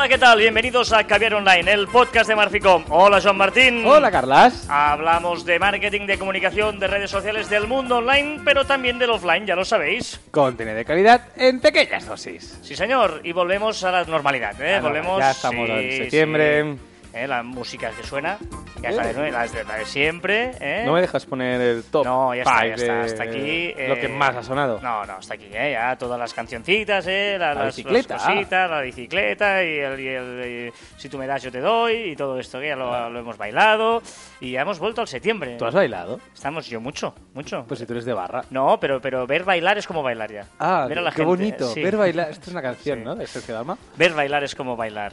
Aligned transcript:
Hola, 0.00 0.08
¿qué 0.08 0.16
tal? 0.16 0.38
Bienvenidos 0.38 0.94
a 0.94 1.04
Caviar 1.04 1.34
Online, 1.34 1.70
el 1.70 1.86
podcast 1.86 2.26
de 2.26 2.34
Marficom. 2.34 2.82
Hola, 2.88 3.20
Joan 3.20 3.36
Martín. 3.36 3.84
Hola, 3.84 4.10
Carlas. 4.10 4.66
Hablamos 4.66 5.44
de 5.44 5.58
marketing, 5.58 6.06
de 6.06 6.18
comunicación, 6.18 6.80
de 6.80 6.86
redes 6.86 7.10
sociales, 7.10 7.50
del 7.50 7.66
mundo 7.66 7.98
online, 7.98 8.40
pero 8.42 8.64
también 8.64 8.98
del 8.98 9.10
offline, 9.10 9.44
ya 9.44 9.54
lo 9.54 9.62
sabéis. 9.62 10.18
Contenido 10.30 10.74
de 10.74 10.86
calidad 10.86 11.28
en 11.36 11.60
pequeñas 11.60 12.06
dosis. 12.06 12.58
Sí, 12.62 12.74
señor, 12.74 13.20
y 13.24 13.32
volvemos 13.32 13.84
a 13.84 13.92
la 13.92 14.04
normalidad, 14.04 14.58
¿eh? 14.62 14.76
Ah, 14.76 14.80
volvemos... 14.80 15.18
Ya 15.18 15.32
estamos 15.32 15.66
sí, 15.66 15.72
en 15.72 15.96
septiembre. 15.98 16.62
sí. 16.62 16.89
¿Eh? 17.12 17.26
La 17.26 17.42
música 17.42 17.90
que 17.90 18.04
suena, 18.04 18.38
ya 18.80 18.90
Eh. 18.90 18.92
sabes, 18.92 19.16
¿no? 19.16 19.22
La 19.28 19.46
de, 19.46 19.64
la 19.64 19.74
de 19.78 19.84
siempre, 19.84 20.52
¿eh? 20.60 20.82
No 20.86 20.92
me 20.92 21.00
dejas 21.00 21.26
poner 21.26 21.60
el 21.60 21.82
top 21.84 22.04
No, 22.04 22.32
ya 22.34 22.42
está, 22.42 22.66
ya 22.66 22.74
está, 22.74 23.00
hasta 23.00 23.22
aquí. 23.24 23.72
Lo 23.76 23.94
eh, 23.94 23.98
que 24.00 24.08
más 24.08 24.36
ha 24.36 24.42
sonado. 24.44 24.78
No, 24.80 25.04
no, 25.04 25.14
hasta 25.14 25.34
aquí, 25.34 25.46
¿eh? 25.52 25.72
Ya 25.72 25.96
todas 25.98 26.18
las 26.20 26.32
cancioncitas, 26.32 27.04
¿eh? 27.08 27.36
Las, 27.38 27.56
La 27.56 27.64
las- 27.64 27.76
bicicleta. 27.76 28.14
las 28.14 28.22
cositas, 28.24 28.70
la 28.70 28.80
bicicleta 28.80 29.64
y 29.64 29.78
el, 29.78 30.00
y 30.00 30.08
el- 30.08 30.68
y 30.68 31.00
si 31.00 31.08
tú 31.08 31.18
me 31.18 31.26
das 31.26 31.42
yo 31.42 31.50
te 31.50 31.60
doy 31.60 32.10
y 32.12 32.16
todo 32.16 32.38
esto 32.38 32.60
que 32.60 32.68
ya 32.68 32.76
lo, 32.76 33.10
lo 33.10 33.18
hemos 33.18 33.36
bailado 33.36 34.02
y 34.40 34.52
ya 34.52 34.62
hemos 34.62 34.78
vuelto 34.78 35.00
al 35.00 35.08
septiembre. 35.08 35.56
¿Tú 35.58 35.64
has 35.66 35.74
bailado? 35.74 36.20
Estamos 36.32 36.66
yo 36.68 36.80
mucho, 36.80 37.12
mucho. 37.34 37.64
Pues 37.66 37.80
si 37.80 37.86
tú 37.86 37.92
eres 37.94 38.04
de 38.04 38.12
barra. 38.14 38.44
No, 38.50 38.78
pero, 38.78 39.00
pero 39.00 39.26
ver 39.26 39.42
bailar 39.42 39.78
es 39.78 39.86
como 39.86 40.02
bailar 40.02 40.30
ya. 40.30 40.46
Ah, 40.60 40.86
ver 40.88 41.00
a 41.00 41.02
la 41.02 41.10
qué 41.10 41.16
gente, 41.16 41.28
bonito. 41.28 41.68
sí. 41.74 41.82
Ver 41.82 41.96
bailar. 41.96 42.30
Esto 42.30 42.44
es 42.46 42.52
una 42.52 42.62
canción, 42.62 42.98
Sí. 43.00 43.04
¿no? 43.04 43.16
De 43.16 43.26
Sergio 43.26 43.54
Dalma. 43.54 43.76
Ver 43.96 44.12
bailar 44.14 44.44
es 44.44 44.54
como 44.54 44.76
bailar. 44.76 45.12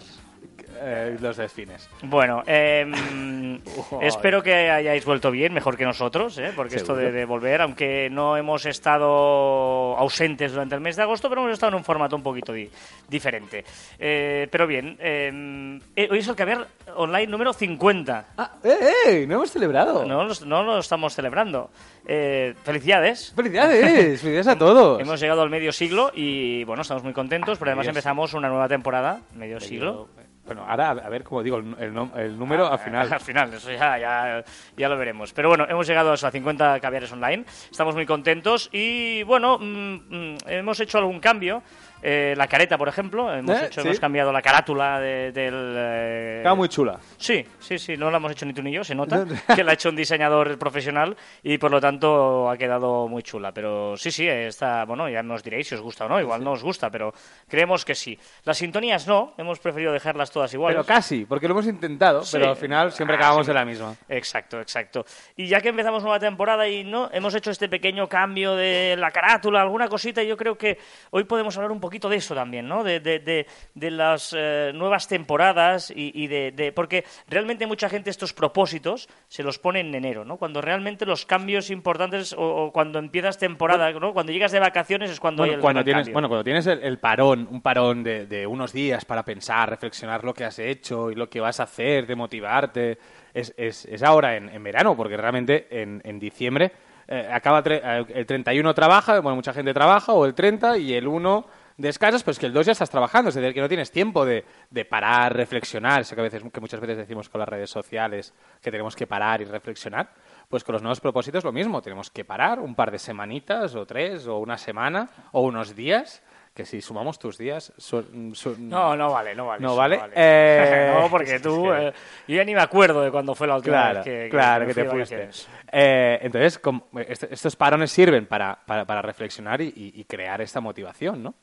Eh, 0.79 1.17
los 1.19 1.37
desfines. 1.37 1.89
Bueno, 2.03 2.43
em, 2.45 3.59
espero 4.01 4.41
que 4.43 4.69
hayáis 4.69 5.03
vuelto 5.05 5.31
bien, 5.31 5.53
mejor 5.53 5.75
que 5.77 5.85
nosotros, 5.85 6.37
¿eh? 6.37 6.51
porque 6.55 6.75
esto 6.75 6.95
de, 6.95 7.25
volver, 7.25 7.61
aunque 7.61 8.09
no 8.09 8.37
hemos 8.37 8.65
estado 8.65 9.97
ausentes 9.97 10.51
durante 10.51 10.75
el 10.75 10.81
mes 10.81 10.95
de 10.95 11.03
agosto, 11.03 11.29
pero 11.29 11.41
hemos 11.41 11.53
estado 11.53 11.71
en 11.71 11.75
un 11.77 11.83
formato 11.83 12.15
un 12.15 12.23
poquito 12.23 12.53
di- 12.53 12.69
diferente. 13.07 13.63
Eh, 13.99 14.47
pero 14.51 14.67
bien, 14.67 14.97
em, 14.99 15.77
eh, 15.95 16.07
hoy 16.11 16.19
es 16.19 16.27
el 16.27 16.35
caviar 16.35 16.67
online 16.95 17.27
número 17.27 17.53
50. 17.53 18.25
Ah, 18.37 18.51
¡eh, 18.63 18.77
eh! 19.07 19.25
¡No 19.27 19.35
hemos 19.35 19.51
celebrado! 19.51 20.05
No, 20.05 20.23
lo- 20.23 20.45
no 20.45 20.63
lo 20.63 20.79
estamos 20.79 21.13
celebrando. 21.13 21.69
Eh, 22.05 22.53
felicidades. 22.63 23.33
¡Felicidades! 23.35 24.21
¡Felicidades 24.21 24.47
a 24.47 24.57
todos! 24.57 25.01
Hemos 25.01 25.19
llegado 25.19 25.41
al 25.41 25.49
medio 25.49 25.71
siglo 25.71 26.11
y 26.13 26.63
bueno, 26.63 26.81
estamos 26.81 27.03
muy 27.03 27.13
contentos, 27.13 27.57
pero 27.57 27.71
además 27.71 27.87
empezamos 27.87 28.33
una 28.33 28.47
nueva 28.49 28.67
temporada, 28.67 29.21
medio 29.35 29.59
siglo. 29.59 30.07
Bueno, 30.47 30.65
ahora 30.65 30.91
a 30.91 31.09
ver 31.09 31.25
cómo 31.25 31.43
digo 31.43 31.57
el, 31.57 31.75
el 32.15 32.39
número 32.39 32.71
al 32.71 32.79
final. 32.79 33.11
Al 33.11 33.19
final, 33.19 33.53
eso 33.53 33.69
ya, 33.69 33.97
ya, 33.99 34.43
ya 34.77 34.87
lo 34.87 34.97
veremos. 34.97 35.33
Pero 35.33 35.49
bueno, 35.49 35.65
hemos 35.67 35.85
llegado 35.85 36.11
a 36.11 36.13
eso, 36.13 36.25
a 36.25 36.31
50 36.31 36.79
caviares 36.79 37.11
online. 37.11 37.43
Estamos 37.69 37.95
muy 37.95 38.05
contentos 38.05 38.69
y 38.71 39.23
bueno, 39.23 39.57
mm, 39.59 39.95
mm, 40.07 40.37
hemos 40.47 40.79
hecho 40.79 40.99
algún 40.99 41.19
cambio. 41.19 41.61
Eh, 42.01 42.33
la 42.37 42.47
careta, 42.47 42.77
por 42.77 42.87
ejemplo, 42.87 43.33
hemos, 43.33 43.55
Eh, 43.59 43.65
hecho, 43.67 43.81
sí. 43.81 43.87
hemos 43.87 43.99
cambiado 43.99 44.31
la 44.31 44.41
carátula 44.41 44.99
de- 44.99 45.31
del... 45.31 45.73
eh, 45.77 46.53
muy 46.55 46.69
chula. 46.69 46.99
Sí, 47.17 47.45
sí, 47.59 47.77
sí, 47.79 47.97
no 47.97 48.09
la 48.11 48.17
hemos 48.17 48.31
hecho 48.31 48.45
ni 48.45 48.53
tú 48.53 48.61
ni 48.61 48.71
yo, 48.71 48.83
se 48.83 48.95
nota 48.95 49.25
que 49.55 49.63
la 49.63 49.71
ha 49.71 49.73
hecho 49.73 49.89
un 49.89 49.95
diseñador 49.95 50.57
profesional 50.57 51.15
y 51.43 51.57
por 51.57 51.71
lo 51.71 51.81
tanto 51.81 52.49
ha 52.49 52.57
quedado 52.57 53.07
muy 53.07 53.23
chula. 53.23 53.51
Pero 53.51 53.97
sí, 53.97 54.11
sí, 54.11 54.27
está, 54.27 54.85
bueno, 54.85 55.09
ya 55.09 55.23
nos 55.23 55.43
diréis 55.43 55.67
si 55.67 55.75
os 55.75 55.81
gusta 55.81 56.05
o 56.05 56.09
no, 56.09 56.19
igual 56.19 56.43
no 56.43 56.51
os 56.51 56.63
gusta, 56.63 56.89
pero 56.89 57.13
creemos 57.47 57.83
que 57.85 57.95
sí. 57.95 58.17
Las 58.43 58.57
sintonías 58.57 59.07
no, 59.07 59.33
hemos 59.37 59.59
preferido 59.59 59.91
dejarlas 59.91 60.31
todas 60.31 60.53
iguales. 60.53 60.75
Pero 60.75 60.85
casi, 60.85 61.25
porque 61.25 61.47
lo 61.47 61.53
hemos 61.53 61.67
intentado, 61.67 62.23
Sí. 62.23 62.37
pero 62.37 62.51
al 62.51 62.57
final 62.57 62.91
siempre 62.91 63.15
Ah, 63.15 63.19
acabamos 63.19 63.47
en 63.49 63.55
la 63.55 63.65
misma. 63.65 63.95
Exacto, 64.09 64.59
exacto. 64.61 65.05
Y 65.35 65.47
ya 65.47 65.61
que 65.61 65.69
empezamos 65.69 66.03
nueva 66.03 66.19
temporada 66.19 66.67
y 66.67 66.83
no 66.83 67.09
hemos 67.11 67.33
hecho 67.35 67.51
este 67.51 67.67
pequeño 67.69 68.07
cambio 68.07 68.55
de 68.55 68.95
la 68.97 69.11
carátula, 69.11 69.61
alguna 69.61 69.87
cosita, 69.87 70.21
yo 70.23 70.37
creo 70.37 70.57
que 70.57 70.77
hoy 71.11 71.23
podemos 71.23 71.55
hablar 71.57 71.71
un 71.71 71.79
poquito 71.87 72.09
de 72.09 72.17
eso 72.17 72.35
también, 72.35 72.67
¿no? 72.67 72.83
De, 72.83 72.99
de, 72.99 73.19
de, 73.19 73.45
de 73.73 73.91
las 73.91 74.35
eh, 74.37 74.71
nuevas 74.75 75.07
temporadas 75.07 75.89
y, 75.89 76.11
y 76.13 76.27
de, 76.27 76.51
de- 76.51 76.71
Porque 76.71 77.03
realmente 77.29 77.65
mucha 77.65 77.89
gente 77.89 78.09
estos 78.09 78.33
propósitos 78.33 79.07
se 79.27 79.43
los 79.43 79.57
pone 79.59 79.79
en 79.79 79.93
enero, 79.95 80.25
¿no? 80.25 80.37
Cuando 80.37 80.61
realmente 80.61 81.05
los 81.05 81.25
cambios 81.25 81.69
importantes 81.69 82.33
o, 82.33 82.41
o 82.65 82.71
cuando 82.71 82.99
empiezas 82.99 83.37
temporada, 83.37 83.91
¿no? 83.93 84.13
Cuando 84.13 84.31
llegas 84.31 84.51
de 84.51 84.59
vacaciones 84.59 85.09
es 85.11 85.19
cuando 85.19 85.43
hay 85.43 85.49
Bueno, 85.49 85.59
el 85.59 85.61
cuando 85.61 85.83
tienes, 85.83 86.01
cambio. 86.01 86.13
bueno, 86.13 86.27
cuando 86.29 86.43
tienes 86.43 86.67
el, 86.67 86.83
el 86.83 86.97
parón, 86.99 87.47
un 87.49 87.61
parón 87.61 88.03
de, 88.03 88.25
de 88.25 88.45
unos 88.45 88.73
días 88.73 89.05
para 89.05 89.23
pensar, 89.23 89.69
reflexionar 89.69 90.23
lo 90.23 90.33
que 90.33 90.43
has 90.45 90.59
hecho 90.59 91.09
y 91.11 91.15
lo 91.15 91.29
que 91.29 91.39
vas 91.39 91.59
a 91.59 91.63
hacer, 91.63 92.05
de 92.07 92.15
motivarte, 92.15 92.97
es, 93.33 93.53
es, 93.57 93.85
es 93.85 94.03
ahora 94.03 94.35
en, 94.35 94.49
en 94.49 94.63
verano, 94.63 94.95
porque 94.97 95.15
realmente 95.17 95.67
en, 95.69 96.01
en 96.03 96.19
diciembre 96.19 96.71
eh, 97.07 97.29
acaba 97.31 97.63
tre- 97.63 97.81
eh, 97.83 98.05
el 98.15 98.25
31 98.25 98.73
trabaja, 98.73 99.19
bueno, 99.21 99.35
mucha 99.35 99.53
gente 99.53 99.73
trabaja, 99.73 100.11
o 100.13 100.25
el 100.25 100.33
30 100.33 100.77
y 100.77 100.93
el 100.93 101.07
1 101.07 101.45
descansas, 101.77 102.23
pues 102.23 102.39
que 102.39 102.45
el 102.47 102.53
2 102.53 102.65
ya 102.65 102.71
estás 102.71 102.89
trabajando, 102.89 103.29
es 103.29 103.35
decir, 103.35 103.53
que 103.53 103.61
no 103.61 103.67
tienes 103.67 103.91
tiempo 103.91 104.25
de, 104.25 104.43
de 104.69 104.85
parar, 104.85 105.35
reflexionar, 105.35 106.01
eso 106.01 106.15
que, 106.15 106.21
a 106.21 106.23
veces, 106.23 106.43
que 106.51 106.59
muchas 106.59 106.79
veces 106.79 106.97
decimos 106.97 107.29
con 107.29 107.39
las 107.39 107.47
redes 107.49 107.69
sociales, 107.69 108.33
que 108.61 108.71
tenemos 108.71 108.95
que 108.95 109.07
parar 109.07 109.41
y 109.41 109.45
reflexionar, 109.45 110.09
pues 110.49 110.63
con 110.63 110.73
los 110.73 110.81
nuevos 110.81 110.99
propósitos 110.99 111.43
lo 111.43 111.51
mismo, 111.51 111.81
tenemos 111.81 112.09
que 112.09 112.25
parar 112.25 112.59
un 112.59 112.73
par 112.75 112.91
de 112.91 112.99
semanitas, 112.99 113.75
o 113.75 113.85
tres, 113.85 114.27
o 114.27 114.37
una 114.39 114.57
semana, 114.57 115.09
o 115.31 115.41
unos 115.41 115.75
días, 115.75 116.23
que 116.53 116.65
si 116.65 116.81
sumamos 116.81 117.19
tus 117.19 117.37
días... 117.37 117.71
son- 117.77 118.33
son- 118.33 118.67
No, 118.67 118.95
no 118.95 119.11
vale, 119.11 119.35
no 119.35 119.45
vale. 119.45 119.61
No 119.61 119.67
eso 119.69 119.77
vale. 119.77 119.99
Eh, 120.15 120.91
no, 120.99 121.07
porque 121.07 121.35
es 121.35 121.41
tú... 121.43 121.65
que- 121.65 121.87
eh, 121.89 121.93
yo 122.27 122.35
ya 122.37 122.43
ni 122.43 122.55
me 122.55 122.61
acuerdo 122.61 123.01
de 123.03 123.11
cuándo 123.11 123.35
fue 123.35 123.45
la 123.45 123.57
última 123.57 123.75
Claro, 123.91 123.95
vez 123.99 124.03
que, 124.05 124.29
claro, 124.29 124.65
me 124.65 124.73
que 124.73 124.81
te 124.83 124.89
fuiste. 124.89 125.29
Eh, 125.71 126.17
entonces, 126.23 126.57
com- 126.57 126.81
est- 127.07 127.31
estos 127.31 127.55
parones 127.55 127.91
sirven 127.91 128.25
para, 128.25 128.57
para, 128.65 128.85
para 128.85 129.03
reflexionar 129.03 129.61
y- 129.61 129.71
y 129.75 130.03
crear 130.05 130.41
esta 130.41 130.59
motivación, 130.59 131.21
¿no? 131.21 131.35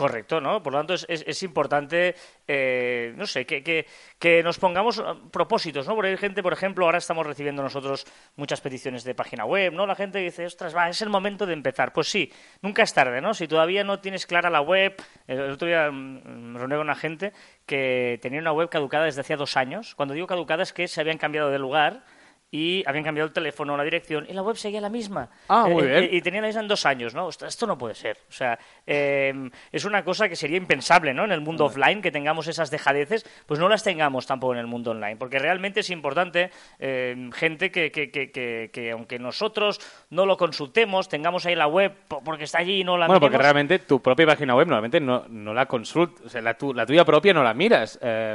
Correcto, 0.00 0.40
¿no? 0.40 0.62
Por 0.62 0.72
lo 0.72 0.78
tanto, 0.78 0.94
es, 0.94 1.04
es- 1.10 1.42
importante, 1.42 2.14
eh, 2.48 3.12
no 3.16 3.26
sé, 3.26 3.44
que, 3.44 3.62
que- 3.62 3.84
que 4.18 4.42
nos 4.42 4.58
pongamos 4.58 4.98
eh, 4.98 5.02
propósitos, 5.30 5.86
¿no? 5.86 5.94
Porque 5.94 6.08
hay 6.08 6.16
gente, 6.16 6.42
por 6.42 6.54
ejemplo, 6.54 6.86
ahora 6.86 6.96
estamos 6.96 7.26
recibiendo 7.26 7.62
nosotros 7.62 8.06
muchas 8.36 8.62
peticiones 8.62 9.04
de 9.04 9.14
página 9.14 9.44
web, 9.44 9.74
¿no? 9.74 9.86
La 9.86 9.94
gente 9.94 10.18
dice, 10.20 10.46
ostras, 10.46 10.74
va, 10.74 10.88
es 10.88 11.02
el 11.02 11.10
momento 11.10 11.44
de 11.44 11.52
empezar. 11.52 11.92
Pues 11.92 12.08
sí, 12.08 12.32
nunca 12.62 12.82
es 12.82 12.94
tarde, 12.94 13.20
¿no? 13.20 13.34
Si 13.34 13.46
todavía 13.46 13.84
no 13.84 14.00
tienes 14.00 14.24
clara 14.26 14.48
la 14.48 14.62
web, 14.62 14.96
el 15.26 15.38
otro 15.50 15.68
día 15.68 15.90
mm, 15.90 16.52
me 16.52 16.58
reuní 16.58 16.72
con 16.76 16.80
una 16.80 16.94
gente 16.94 17.34
que 17.66 18.18
tenía 18.22 18.40
una 18.40 18.52
web 18.52 18.70
caducada 18.70 19.04
desde 19.04 19.20
hacía 19.20 19.36
dos 19.36 19.58
años. 19.58 19.94
Cuando 19.96 20.14
digo 20.14 20.26
caducada 20.26 20.62
es 20.62 20.72
que 20.72 20.88
se 20.88 21.02
habían 21.02 21.18
cambiado 21.18 21.50
de 21.50 21.58
lugar 21.58 22.04
y 22.52 22.82
habían 22.86 23.04
cambiado 23.04 23.28
el 23.28 23.32
teléfono, 23.32 23.76
la 23.76 23.84
dirección, 23.84 24.26
y 24.28 24.32
la 24.32 24.42
web 24.42 24.56
seguía 24.56 24.80
la 24.80 24.88
misma. 24.88 25.28
Ah, 25.48 25.66
muy 25.68 25.84
Eh, 25.84 25.86
bien. 25.86 26.04
eh, 26.04 26.08
y 26.12 26.20
tenían 26.20 26.42
la 26.42 26.48
misma 26.48 26.62
en 26.62 26.68
dos 26.68 26.84
años, 26.84 27.14
¿no? 27.14 27.26
Ostras, 27.26 27.52
esto 27.54 27.66
no 27.66 27.78
puede 27.78 27.94
ser. 27.94 28.18
O 28.28 28.32
sea, 28.32 28.58
eh, 28.86 29.32
es 29.70 29.84
una 29.84 30.02
cosa 30.04 30.28
que 30.28 30.34
sería 30.34 30.56
impensable, 30.56 31.14
¿no? 31.14 31.24
En 31.24 31.30
el 31.32 31.40
mundo 31.40 31.66
offline, 31.66 32.02
que 32.02 32.10
tengamos 32.10 32.48
esas 32.48 32.70
dejadeces, 32.70 33.24
pues 33.46 33.60
no 33.60 33.68
las 33.68 33.84
tengamos 33.84 34.26
tampoco 34.26 34.52
en 34.54 34.58
el 34.58 34.66
mundo 34.66 34.90
online. 34.90 35.16
Porque 35.16 35.38
realmente 35.38 35.80
es 35.80 35.90
importante, 35.90 36.50
eh, 36.80 37.30
gente 37.34 37.70
que, 37.70 37.92
que, 37.92 38.10
que, 38.10 38.32
que, 38.32 38.70
que 38.72 38.90
aunque 38.90 39.18
nosotros 39.20 39.80
no 40.10 40.26
lo 40.26 40.36
consultemos, 40.36 41.08
tengamos 41.08 41.46
ahí 41.46 41.54
la 41.54 41.68
web 41.68 41.92
po- 42.08 42.20
porque 42.24 42.44
está 42.44 42.58
allí 42.58 42.80
y 42.80 42.84
no 42.84 42.98
la 42.98 43.06
Bueno, 43.06 43.20
porque 43.20 43.38
realmente 43.38 43.78
tu 43.78 44.02
propia 44.02 44.26
página 44.26 44.56
web 44.56 44.66
normalmente 44.66 45.00
no, 45.00 45.24
no 45.28 45.54
la 45.54 45.66
consultas, 45.66 46.26
o 46.26 46.28
sea, 46.28 46.40
la, 46.40 46.54
tu- 46.54 46.74
la 46.74 46.84
tuya 46.84 47.04
propia 47.04 47.32
no 47.32 47.44
la 47.44 47.54
miras 47.54 47.96
eh, 48.02 48.34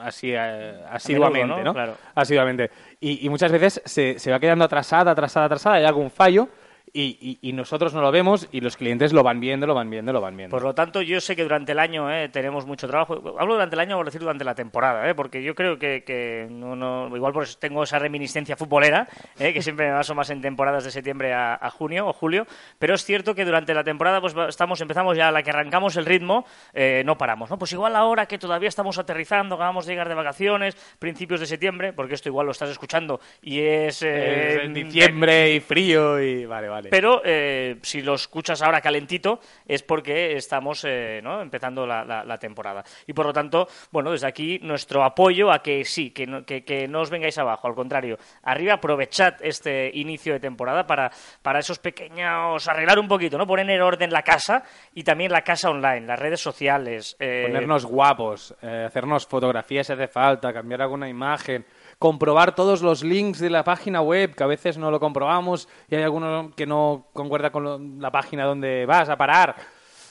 así 0.00 0.32
eh, 0.32 0.80
asiduamente, 0.90 1.46
¿no? 1.46 1.62
¿no? 1.62 1.72
Claro. 1.72 1.96
Asiduamente. 2.14 2.70
Y, 3.00 3.24
y 3.26 3.28
muchas 3.28 3.52
veces 3.52 3.82
se, 3.84 4.18
se 4.18 4.30
va 4.30 4.40
quedando 4.40 4.64
atrasada, 4.64 5.12
atrasada, 5.12 5.46
atrasada, 5.46 5.76
hay 5.76 5.84
algún 5.84 6.10
fallo 6.10 6.48
y, 6.92 7.18
y- 7.20 7.48
y 7.48 7.52
nosotros 7.52 7.92
no 7.94 8.00
lo 8.00 8.10
vemos 8.12 8.48
y 8.52 8.60
los 8.60 8.76
clientes 8.76 9.12
lo 9.12 9.22
van 9.22 9.40
viendo, 9.40 9.66
lo 9.66 9.74
van 9.74 9.90
viendo, 9.90 10.12
lo 10.12 10.20
van 10.20 10.36
viendo. 10.36 10.54
Por 10.54 10.62
lo 10.64 10.74
tanto, 10.74 11.02
yo 11.02 11.20
sé 11.20 11.34
que 11.36 11.42
durante 11.42 11.72
el 11.72 11.78
año 11.78 12.10
eh, 12.12 12.28
tenemos 12.28 12.66
mucho 12.66 12.86
trabajo. 12.88 13.36
Hablo 13.38 13.54
durante 13.54 13.74
el 13.76 13.80
año, 13.80 13.96
por 13.96 14.06
decir 14.06 14.20
durante 14.20 14.44
la 14.44 14.54
temporada, 14.54 15.08
eh, 15.08 15.14
porque 15.14 15.42
yo 15.42 15.54
creo 15.54 15.78
que, 15.78 16.04
que 16.04 16.46
no, 16.50 16.76
no- 16.76 17.14
igual 17.16 17.32
pues 17.32 17.58
tengo 17.58 17.82
esa 17.82 17.98
reminiscencia 17.98 18.56
futbolera, 18.56 19.08
eh, 19.38 19.52
que 19.52 19.62
siempre 19.62 19.86
me 19.86 19.92
baso 19.92 20.14
más 20.14 20.30
en 20.30 20.40
temporadas 20.40 20.84
de 20.84 20.90
septiembre 20.90 21.32
a, 21.32 21.54
a 21.54 21.70
junio 21.70 22.06
o 22.06 22.12
julio, 22.12 22.46
pero 22.78 22.94
es 22.94 23.04
cierto 23.04 23.34
que 23.34 23.44
durante 23.44 23.74
la 23.74 23.84
temporada 23.84 24.20
pues 24.20 24.34
estamos 24.48 24.80
empezamos 24.80 25.16
ya 25.16 25.28
a 25.28 25.32
la 25.32 25.42
que 25.42 25.50
arrancamos 25.50 25.96
el 25.96 26.06
ritmo, 26.06 26.44
eh, 26.74 27.02
no 27.04 27.18
paramos, 27.18 27.50
¿no? 27.50 27.58
Pues 27.58 27.72
igual 27.72 27.96
ahora 27.96 28.26
que 28.26 28.38
todavía 28.38 28.68
estamos 28.68 28.98
aterrizando, 28.98 29.54
acabamos 29.56 29.86
de 29.86 29.92
llegar 29.92 30.08
de 30.08 30.14
vacaciones, 30.14 30.76
principios 30.98 31.40
de 31.40 31.46
septiembre, 31.46 31.92
porque 31.92 32.14
esto 32.14 32.28
igual 32.28 32.46
lo 32.46 32.52
estás 32.52 32.70
escuchando 32.70 33.20
y 33.42 33.60
es 33.60 34.02
eh, 34.02 34.54
Es 34.58 34.64
en 34.64 34.74
diciembre 34.74 35.54
y 35.54 35.60
frío 35.60 36.20
y 36.22 36.46
vale, 36.46 36.68
vale. 36.68 36.77
Pero 36.90 37.20
eh, 37.24 37.78
si 37.82 38.02
lo 38.02 38.14
escuchas 38.14 38.62
ahora 38.62 38.80
calentito 38.80 39.40
es 39.66 39.82
porque 39.82 40.36
estamos 40.36 40.84
eh, 40.86 41.20
¿no? 41.22 41.40
empezando 41.40 41.86
la, 41.86 42.04
la- 42.04 42.24
la 42.24 42.38
temporada. 42.38 42.84
Y 43.06 43.12
por 43.12 43.26
lo 43.26 43.32
tanto, 43.32 43.68
bueno, 43.90 44.10
desde 44.12 44.26
aquí 44.26 44.58
nuestro 44.62 45.04
apoyo 45.04 45.50
a 45.52 45.62
que 45.62 45.84
sí, 45.84 46.10
que 46.10 46.26
no, 46.26 46.44
que, 46.44 46.64
que 46.64 46.88
no 46.88 47.00
os 47.00 47.10
vengáis 47.10 47.38
abajo, 47.38 47.66
al 47.68 47.74
contrario, 47.74 48.18
arriba 48.42 48.74
aprovechad 48.74 49.34
este 49.40 49.90
inicio 49.94 50.32
de 50.34 50.40
temporada 50.40 50.86
para, 50.86 51.10
para 51.42 51.58
esos 51.60 51.78
pequeños, 51.78 52.66
arreglar 52.68 52.98
un 52.98 53.08
poquito, 53.08 53.36
¿no? 53.38 53.46
poner 53.46 53.68
en 53.70 53.80
orden 53.82 54.10
la 54.10 54.22
casa 54.22 54.62
y 54.94 55.02
también 55.02 55.32
la 55.32 55.42
casa 55.42 55.70
online, 55.70 56.06
las 56.06 56.18
redes 56.18 56.40
sociales. 56.40 57.16
eh, 57.18 57.44
Ponernos 57.46 57.84
guapos, 57.84 58.54
eh, 58.62 58.84
hacernos 58.86 59.26
fotografías 59.26 59.86
si 59.86 59.92
hace 59.92 60.08
falta, 60.08 60.52
cambiar 60.52 60.82
alguna 60.82 61.08
imagen, 61.08 61.64
comprobar 61.98 62.54
todos 62.54 62.80
los 62.82 63.02
links 63.02 63.40
de 63.40 63.50
la 63.50 63.64
página 63.64 64.00
web, 64.00 64.34
que 64.34 64.44
a 64.44 64.46
veces 64.46 64.78
no 64.78 64.90
lo 64.90 65.00
comprobamos 65.00 65.68
y 65.88 65.96
hay 65.96 66.02
alguno 66.02 66.52
que 66.56 66.66
no 66.66 67.06
concuerda 67.12 67.50
con 67.50 68.00
la 68.00 68.10
página 68.10 68.44
donde 68.44 68.86
vas 68.86 69.08
a 69.08 69.16
parar. 69.16 69.56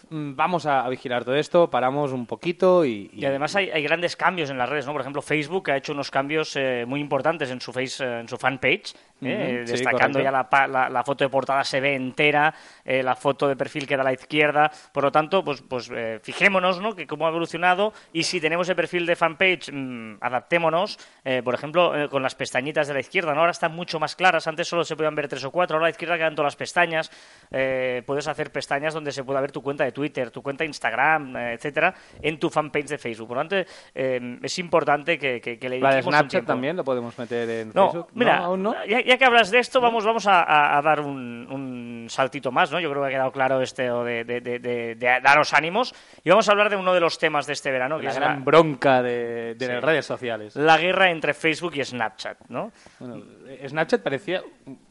mm, 0.10 0.36
vamos 0.36 0.66
a, 0.66 0.88
vigilar 0.89 1.24
todo 1.24 1.36
esto, 1.36 1.69
paramos 1.69 2.12
un 2.12 2.25
poquito 2.25 2.86
y... 2.86 3.10
Y 3.13 3.25
además 3.25 3.56
hay, 3.56 3.69
hay 3.69 3.84
grandes 3.84 4.16
cambios 4.16 4.50
en 4.50 4.57
las 4.57 4.69
redes, 4.69 4.86
¿no? 4.86 4.92
Por 4.92 5.01
ejemplo, 5.01 5.22
Facebook 5.22 5.72
ha 5.72 5.78
hecho 5.78 5.94
unos 5.94 6.12
cambios 6.12 6.56
eh, 6.56 6.86
muy 6.88 7.00
importantes 7.00 7.50
en 7.51 7.62
su 7.62 7.72
face, 7.72 8.04
eh, 8.04 8.19
en 8.19 8.28
su 8.28 8.38
fanpage, 8.38 8.94
eh, 9.22 9.64
sí, 9.66 9.72
destacando 9.74 10.19
correcto. 10.19 10.48
ya 10.52 10.68
la, 10.68 10.68
la- 10.68 10.90
la 10.90 11.04
foto 11.04 11.24
de 11.24 11.30
portada 11.30 11.64
se 11.64 11.80
ve 11.80 11.96
entera, 11.96 12.54
eh, 12.86 13.02
la 13.04 13.16
foto 13.16 13.48
de 13.48 13.56
perfil 13.56 13.88
queda 13.88 14.02
a 14.02 14.06
la 14.06 14.14
izquierda. 14.14 14.72
Por 14.92 15.04
lo 15.04 15.12
tanto, 15.12 15.44
pues, 15.44 15.62
pues 15.62 15.90
eh, 15.94 16.19
fijémonos, 16.22 16.81
¿no? 16.81 16.96
Que 16.96 17.08
cómo 17.08 17.25
ha 17.25 17.30
evolucionado 17.30 17.94
y 18.14 18.24
si 18.24 18.40
tenemos 18.42 18.68
el 18.69 18.75
perfil 18.75 19.06
de 19.06 19.16
fanpage, 19.16 19.72
mm, 19.72 20.18
adaptémonos. 20.22 21.00
eh, 21.25 21.42
por 21.44 21.54
ejemplo, 21.54 21.94
con 22.10 22.22
las 22.24 22.36
pestañitas 22.36 22.88
de 22.88 22.94
la 22.94 23.00
izquierda, 23.00 23.34
¿no? 23.34 23.40
Ahora 23.42 23.52
están 23.52 23.74
mucho 23.75 24.00
más 24.00 24.16
claras. 24.16 24.48
Antes 24.48 24.68
solo 24.68 24.84
se 24.84 24.96
podían 24.96 25.16
ver 25.16 25.28
tres 25.28 25.44
o 25.44 25.52
cuatro, 25.52 25.75
ahora 25.75 25.86
a 25.86 25.88
la 25.88 25.92
izquierda 25.92 26.18
quedan 26.18 26.36
todas 26.36 26.48
las 26.48 26.56
pestañas. 26.56 27.12
Eh, 27.52 28.04
puedes 28.06 28.28
hacer 28.28 28.52
pestañas 28.52 28.94
donde 28.94 29.12
se 29.12 29.24
pueda 29.24 29.42
ver 29.42 29.52
tu 29.52 29.62
cuenta 29.62 29.84
de 29.84 29.92
Twitter, 29.92 30.31
tu 30.31 30.42
cuenta 30.42 30.64
de 30.64 30.68
Instagram, 30.68 31.36
etcétera, 31.38 31.94
en 32.22 32.40
tu 32.40 32.50
fanpage 32.50 32.88
de 32.88 32.98
Facebook. 32.98 33.28
Por 33.28 33.38
lo 33.38 33.48
tanto, 33.48 33.72
eh, 33.96 34.40
es 34.42 34.60
importante 34.60 35.18
que, 35.18 35.42
que, 35.42 35.58
que 35.60 35.69
le 35.69 35.80
¿La 35.80 35.90
de 35.90 35.96
dediquemos 35.96 36.14
un 36.16 36.19
Snapchat 36.30 36.46
también 36.46 36.75
lo 36.78 36.84
podemos 36.84 37.18
meter 37.18 37.50
en 37.50 37.72
No, 37.74 37.92
Facebook? 37.92 38.10
mira, 38.14 38.38
¿No? 38.40 38.46
¿Aún 38.46 38.64
no? 38.64 38.86
Ya, 38.86 39.02
ya 39.07 39.18
que 39.18 39.25
hablas 39.25 39.50
de 39.50 39.59
esto, 39.59 39.81
vamos, 39.81 40.06
vamos 40.06 40.27
a, 40.27 40.44
a- 40.44 40.77
a 40.77 40.81
dar 40.81 41.00
un, 41.01 41.48
un 41.50 42.07
saltito 42.09 42.51
más, 42.51 42.71
¿no? 42.71 42.80
Yo 42.80 42.89
creo 42.92 43.01
que 43.01 43.07
ha 43.07 43.12
quedado 43.12 43.31
claro 43.31 43.62
este 43.62 43.83
de, 43.89 44.24
de- 44.24 44.42
de- 44.42 44.59
de- 44.59 44.95
de 44.95 45.19
daros 45.24 45.54
ánimos. 45.54 45.95
Y 46.24 46.30
vamos 46.30 46.48
a 46.48 46.51
hablar 46.51 46.69
de 46.69 46.75
uno 46.75 46.94
de 46.94 47.00
los 47.00 47.18
temas 47.18 47.48
de 47.48 47.54
este 47.54 47.71
verano, 47.71 47.98
que 47.98 48.04
La 48.06 48.09
es 48.12 48.15
gran 48.18 48.39
la, 48.39 48.45
bronca 48.45 49.01
de, 49.01 49.56
Sí. 49.59 49.65
las 49.65 49.83
redes 49.83 50.06
sociales. 50.06 50.56
la 50.56 50.77
guerra 50.77 51.09
entre 51.09 51.33
Facebook 51.33 51.74
y 51.75 51.83
Snapchat, 51.83 52.38
¿no? 52.50 52.71
Bueno, 53.00 53.24
Snapchat 53.68 54.01
parecía... 54.04 54.42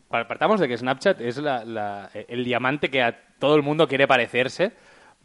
pa- 0.09 0.27
Partamos 0.27 0.61
de 0.61 0.69
que 0.69 0.77
Snapchat 0.77 1.21
es 1.21 1.37
la- 1.39 1.65
la- 1.65 2.11
el 2.15 2.45
diamante 2.45 2.89
que 2.91 3.03
a 3.03 3.15
todo 3.39 3.55
el 3.57 3.63
mundo 3.63 3.87
quiere 3.87 4.07
parecerse, 4.09 4.73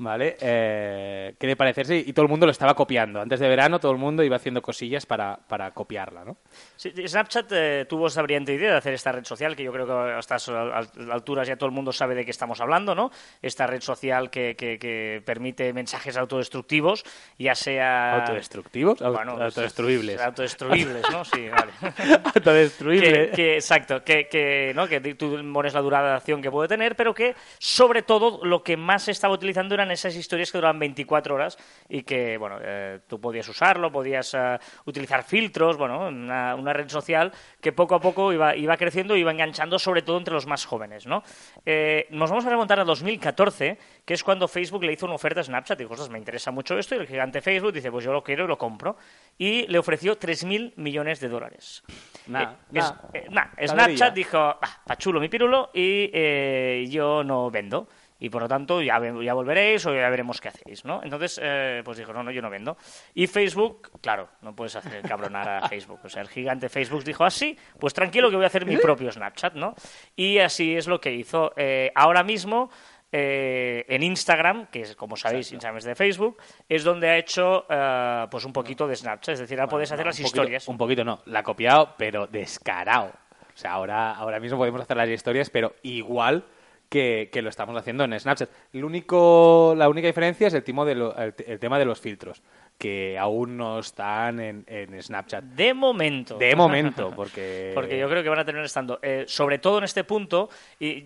¿vale? 0.01 0.35
Eh, 0.41 1.35
quiere 1.37 1.55
parecerse 1.55 1.95
y 1.97 2.11
todo 2.13 2.23
el 2.23 2.29
mundo 2.29 2.45
lo 2.45 2.51
estaba 2.51 2.73
copiando. 2.73 3.21
Antes 3.21 3.39
de 3.39 3.47
verano 3.47 3.79
todo 3.79 3.91
el 3.91 3.97
mundo 3.99 4.23
iba 4.23 4.35
haciendo 4.35 4.61
cosillas 4.61 5.05
para, 5.05 5.37
para 5.47 5.71
copiarla, 5.71 6.25
¿no? 6.25 6.37
Sí, 6.75 6.91
Snapchat 7.07 7.51
eh, 7.51 7.85
tuvo 7.87 8.07
esa 8.07 8.21
brillante 8.23 8.53
idea 8.53 8.71
de 8.71 8.77
hacer 8.77 8.93
esta 8.93 9.11
red 9.11 9.23
social, 9.23 9.55
que 9.55 9.63
yo 9.63 9.71
creo 9.71 9.85
que 9.85 9.91
a 9.93 10.19
estas 10.19 10.49
al- 10.49 10.73
al- 10.73 11.11
alturas 11.11 11.47
ya 11.47 11.55
todo 11.55 11.67
el 11.67 11.75
mundo 11.75 11.91
sabe 11.93 12.15
de 12.15 12.25
qué 12.25 12.31
estamos 12.31 12.59
hablando, 12.61 12.95
¿no? 12.95 13.11
Esta 13.41 13.67
red 13.67 13.81
social 13.81 14.29
que, 14.31 14.55
que- 14.55 14.79
que 14.79 15.21
permite 15.25 15.71
mensajes 15.73 16.17
autodestructivos, 16.17 17.03
ya 17.37 17.53
sea... 17.55 18.21
¿Autodestructivos? 18.21 19.01
Au- 19.01 19.13
Bueno, 19.13 19.33
pues, 19.35 19.45
autodestruibles. 19.45 20.19
Autodestruibles, 20.21 21.03
¿no? 21.11 21.23
Sí, 21.25 21.47
vale. 21.49 21.71
Autodestruible. 22.35 23.29
que, 23.29 23.35
que- 23.35 23.55
exacto, 23.55 24.03
que, 24.03 24.27
que, 24.27 24.71
¿no? 24.75 24.87
que 24.87 24.99
tú 25.13 25.37
pones 25.53 25.73
la 25.73 25.81
duración 25.81 26.41
que 26.41 26.49
puede 26.49 26.67
tener, 26.67 26.95
pero 26.95 27.13
que 27.13 27.35
sobre 27.59 28.01
todo 28.01 28.43
lo 28.43 28.63
que 28.63 28.77
más 28.77 29.03
se 29.03 29.11
estaba 29.11 29.33
utilizando 29.33 29.75
eran 29.75 29.90
esas 29.91 30.15
historias 30.15 30.51
que 30.51 30.57
duraban 30.57 30.79
24 30.79 31.35
horas 31.35 31.57
y 31.89 32.03
que, 32.03 32.37
bueno, 32.37 32.57
eh, 32.61 32.99
tú 33.07 33.19
podías 33.19 33.47
usarlo, 33.49 33.91
podías 33.91 34.33
eh, 34.33 34.57
utilizar 34.85 35.23
filtros, 35.23 35.77
bueno, 35.77 36.07
una, 36.07 36.55
una 36.55 36.73
red 36.73 36.89
social 36.89 37.31
que 37.59 37.71
poco 37.71 37.95
a 37.95 37.99
poco 38.01 38.33
iba, 38.33 38.55
iba 38.55 38.75
creciendo 38.77 39.15
y 39.15 39.21
iba 39.21 39.31
enganchando 39.31 39.77
sobre 39.79 40.01
todo 40.01 40.17
entre 40.17 40.33
los 40.33 40.47
más 40.47 40.65
jóvenes, 40.65 41.05
¿no? 41.05 41.23
Eh, 41.65 42.07
nos 42.11 42.29
vamos 42.29 42.45
a 42.45 42.49
remontar 42.49 42.79
a 42.79 42.83
2014, 42.83 43.77
que 44.05 44.13
es 44.13 44.23
cuando 44.23 44.47
Facebook 44.47 44.83
le 44.83 44.93
hizo 44.93 45.05
una 45.05 45.15
oferta 45.15 45.41
a 45.41 45.43
Snapchat 45.43 45.79
y 45.79 45.83
dijo, 45.83 45.93
"Ostras, 45.93 46.09
me 46.09 46.17
interesa 46.17 46.51
mucho 46.51 46.77
esto, 46.77 46.95
y 46.95 46.99
el 46.99 47.07
gigante 47.07 47.41
Facebook 47.41 47.73
dice, 47.73 47.91
pues 47.91 48.03
yo 48.05 48.11
lo 48.13 48.23
quiero 48.23 48.45
y 48.45 48.47
lo 48.47 48.57
compro, 48.57 48.97
y 49.37 49.67
le 49.67 49.77
ofreció 49.79 50.17
3.000 50.17 50.73
millones 50.77 51.19
de 51.19 51.29
dólares. 51.29 51.83
Nah, 52.27 52.53
Eh. 53.13 53.67
Snapchat 53.67 54.13
dijo, 54.13 54.37
"Ah, 54.37 54.81
pa 54.85 54.95
chulo 54.97 55.19
mi 55.19 55.29
pirulo 55.29 55.69
y 55.73 56.87
yo 56.89 57.23
no 57.23 57.49
vendo. 57.51 57.87
Y 58.23 58.29
por 58.29 58.43
lo 58.43 58.47
tanto 58.47 58.81
ya, 58.81 59.01
ya 59.21 59.33
volveréis 59.33 59.85
o 59.87 59.93
ya 59.93 60.07
veremos 60.09 60.39
qué 60.39 60.47
hacéis, 60.49 60.85
¿no? 60.85 61.01
Entonces, 61.03 61.39
eh, 61.43 61.81
pues 61.83 61.97
dijo, 61.97 62.13
no, 62.13 62.21
no, 62.23 62.31
yo 62.31 62.41
no 62.41 62.49
vendo. 62.49 62.77
Y 63.15 63.27
Facebook, 63.27 63.91
claro, 63.99 64.29
no 64.41 64.55
puedes 64.55 64.75
hacer 64.75 65.01
cabronar 65.01 65.49
a 65.49 65.67
Facebook. 65.69 65.99
O 66.03 66.07
sea, 66.09 66.21
el 66.21 66.29
gigante 66.29 66.69
Facebook 66.69 67.03
dijo, 67.03 67.25
así, 67.25 67.57
pues 67.79 67.93
tranquilo 67.93 68.29
que 68.29 68.35
voy 68.35 68.45
a 68.45 68.47
hacer 68.47 68.65
mi 68.65 68.77
propio 68.77 69.11
Snapchat, 69.11 69.55
¿no? 69.55 69.73
Y 70.15 70.37
así 70.37 70.75
es 70.77 70.87
lo 70.87 71.01
que 71.01 71.11
hizo. 71.11 71.51
Eh, 71.57 71.91
ahora 71.95 72.23
mismo, 72.23 72.69
eh, 73.11 73.85
en 73.89 74.03
Instagram, 74.03 74.67
que 74.67 74.81
es, 74.81 74.95
como 74.95 75.15
sabéis, 75.17 75.51
Instagram 75.51 75.79
es 75.79 75.83
de 75.83 75.95
Facebook, 75.95 76.37
es 76.69 76.83
donde 76.83 77.09
ha 77.09 77.17
hecho 77.17 77.65
eh, 77.69 78.27
pues 78.29 78.45
un 78.45 78.53
poquito 78.53 78.87
de 78.87 78.95
Snapchat. 78.95 79.33
Es 79.33 79.39
decir, 79.39 79.59
ahora 79.59 79.69
puedes 79.69 79.91
hacer 79.91 80.05
No, 80.05 80.09
las 80.09 80.19
un 80.19 80.23
poquito- 80.25 80.41
historias. 80.43 80.67
un 80.67 80.77
poquito 80.77 81.03
no, 81.03 81.21
la 81.25 81.39
ha 81.39 81.43
copiado, 81.43 81.95
pero 81.97 82.27
descarado. 82.27 83.11
O 83.53 83.57
sea, 83.57 83.71
ahora, 83.71 84.13
ahora 84.13 84.39
mismo 84.39 84.57
podemos 84.59 84.81
hacer 84.81 84.95
las 84.95 85.09
historias, 85.09 85.49
pero 85.49 85.73
igual 85.81 86.45
que, 86.91 87.29
que 87.31 87.41
lo 87.41 87.47
estamos 87.47 87.77
haciendo 87.77 88.03
en 88.03 88.19
Snapchat. 88.19 88.49
El 88.73 88.83
único, 88.83 89.73
la 89.77 89.87
única 89.87 90.07
diferencia 90.07 90.47
es 90.47 90.53
el, 90.53 90.61
timo 90.61 90.83
de 90.83 90.95
lo- 90.95 91.17
el, 91.17 91.33
el 91.47 91.57
tema 91.57 91.79
de 91.79 91.85
los 91.85 92.01
filtros, 92.01 92.41
que 92.77 93.17
aún 93.17 93.55
no 93.55 93.79
están 93.79 94.41
en, 94.41 94.65
en 94.67 95.01
Snapchat. 95.01 95.41
De 95.41 95.73
momento. 95.73 96.37
De 96.37 96.53
momento, 96.53 97.13
porque... 97.15 97.71
Porque 97.75 97.97
yo 97.97 98.09
creo 98.09 98.21
que 98.23 98.27
van 98.27 98.39
a 98.39 98.43
tener 98.45 98.65
estando. 98.65 98.99
Eh, 99.01 99.23
sobre 99.25 99.57
todo 99.59 99.77
en 99.77 99.85
este 99.85 100.03
punto, 100.03 100.49
y 100.81 101.05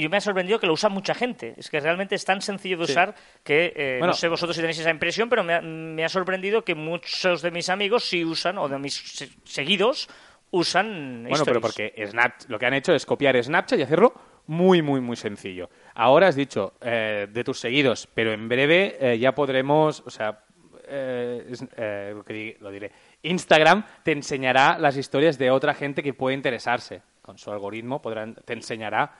yo 0.00 0.08
me 0.08 0.16
ha 0.16 0.20
sorprendido 0.22 0.58
que 0.58 0.66
lo 0.66 0.72
usa 0.72 0.88
mucha 0.88 1.14
gente. 1.14 1.52
Es 1.58 1.68
que 1.68 1.80
realmente 1.80 2.14
es 2.14 2.24
tan 2.24 2.40
sencillo 2.40 2.78
de 2.78 2.86
Sí. 2.86 2.92
usar 2.92 3.14
que 3.44 3.74
eh, 3.76 3.96
Bueno. 3.98 4.12
no 4.12 4.16
sé 4.16 4.28
vosotros 4.28 4.56
si 4.56 4.62
tenéis 4.62 4.78
esa 4.78 4.88
impresión, 4.90 5.28
pero 5.28 5.44
me 5.44 5.52
ha, 5.52 5.60
me 5.60 6.02
ha 6.02 6.08
sorprendido 6.08 6.64
que 6.64 6.74
muchos 6.74 7.42
de 7.42 7.50
mis 7.50 7.68
amigos 7.68 8.04
sí 8.08 8.24
usan, 8.24 8.56
o 8.56 8.70
de 8.70 8.78
mis 8.78 8.94
se- 8.94 9.28
seguidos, 9.44 10.08
usan. 10.50 11.26
Bueno, 11.28 11.44
pero 11.44 11.60
porque 11.60 11.92
Snap, 12.06 12.32
lo 12.48 12.58
que 12.58 12.64
han 12.64 12.72
hecho 12.74 12.94
es 12.94 13.04
copiar 13.04 13.36
Snapchat 13.42 13.78
y 13.78 13.82
hacerlo 13.82 14.14
muy, 14.46 14.82
muy, 14.82 15.00
muy 15.00 15.16
sencillo. 15.16 15.68
Ahora 15.94 16.28
has 16.28 16.36
dicho 16.36 16.74
eh, 16.80 17.26
de 17.30 17.44
tus 17.44 17.58
seguidos, 17.60 18.08
pero 18.12 18.32
en 18.32 18.48
breve 18.48 18.96
eh, 19.00 19.18
ya 19.18 19.34
podremos, 19.34 20.02
o 20.06 20.10
sea, 20.10 20.40
eh, 20.88 21.52
eh, 21.76 22.56
lo, 22.60 22.70
diré. 22.70 22.92
Instagram 23.22 23.84
te 24.02 24.12
enseñará 24.12 24.78
las 24.78 24.96
historias 24.96 25.38
de 25.38 25.50
otra 25.50 25.74
gente 25.74 26.02
que 26.02 26.14
puede 26.14 26.34
interesarse. 26.36 27.02
Con 27.22 27.38
su 27.38 27.50
algoritmo 27.50 28.00
podrán, 28.00 28.36
te 28.44 28.52
enseñará. 28.52 29.12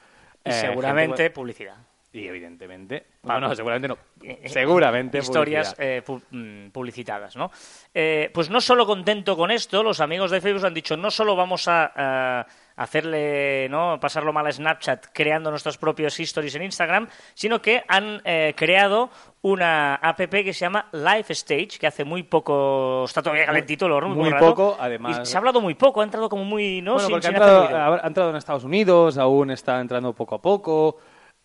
Y 0.44 0.50
eh, 0.50 0.52
seguramente 0.52 1.24
gente- 1.24 1.30
publicidad. 1.30 1.76
Y 2.12 2.26
evidentemente. 2.26 3.04
Ah, 3.28 3.38
No, 3.38 3.54
seguramente 3.54 3.88
no. 3.88 3.98
Seguramente. 4.46 5.18
historias 5.18 5.74
eh, 5.78 6.02
pu- 6.06 6.22
mm, 6.30 6.70
publicitadas, 6.70 7.36
¿no? 7.36 7.50
Eh, 7.92 8.30
pues 8.32 8.48
no 8.48 8.60
solo 8.60 8.86
contento 8.86 9.36
con 9.36 9.50
esto, 9.50 9.82
los 9.82 10.00
amigos 10.00 10.30
de 10.30 10.40
Facebook 10.40 10.64
han 10.66 10.72
dicho 10.74 10.96
no 10.96 11.10
solo 11.10 11.36
vamos 11.36 11.68
a 11.68 12.44
eh, 12.48 12.52
hacerle, 12.76 13.68
¿no? 13.68 13.98
pasarlo 14.00 14.32
mal 14.32 14.46
a 14.46 14.52
Snapchat 14.52 15.06
creando 15.12 15.50
nuestros 15.50 15.76
propios 15.78 16.18
stories 16.20 16.54
en 16.54 16.62
Instagram, 16.62 17.08
sino 17.34 17.60
que 17.60 17.82
han 17.88 18.20
eh, 18.24 18.54
creado 18.56 19.10
una 19.42 19.96
app 19.96 20.18
que 20.18 20.52
se 20.54 20.60
llama 20.60 20.88
Live 20.92 21.26
Stage, 21.28 21.78
que 21.78 21.86
hace 21.86 22.04
muy 22.04 22.22
poco, 22.22 23.04
está 23.04 23.22
todavía 23.22 23.44
calentito 23.46 23.86
el 23.86 23.92
horno, 23.92 24.14
muy, 24.14 24.30
muy 24.30 24.38
poco 24.38 24.76
además- 24.80 25.20
y 25.22 25.26
se 25.26 25.36
ha 25.36 25.38
hablado 25.38 25.60
muy 25.60 25.74
poco, 25.74 26.00
ha 26.00 26.04
entrado 26.04 26.28
como 26.28 26.44
muy, 26.44 26.80
¿no? 26.80 26.94
Bueno, 26.94 27.06
Sin- 27.08 27.14
porque 27.14 27.26
ha 27.26 27.30
sin 27.30 27.36
entrado, 27.36 28.00
ha 28.02 28.06
entrado 28.06 28.30
en 28.30 28.36
Estados 28.36 28.64
Unidos, 28.64 29.18
aún 29.18 29.50
está 29.50 29.80
entrando 29.80 30.12
poco 30.14 30.36
a 30.36 30.40
poco. 30.42 30.98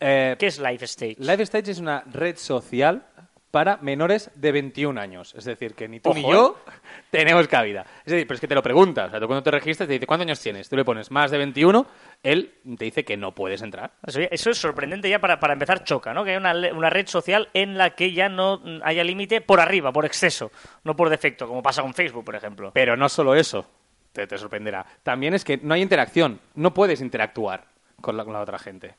Eh, 0.04 0.36
¿Qué 0.40 0.48
es 0.48 0.58
Live 0.58 0.84
Stage? 0.86 1.18
Live 1.20 1.44
Stage 1.44 1.72
es 1.72 1.80
una 1.80 2.04
red 2.12 2.36
social 2.36 3.06
para 3.52 3.78
menores 3.78 4.32
de 4.34 4.52
21 4.52 5.00
años. 5.00 5.36
Es 5.38 5.46
decir, 5.46 5.76
que 5.76 5.88
ni 5.88 6.00
tú 6.00 6.12
ni 6.14 6.24
yo 6.24 6.58
tenemos 7.12 7.48
cabida. 7.48 7.86
Es 8.04 8.12
decir, 8.12 8.26
pero 8.26 8.36
es 8.36 8.42
que 8.42 8.48
te 8.48 8.56
lo 8.56 8.64
preguntas. 8.64 9.10
O 9.10 9.12
sea, 9.12 9.20
tú 9.20 9.28
cuando 9.28 9.44
te 9.44 9.52
registras 9.52 9.86
te 9.88 9.94
dice, 9.94 10.08
¿cuántos 10.08 10.26
años 10.26 10.40
tienes? 10.40 10.68
Tú 10.70 10.76
le 10.76 10.84
pones 10.84 11.12
más 11.12 11.30
de 11.30 11.38
21, 11.38 11.86
él 12.24 12.52
te 12.80 12.86
dice 12.86 13.06
que 13.06 13.16
no 13.16 13.36
puedes 13.36 13.62
entrar. 13.62 13.92
Eso, 14.04 14.50
es 14.50 14.58
sorprendente 14.58 15.08
ya 15.08 15.20
para, 15.20 15.40
para 15.40 15.54
empezar 15.54 15.84
choca, 15.84 16.16
¿no? 16.16 16.24
Que 16.24 16.32
haya 16.32 16.40
una, 16.40 16.74
una 16.74 16.90
red 16.90 17.06
social 17.06 17.50
en 17.54 17.78
la 17.78 17.92
que 17.92 18.12
ya 18.12 18.28
no 18.28 18.60
haya 18.84 19.04
límite 19.04 19.42
por 19.42 19.60
arriba, 19.60 19.92
por 19.92 20.06
exceso, 20.06 20.52
no 20.84 20.96
por 20.96 21.10
defecto, 21.10 21.48
como 21.48 21.62
pasa 21.62 21.84
con 21.84 21.94
Facebook, 21.94 22.26
por 22.26 22.36
ejemplo. 22.36 22.72
Pero 22.74 22.98
no 22.98 23.08
solo 23.08 23.36
eso, 23.36 23.68
te, 24.14 24.26
te 24.26 24.38
sorprenderá. 24.40 24.84
También 25.04 25.36
es 25.36 25.44
que 25.44 25.58
no 25.58 25.76
hay 25.76 25.82
interacción. 25.84 26.40
No 26.56 26.74
puedes 26.74 27.02
interactuar 27.02 27.66
con 28.02 28.18
la, 28.18 28.24
con 28.24 28.34
la 28.34 28.42
otra 28.42 28.58
gente. 28.58 28.96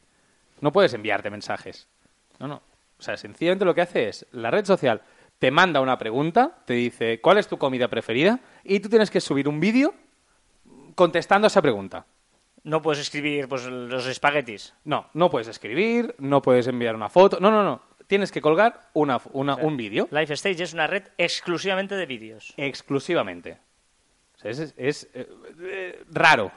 No 0.63 0.73
puedes 0.73 0.95
enviarte 0.95 1.29
mensajes. 1.29 1.87
No, 2.39 2.49
no. 2.49 2.63
O 2.99 3.03
sea, 3.03 3.19
sencillamente 3.19 3.67
lo 3.67 3.75
que 3.75 3.83
hace 3.83 4.09
es, 4.09 4.27
la 4.33 4.51
red 4.51 4.65
social 4.65 5.03
te 5.39 5.51
manda 5.51 5.81
una 5.81 5.99
pregunta, 5.99 6.57
te 6.65 6.73
dice, 6.75 7.21
¿cuál 7.21 7.37
es 7.39 7.49
tu 7.49 7.59
comida 7.59 7.89
preferida? 7.89 8.41
Y 8.65 8.81
tú 8.81 8.89
tienes 8.89 9.11
que 9.11 9.21
subir 9.21 9.49
un 9.49 9.61
vídeo 9.61 9.93
contestando 10.95 11.47
a 11.47 11.49
esa 11.49 11.61
pregunta. 11.63 12.07
No 12.65 12.81
puedes 12.81 13.01
escribir 13.01 13.49
pues, 13.49 13.65
los 13.67 14.07
espaguetis. 14.07 14.73
No, 14.85 15.09
no 15.15 15.31
puedes 15.31 15.49
escribir, 15.49 16.15
no 16.19 16.41
puedes 16.43 16.69
enviar 16.69 16.95
una 16.95 17.09
foto. 17.09 17.39
No, 17.41 17.51
no, 17.51 17.65
no. 17.65 17.83
Tienes 18.07 18.31
que 18.31 18.41
colgar 18.41 18.89
una, 18.93 19.21
una- 19.33 19.57
un 19.57 19.77
vídeo 19.77 20.07
Live 20.11 20.35
Stage 20.35 20.63
es 20.63 20.73
una 20.75 20.87
red 20.87 21.05
exclusivamente 21.19 21.97
de 21.97 22.07
vídeos. 22.07 22.55
exclusivamente. 22.57 23.59
O 24.37 24.39
sea, 24.39 24.51
es, 24.53 24.59
es- 24.61 24.75
es, 24.77 25.11
eh, 25.15 25.29
eh, 25.61 26.05
raro. 26.11 26.53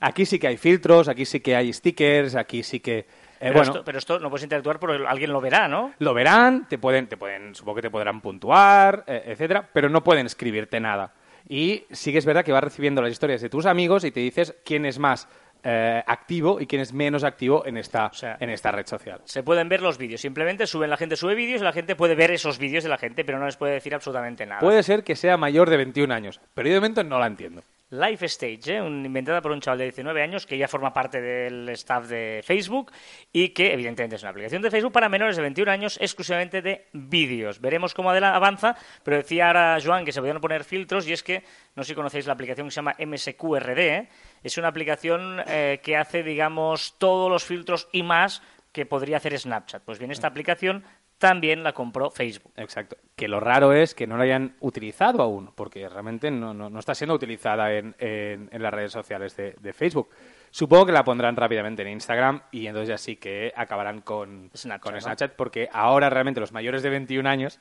Aquí 0.00 0.26
sí 0.26 0.38
que 0.38 0.46
hay 0.46 0.56
filtros, 0.58 1.08
aquí 1.08 1.24
sí 1.24 1.40
que 1.40 1.56
hay 1.56 1.72
stickers, 1.72 2.36
aquí 2.36 2.62
sí 2.62 2.78
que... 2.78 3.06
eh, 3.40 3.52
Pero, 3.52 3.52
bueno, 3.54 3.70
esto, 3.70 3.84
pero 3.84 3.98
esto 3.98 4.18
no 4.18 4.30
puedes 4.30 4.42
interactuar 4.44 4.78
porque 4.78 5.04
alguien 5.06 5.32
lo 5.32 5.40
verá, 5.40 5.68
¿no? 5.68 5.92
lo 5.98 6.14
verán, 6.14 6.66
te 6.68 6.78
pueden, 6.78 7.06
te 7.06 7.16
pueden, 7.16 7.54
supongo 7.54 7.76
que 7.76 7.82
te 7.82 7.90
podrán 7.90 8.20
puntuar, 8.20 9.04
eh, 9.06 9.22
etcétera, 9.26 9.68
pero 9.72 9.88
no 9.88 10.02
pueden 10.02 10.26
escribirte 10.26 10.80
nada. 10.80 11.12
Y 11.48 11.84
sí 11.90 12.12
que 12.12 12.18
es 12.18 12.26
verdad 12.26 12.44
que 12.44 12.52
vas 12.52 12.64
recibiendo 12.64 13.00
las 13.00 13.12
historias 13.12 13.40
de 13.40 13.48
tus 13.48 13.66
amigos 13.66 14.04
y 14.04 14.10
te 14.10 14.20
dices 14.20 14.54
quién 14.64 14.84
es 14.84 14.98
más 14.98 15.28
eh, 15.64 16.02
activo 16.06 16.60
y 16.60 16.66
quién 16.66 16.80
es 16.80 16.92
menos 16.92 17.24
activo 17.24 17.66
en 17.66 17.76
esta, 17.76 18.06
O 18.06 18.14
sea, 18.14 18.36
en 18.38 18.50
esta 18.50 18.70
red 18.70 18.86
social. 18.86 19.20
Se 19.24 19.42
pueden 19.42 19.68
ver 19.68 19.82
los 19.82 19.98
vídeos, 19.98 20.20
simplemente 20.20 20.66
suben, 20.66 20.88
la 20.88 20.96
gente 20.96 21.16
sube 21.16 21.34
vídeos 21.34 21.60
y 21.60 21.64
la 21.64 21.72
gente 21.72 21.96
puede 21.96 22.14
ver 22.14 22.30
esos 22.30 22.58
vídeos 22.58 22.84
de 22.84 22.90
la 22.90 22.98
gente, 22.98 23.24
pero 23.24 23.38
no 23.38 23.46
les 23.46 23.56
puede 23.56 23.72
decir 23.74 23.94
absolutamente 23.94 24.46
nada. 24.46 24.60
Puede 24.60 24.82
ser 24.82 25.02
que 25.02 25.16
sea 25.16 25.36
mayor 25.36 25.68
de 25.68 25.78
21 25.78 26.14
años, 26.14 26.40
pero 26.54 26.68
yo 26.68 26.74
de 26.74 26.80
momento 26.80 27.02
no 27.02 27.18
la 27.18 27.26
entiendo. 27.26 27.62
Life 27.90 28.26
Stage, 28.26 28.76
¿eh? 28.76 28.82
un- 28.82 29.04
inventada 29.06 29.40
por 29.40 29.50
un 29.52 29.60
chaval 29.60 29.78
de 29.78 29.84
19 29.84 30.22
años 30.22 30.44
que 30.46 30.58
ya 30.58 30.68
forma 30.68 30.92
parte 30.92 31.20
del 31.20 31.68
staff 31.70 32.06
de 32.06 32.42
Facebook 32.44 32.92
y 33.32 33.48
que 33.50 33.72
evidentemente 33.72 34.16
es 34.16 34.22
una 34.22 34.30
aplicación 34.30 34.60
de 34.60 34.70
Facebook 34.70 34.92
para 34.92 35.08
menores 35.08 35.36
de 35.36 35.42
21 35.42 35.70
años 35.70 35.98
exclusivamente 36.00 36.60
de 36.60 36.86
vídeos. 36.92 37.60
Veremos 37.60 37.94
cómo 37.94 38.10
avanza, 38.10 38.76
pero 39.02 39.16
decía 39.16 39.46
ahora 39.46 39.78
Joan 39.82 40.04
que 40.04 40.12
se 40.12 40.20
podían 40.20 40.40
poner 40.40 40.64
filtros 40.64 41.08
y 41.08 41.12
es 41.14 41.22
que, 41.22 41.42
no 41.76 41.82
sé 41.82 41.88
si 41.88 41.94
conocéis 41.94 42.26
la 42.26 42.34
aplicación 42.34 42.66
que 42.66 42.72
se 42.72 42.76
llama 42.76 42.94
MSQRD, 42.98 43.78
¿eh? 43.78 44.08
es 44.42 44.58
una 44.58 44.68
aplicación 44.68 45.42
eh, 45.46 45.80
que 45.82 45.96
hace, 45.96 46.22
digamos, 46.22 46.96
todos 46.98 47.30
los 47.30 47.44
filtros 47.44 47.88
y 47.92 48.02
más 48.02 48.42
que 48.72 48.84
podría 48.84 49.16
hacer 49.16 49.36
Snapchat. 49.38 49.82
Pues 49.82 49.98
bien, 49.98 50.10
esta 50.10 50.26
aplicación 50.28 50.84
también 51.18 51.62
la 51.64 51.72
compró 51.72 52.10
Facebook. 52.10 52.52
Exacto. 52.56 52.96
Que 53.16 53.28
lo 53.28 53.40
raro 53.40 53.72
es 53.72 53.94
que 53.94 54.06
no 54.06 54.16
la 54.16 54.24
hayan 54.24 54.54
utilizado 54.60 55.22
aún, 55.22 55.50
porque 55.54 55.88
realmente 55.88 56.30
no, 56.30 56.54
no- 56.54 56.70
no 56.70 56.78
está 56.78 56.94
siendo 56.94 57.14
utilizada 57.14 57.72
en, 57.72 57.94
en- 57.98 58.48
en 58.52 58.62
las 58.62 58.72
redes 58.72 58.92
sociales 58.92 59.36
de, 59.36 59.54
de 59.60 59.72
Facebook. 59.72 60.08
Supongo 60.50 60.86
que 60.86 60.92
la 60.92 61.04
pondrán 61.04 61.36
rápidamente 61.36 61.82
en 61.82 61.88
Instagram 61.88 62.40
y 62.52 62.66
entonces 62.68 62.88
ya 62.88 62.98
sí 62.98 63.16
que 63.16 63.52
acabarán 63.54 64.00
con 64.00 64.50
Snapchat, 64.56 64.80
con 64.82 64.94
¿no? 64.94 65.00
Snapchat, 65.00 65.32
porque 65.34 65.68
ahora 65.72 66.08
realmente 66.08 66.40
los 66.40 66.52
mayores 66.52 66.82
de 66.82 66.90
21 66.90 67.28
años, 67.28 67.60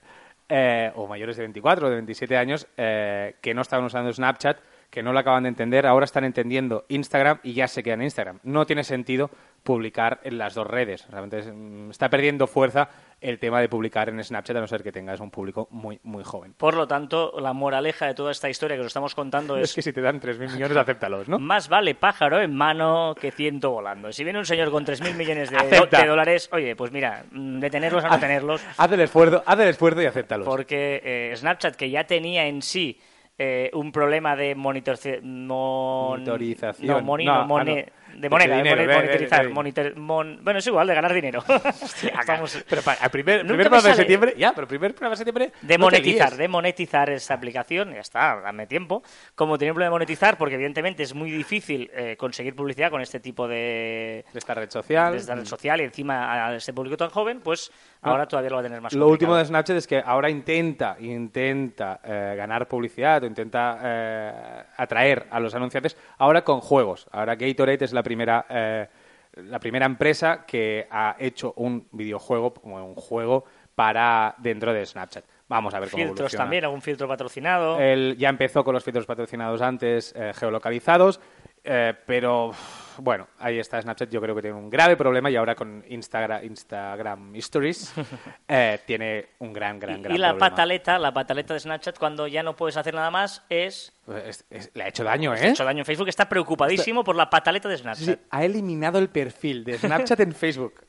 eh, 0.49 0.91
o 0.95 1.07
mayores 1.07 1.35
de 1.35 1.41
24 1.43 1.87
o 1.87 1.89
de 1.89 1.95
27 1.97 2.37
años, 2.37 2.67
eh, 2.77 3.35
que 3.41 3.53
no 3.53 3.61
estaban 3.61 3.83
usando 3.85 4.13
Snapchat, 4.13 4.59
que 4.89 5.03
no 5.03 5.11
lo 5.11 5.19
acaban 5.19 5.43
de 5.43 5.49
entender, 5.49 5.85
ahora 5.85 6.05
están 6.05 6.23
entendiendo 6.23 6.85
Instagram 6.87 7.39
y 7.43 7.51
ya 7.53 7.67
se 7.67 7.83
quedan 7.83 7.99
en 7.99 8.05
Instagram. 8.05 8.39
No 8.43 8.65
tiene 8.65 8.85
sentido 8.85 9.29
publicar 9.63 10.21
en 10.23 10.37
las 10.37 10.53
dos 10.53 10.65
redes. 10.65 11.05
Realmente 11.09 11.51
mm, 11.51 11.89
está 11.91 12.09
perdiendo 12.09 12.47
fuerza 12.47 12.87
el 13.19 13.39
tema 13.39 13.61
de 13.61 13.69
publicar 13.69 14.09
en 14.09 14.23
Snapchat, 14.23 14.57
a 14.57 14.59
no 14.59 14.67
ser 14.67 14.83
que 14.83 14.91
tengas 14.91 15.19
un 15.19 15.31
público 15.31 15.67
muy, 15.71 15.99
muy 16.03 16.23
joven. 16.23 16.53
Por 16.53 16.75
lo 16.75 16.87
tanto, 16.87 17.33
la 17.39 17.53
moraleja 17.53 18.05
de 18.05 18.13
toda 18.13 18.31
esta 18.31 18.49
historia 18.49 18.75
que 18.77 18.81
os 18.81 18.87
estamos 18.87 19.15
contando 19.15 19.57
Es 19.57 19.69
es 19.69 19.75
que 19.75 19.81
si 19.81 19.93
te 19.93 20.01
dan 20.01 20.21
3.000 20.21 20.53
millones, 20.53 20.77
acéptalos, 20.77 21.27
¿no? 21.27 21.39
Más 21.39 21.67
vale 21.67 21.95
pájaro 21.95 22.39
en 22.41 22.55
mano 22.55 23.15
que 23.19 23.31
ciento 23.31 23.71
volando. 23.71 24.11
Si 24.11 24.23
viene 24.23 24.39
un 24.39 24.45
señor 24.45 24.71
con 24.71 24.85
3.000 24.85 25.15
millones 25.15 25.49
de, 25.49 26.05
dólares, 26.05 26.49
oye, 26.51 26.75
pues 26.75 26.91
mira, 26.91 27.25
mm, 27.31 27.59
de 27.59 27.69
tenerlos 27.69 28.03
a 28.03 28.09
no 28.09 28.19
tenerlos, 28.19 28.61
Haz 28.77 28.91
el 28.91 29.01
esfuerzo, 29.01 29.43
haz 29.45 29.59
el 29.59 29.69
esfuerzo 29.69 30.01
y 30.01 30.05
acéptalos. 30.05 30.45
porque 30.45 31.01
eh, 31.03 31.33
Snapchat, 31.35 31.75
que 31.75 31.89
ya 31.89 32.05
tenía 32.05 32.45
en 32.45 32.61
sí 32.61 32.99
eh, 33.37 33.69
un 33.73 33.91
problema 33.91 34.35
de 34.35 34.55
monitorización... 34.55 35.47
Monitorización. 35.47 36.87
No, 36.87 37.01
moni- 37.01 37.25
No, 37.25 37.45
no, 37.45 37.57
ah, 37.57 37.63
no. 37.63 37.73
de 38.17 38.29
moneda, 38.29 38.55
de 38.55 38.63
dinero, 38.63 38.93
monitorizar. 38.95 39.49
monitor- 39.49 39.95
mon- 39.95 40.39
bueno, 40.43 40.57
es 40.59 40.65
igual, 40.67 40.87
de 40.87 40.95
ganar 40.95 41.13
dinero. 41.13 41.43
Estamos- 42.19 42.63
Pero 42.69 42.81
para, 42.81 42.99
al 43.01 43.11
primer, 43.11 43.45
primer 43.45 43.69
de 43.69 43.93
septiembre, 43.93 44.33
ya, 44.37 44.53
pero 44.55 44.67
primer 44.67 44.93
programa 44.95 45.11
de 45.13 45.17
septiembre. 45.17 45.51
de 45.61 45.77
monetizar, 45.77 46.35
de 46.35 46.47
monetizar 46.47 47.09
esta 47.11 47.35
aplicación, 47.35 47.93
ya 47.93 47.99
está, 47.99 48.39
dame 48.41 48.65
tiempo. 48.65 49.03
Como 49.35 49.57
tenía 49.57 49.71
un 49.71 49.75
problema 49.75 49.89
de 49.89 49.95
monetizar, 49.95 50.37
porque 50.37 50.55
evidentemente 50.55 51.03
es 51.03 51.13
muy 51.13 51.29
difícil 51.29 51.91
eh, 51.93 52.15
conseguir 52.17 52.55
publicidad 52.55 52.89
con 52.89 53.01
este 53.01 53.19
tipo 53.19 53.47
de, 53.47 54.25
De 54.33 54.39
esta 54.39 54.55
red 54.55 54.69
social. 54.69 55.11
de 55.11 55.17
esta 55.19 55.35
red 55.35 55.45
social 55.45 55.81
y 55.81 55.83
encima 55.83 56.47
a 56.47 56.55
este 56.55 56.73
público 56.73 56.97
tan 56.97 57.09
joven, 57.09 57.41
pues 57.41 57.71
ahora 58.01 58.25
todavía 58.27 58.49
lo 58.49 58.55
va 58.55 58.61
a 58.61 58.63
tener 58.63 58.81
más 58.81 58.93
Lo 58.93 59.07
último 59.09 59.35
de. 59.35 59.45
Snapchat 59.45 59.77
es 59.77 59.85
que 59.85 60.01
ahora 60.03 60.29
intenta, 60.29 60.97
intenta 60.99 61.99
eh, 62.03 62.33
ganar 62.35 62.67
publicidad 62.67 63.23
intenta 63.27 63.79
eh, 63.83 64.63
atraer 64.77 65.27
a 65.29 65.39
los 65.39 65.53
anunciantes 65.53 65.97
ahora 66.17 66.43
con 66.43 66.61
juegos. 66.61 67.07
Ahora 67.11 67.35
Gatorade 67.35 67.85
es 67.85 67.93
la 67.93 68.03
primera, 68.03 68.45
eh, 68.49 68.87
la 69.35 69.59
primera 69.59 69.85
empresa 69.85 70.45
que 70.45 70.87
ha 70.89 71.15
hecho 71.19 71.53
un 71.57 71.87
videojuego, 71.91 72.53
como 72.53 72.83
un 72.85 72.95
juego 72.95 73.45
para 73.75 74.33
dentro 74.39 74.73
de 74.73 74.85
Snapchat. 74.85 75.23
Vamos 75.49 75.73
a 75.73 75.79
ver 75.79 75.89
cómo 75.89 76.03
Filtros 76.03 76.19
evoluciona. 76.19 76.43
también, 76.43 76.65
algún 76.65 76.81
filtro 76.81 77.07
patrocinado. 77.07 77.77
Ya 78.15 78.29
empezó 78.29 78.63
con 78.63 78.73
los 78.73 78.83
filtros 78.83 79.05
patrocinados 79.05 79.61
antes, 79.61 80.13
eh, 80.15 80.33
geolocalizados, 80.35 81.21
eh, 81.67 81.93
pero 82.05 82.51
bueno, 82.99 83.27
ahí 83.39 83.59
está 83.59 83.79
Snapchat. 83.81 84.09
Yo 84.09 84.19
creo 84.21 84.33
que 84.35 84.41
tiene 84.41 84.57
un 84.57 84.69
grave 84.69 84.95
problema 84.97 85.29
y 85.29 85.35
ahora 85.35 85.53
con 85.53 85.83
Instagram, 85.87 86.43
Instagram 86.45 87.35
Stories 87.35 87.93
eh, 88.47 88.79
tiene 88.87 89.27
un 89.39 89.53
gran, 89.53 89.79
gran, 89.79 89.99
y, 89.99 90.01
gran 90.03 90.15
y 90.15 90.17
la 90.17 90.29
problema. 90.29 90.49
pataleta, 90.49 90.97
la 90.97 91.13
pataleta 91.13 91.53
de 91.53 91.59
Snapchat 91.59 91.99
cuando 91.99 92.25
ya 92.27 92.41
no 92.41 92.55
puedes 92.55 92.77
hacer 92.77 92.93
nada 92.95 93.11
más 93.11 93.43
es 93.49 93.93
Es- 94.25 94.45
es- 94.49 94.71
le 94.73 94.83
ha 94.85 94.87
hecho 94.87 95.03
daño, 95.03 95.31
ha 95.33 95.37
¿eh? 95.39 95.49
hecho 95.49 95.63
daño 95.65 95.79
en 95.79 95.85
Facebook, 95.85 96.07
está 96.07 96.27
preocupadísimo 96.29 97.03
por 97.03 97.15
la 97.15 97.29
pataleta 97.29 97.69
de 97.69 97.77
Sí, 97.77 97.83
Snapchat. 97.83 98.05
sí, 98.05 98.17
ha 98.31 98.43
eliminado 98.45 98.97
el 98.99 99.09
perfil 99.09 99.63
de 99.63 99.77
Snapchat 99.77 100.19
en 100.21 100.31
Facebook. 100.33 100.86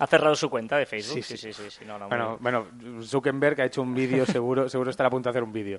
Ha 0.00 0.06
cerrado 0.06 0.34
su 0.34 0.48
cuenta 0.50 0.76
de 0.78 0.86
Facebook. 0.86 1.22
Sí, 1.22 1.36
Sí, 1.36 1.36
sí. 1.36 1.52
sí, 1.52 1.62
sí, 1.62 1.70
sí, 1.78 1.84
no, 1.84 1.98
no, 1.98 2.08
Bueno, 2.08 2.38
bueno, 2.40 2.66
Zuckerberg 3.02 3.60
ha 3.60 3.64
hecho 3.66 3.82
un 3.82 3.94
vídeo, 3.94 4.24
seguro, 4.26 4.68
seguro 4.68 4.90
estará 4.90 5.06
a 5.08 5.10
punto 5.10 5.28
de 5.28 5.30
hacer 5.30 5.42
un 5.42 5.52
vídeo. 5.52 5.78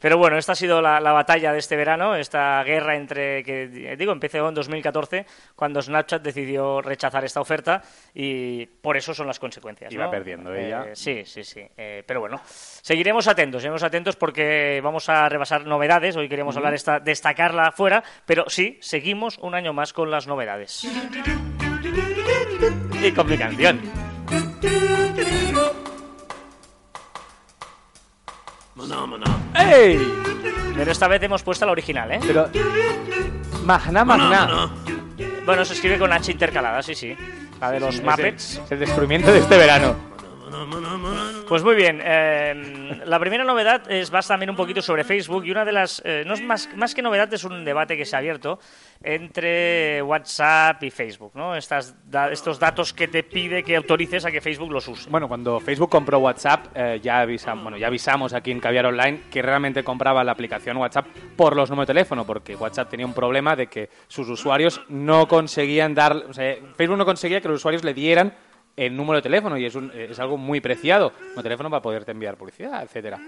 Pero 0.00 0.16
bueno, 0.18 0.38
esta 0.38 0.52
ha 0.52 0.54
sido 0.54 0.80
la, 0.80 0.98
la 1.00 1.12
batalla 1.12 1.52
de 1.52 1.58
este 1.58 1.76
verano, 1.76 2.16
esta 2.16 2.62
guerra 2.64 2.96
entre, 2.96 3.44
que 3.44 3.96
digo, 3.96 4.12
empezó 4.12 4.48
en 4.48 4.54
2014, 4.54 5.26
cuando 5.54 5.82
Snapchat 5.82 6.22
decidió 6.22 6.80
rechazar 6.80 7.24
esta 7.24 7.40
oferta 7.40 7.82
y 8.14 8.64
por 8.66 8.96
eso 8.96 9.12
son 9.14 9.26
las 9.26 9.38
consecuencias. 9.38 9.92
Iba 9.92 10.06
¿no? 10.06 10.10
perdiendo 10.10 10.54
Eh, 10.54 10.66
ella. 10.66 10.86
sí, 10.94 11.22
sí, 11.26 11.44
sí. 11.44 11.60
Eh, 11.76 12.02
pero 12.06 12.20
bueno, 12.20 12.40
seguiremos 12.44 13.28
atentos, 13.28 13.60
seguiremos 13.60 13.82
atentos 13.82 14.16
porque 14.16 14.80
vamos 14.82 15.08
a 15.08 15.28
rebasar 15.28 15.66
novedades. 15.66 16.16
Hoy 16.16 16.28
queríamos 16.28 16.56
hablar 16.56 16.72
esta, 16.74 17.00
destacarla 17.00 17.70
fuera, 17.72 18.02
pero 18.24 18.44
sí, 18.48 18.78
seguimos 18.80 19.36
un 19.38 19.54
año 19.54 19.72
más 19.72 19.92
con 19.92 20.10
las 20.10 20.26
novedades. 20.26 20.86
Y 23.02 23.12
con 23.12 23.26
mi 23.28 23.38
canción. 23.38 23.80
¡Ey! 29.54 30.12
Pero 30.76 30.92
esta 30.92 31.08
vez 31.08 31.22
hemos 31.22 31.42
puesto 31.42 31.66
la 31.66 31.72
original, 31.72 32.10
¿eh? 32.12 32.20
Pero... 32.26 32.48
Magna, 33.64 34.04
magna. 34.04 34.70
Bueno, 35.44 35.64
se 35.64 35.74
escribe 35.74 35.98
con 35.98 36.12
H 36.12 36.30
intercalada, 36.30 36.82
sí, 36.82 36.94
sí. 36.94 37.16
La 37.60 37.70
de 37.70 37.80
los 37.80 37.94
Es 37.94 38.00
el- 38.00 38.06
Muppets. 38.06 38.60
Es 38.64 38.72
el 38.72 38.78
descubrimiento 38.78 39.32
de 39.32 39.38
este 39.40 39.56
verano. 39.58 39.96
Pues 41.48 41.62
muy 41.62 41.74
bien, 41.74 42.00
eh, 42.02 43.02
la 43.04 43.18
primera 43.18 43.44
novedad 43.44 43.90
es 43.90 44.12
va 44.12 44.20
también 44.20 44.50
un 44.50 44.56
poquito 44.56 44.82
sobre 44.82 45.04
Facebook 45.04 45.44
y 45.44 45.50
una 45.50 45.64
de 45.64 45.72
las, 45.72 46.02
eh, 46.04 46.24
no 46.26 46.34
es 46.34 46.42
más, 46.42 46.68
más 46.76 46.94
que 46.94 47.02
novedad, 47.02 47.32
es 47.32 47.44
un 47.44 47.64
debate 47.64 47.96
que 47.96 48.04
se 48.04 48.16
ha 48.16 48.18
abierto 48.18 48.58
entre 49.02 50.02
WhatsApp 50.02 50.82
y 50.82 50.90
Facebook, 50.90 51.32
¿no? 51.34 51.54
Estas, 51.54 51.94
estos 52.30 52.58
datos 52.58 52.92
que 52.92 53.08
te 53.08 53.22
pide 53.22 53.62
que 53.62 53.76
autorices 53.76 54.24
a 54.24 54.30
que 54.30 54.40
Facebook 54.40 54.72
los 54.72 54.88
use. 54.88 55.08
Bueno, 55.08 55.28
cuando 55.28 55.60
Facebook 55.60 55.90
compró 55.90 56.18
WhatsApp, 56.18 56.66
eh, 56.74 57.00
ya, 57.02 57.20
avisamos, 57.20 57.62
bueno, 57.62 57.78
ya 57.78 57.86
avisamos 57.86 58.34
aquí 58.34 58.50
en 58.50 58.60
Caviar 58.60 58.86
Online 58.86 59.22
que 59.30 59.40
realmente 59.40 59.84
compraba 59.84 60.24
la 60.24 60.32
aplicación 60.32 60.76
WhatsApp 60.76 61.06
por 61.36 61.56
los 61.56 61.70
números 61.70 61.86
de 61.86 61.94
teléfono, 61.94 62.26
porque 62.26 62.56
WhatsApp 62.56 62.90
tenía 62.90 63.06
un 63.06 63.14
problema 63.14 63.54
de 63.56 63.68
que 63.68 63.88
sus 64.08 64.28
usuarios 64.28 64.80
no 64.88 65.28
conseguían 65.28 65.94
dar, 65.94 66.16
o 66.16 66.32
sea, 66.32 66.56
Facebook 66.76 66.98
no 66.98 67.04
conseguía 67.04 67.40
que 67.40 67.48
los 67.48 67.58
usuarios 67.58 67.84
le 67.84 67.94
dieran 67.94 68.34
el 68.78 68.96
número 68.96 69.16
de 69.16 69.22
teléfono 69.22 69.56
y 69.58 69.64
es, 69.66 69.74
un- 69.74 69.90
es 69.94 70.18
algo 70.18 70.36
muy 70.36 70.60
preciado, 70.60 71.12
un 71.36 71.42
teléfono 71.42 71.68
para 71.68 71.82
poderte 71.82 72.12
enviar 72.12 72.36
publicidad, 72.36 72.82
etcétera. 72.82 73.18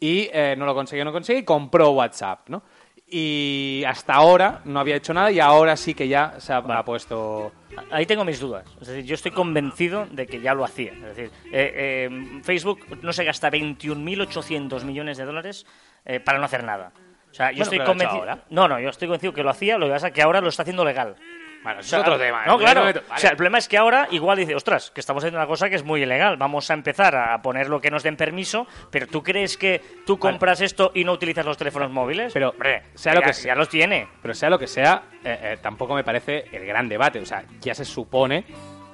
Y 0.00 0.28
eh, 0.32 0.54
no 0.58 0.66
lo 0.66 0.74
conseguía, 0.74 1.04
no 1.04 1.12
conseguía 1.12 1.40
y 1.40 1.44
compró 1.44 1.90
WhatsApp, 1.92 2.48
¿no? 2.48 2.62
Y 3.08 3.84
hasta 3.86 4.14
ahora 4.14 4.60
no 4.64 4.80
había 4.80 4.96
hecho 4.96 5.14
nada 5.14 5.30
y 5.30 5.38
ahora 5.38 5.76
sí 5.76 5.94
que 5.94 6.08
ya 6.08 6.34
se 6.40 6.52
ha, 6.52 6.56
ha 6.56 6.84
puesto... 6.84 7.52
Ahí 7.92 8.04
tengo 8.04 8.24
mis 8.24 8.40
dudas. 8.40 8.64
Es 8.80 8.88
decir, 8.88 9.04
yo 9.04 9.14
estoy 9.14 9.30
convencido 9.30 10.06
de 10.10 10.26
que 10.26 10.40
ya 10.40 10.54
lo 10.54 10.64
hacía. 10.64 10.92
Es 10.92 11.16
decir, 11.16 11.30
eh, 11.52 12.08
eh, 12.10 12.40
Facebook 12.42 12.80
no 13.02 13.12
se 13.12 13.22
gasta 13.22 13.48
21.800 13.50 14.82
millones 14.84 15.18
de 15.18 15.24
dólares 15.24 15.66
eh, 16.04 16.18
para 16.20 16.38
no 16.38 16.44
hacer 16.46 16.64
nada. 16.64 16.92
O 17.30 17.34
sea, 17.34 17.50
yo 17.52 17.58
Bueno, 17.58 17.62
estoy 17.64 17.78
convencido. 17.86 18.20
ahora. 18.20 18.38
No, 18.50 18.66
no, 18.66 18.80
yo 18.80 18.88
estoy 18.88 19.06
convencido 19.08 19.32
que 19.32 19.42
lo 19.44 19.50
hacía, 19.50 19.78
lo 19.78 19.86
que 19.86 19.92
pasa 19.92 20.08
es 20.08 20.12
que 20.12 20.22
ahora 20.22 20.40
lo 20.40 20.48
está 20.48 20.62
haciendo 20.62 20.84
legal. 20.84 21.14
Bueno, 21.66 21.80
O 21.80 21.82
sea, 21.82 21.98
No, 22.46 22.58
claro. 22.58 23.00
O 23.12 23.18
sea, 23.18 23.30
el 23.30 23.36
problema 23.36 23.58
es 23.58 23.66
que 23.66 23.76
ahora 23.76 24.06
igual 24.12 24.38
dice, 24.38 24.54
ostras, 24.54 24.92
que 24.92 25.00
estamos 25.00 25.24
haciendo 25.24 25.40
una 25.40 25.48
cosa 25.48 25.68
que 25.68 25.74
es 25.74 25.82
muy 25.82 26.00
ilegal. 26.00 26.36
Vamos 26.36 26.70
a 26.70 26.74
empezar 26.74 27.16
a 27.16 27.42
poner 27.42 27.68
lo 27.68 27.80
que 27.80 27.90
nos 27.90 28.04
den 28.04 28.16
permiso, 28.16 28.68
pero 28.88 29.08
¿tú 29.08 29.20
crees 29.20 29.56
que 29.56 29.82
tú 30.06 30.16
compras 30.16 30.60
esto 30.60 30.92
y 30.94 31.02
no 31.02 31.10
utilizas 31.10 31.44
los 31.44 31.56
teléfonos 31.56 31.90
móviles? 31.90 32.32
Pero, 32.32 32.50
Hombre, 32.50 32.84
sea 32.94 33.14
lo 33.14 33.20
ya, 33.20 33.26
que 33.26 33.32
sea. 33.32 33.54
ya 33.54 33.58
los 33.58 33.68
tiene. 33.68 34.06
Pero 34.22 34.32
sea 34.32 34.48
lo 34.48 34.60
que 34.60 34.68
sea, 34.68 35.02
eh, 35.24 35.38
eh, 35.42 35.58
tampoco 35.60 35.96
me 35.96 36.04
parece 36.04 36.44
el 36.52 36.64
gran 36.64 36.88
debate. 36.88 37.18
O 37.18 37.26
sea, 37.26 37.42
ya 37.60 37.74
se 37.74 37.84
supone 37.84 38.44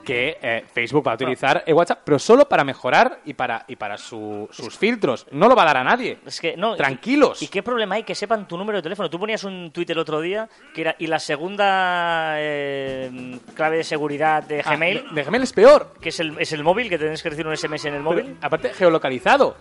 que 0.05 0.39
eh, 0.43 0.65
Facebook 0.73 1.07
va 1.07 1.13
a 1.13 1.15
utilizar 1.15 1.63
el 1.67 1.75
WhatsApp, 1.75 2.01
pero 2.05 2.19
solo 2.19 2.49
para 2.49 2.65
mejorar 2.65 3.21
y 3.25 3.35
para, 3.35 3.65
y 3.69 3.77
para 3.77 3.97
su- 3.99 4.49
sus 4.51 4.77
filtros. 4.77 5.27
No 5.31 5.49
lo 5.49 5.55
va 5.55 5.63
a 5.63 5.67
dar 5.67 5.77
a 5.79 5.85
nadie. 5.85 6.19
Es 6.27 6.41
que 6.41 6.57
no. 6.57 6.75
Tranquilos. 6.77 7.41
¿Y 7.43 7.49
qué 7.49 7.63
problema 7.63 7.95
hay 7.97 8.03
que 8.03 8.15
sepan 8.15 8.47
tu 8.49 8.57
número 8.57 8.79
de 8.79 8.83
teléfono? 8.83 9.09
Tú 9.09 9.19
ponías 9.19 9.45
un 9.45 9.71
tuit 9.73 9.89
el 9.91 9.99
otro 9.99 10.21
día 10.21 10.49
que 10.75 10.81
era 10.83 10.97
y 10.99 11.07
la 11.07 11.19
segunda 11.19 12.35
eh, 12.39 13.39
clave 13.55 13.79
de 13.79 13.85
seguridad 13.85 14.43
de 14.43 14.61
Ah, 14.65 14.75
Gmail, 14.75 15.05
de, 15.11 15.15
de 15.15 15.23
Gmail 15.25 15.43
es 15.43 15.53
peor. 15.53 15.95
que 16.01 16.09
es 16.11 16.21
el, 16.21 16.37
es 16.39 16.53
el 16.53 16.63
móvil, 16.65 16.89
que 16.89 16.99
tienes 16.99 17.23
que 17.23 17.31
recibir 17.31 17.47
un 17.47 17.57
SMS 17.57 17.85
en 17.87 17.95
el 17.95 18.03
móvil. 18.03 18.25
Pero, 18.25 18.37
aparte, 18.43 18.73
geolocalizado. 18.75 19.57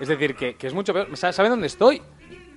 Es 0.00 0.08
decir, 0.08 0.34
que, 0.34 0.54
que 0.54 0.66
es 0.66 0.72
mucho 0.74 0.92
peor. 0.94 1.14
Sa- 1.16 1.32
¿Saben 1.32 1.50
dónde 1.50 1.66
estoy? 1.66 2.00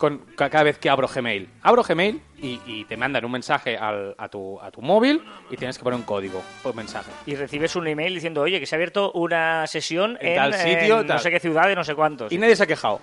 Con 0.03 0.17
cada 0.35 0.63
vez 0.63 0.77
que 0.79 0.89
abro 0.89 1.07
Gmail. 1.07 1.47
Abro 1.61 1.81
Gmail 1.81 2.19
y, 2.41 2.59
y 2.65 2.83
te 2.83 2.97
mandan 2.97 3.23
un 3.23 3.31
mensaje 3.31 3.77
al- 3.77 4.13
a, 4.17 4.27
tu, 4.27 4.59
a 4.59 4.69
tu 4.69 4.81
móvil 4.81 5.23
y 5.49 5.55
tienes 5.55 5.77
que 5.77 5.83
poner 5.85 5.97
un 5.97 6.03
código 6.05 6.41
por 6.61 6.75
mensaje. 6.75 7.09
Y 7.25 7.35
recibes 7.35 7.73
un 7.77 7.87
email 7.87 8.13
diciendo, 8.13 8.41
oye, 8.41 8.59
que 8.59 8.65
se 8.65 8.75
ha 8.75 8.77
abierto 8.77 9.13
una 9.13 9.65
sesión 9.65 10.17
En 10.19 10.27
en, 10.27 10.35
tal 10.35 10.53
sitio, 10.55 10.95
en 10.99 11.07
no 11.07 11.13
tal. 11.13 11.19
sé 11.21 11.31
qué 11.31 11.39
ciudad 11.39 11.67
de 11.69 11.75
no 11.75 11.85
sé 11.85 11.95
cuántos. 11.95 12.33
Y 12.33 12.37
nadie 12.37 12.53
se 12.57 12.63
ha 12.63 12.67
quejado. 12.67 12.99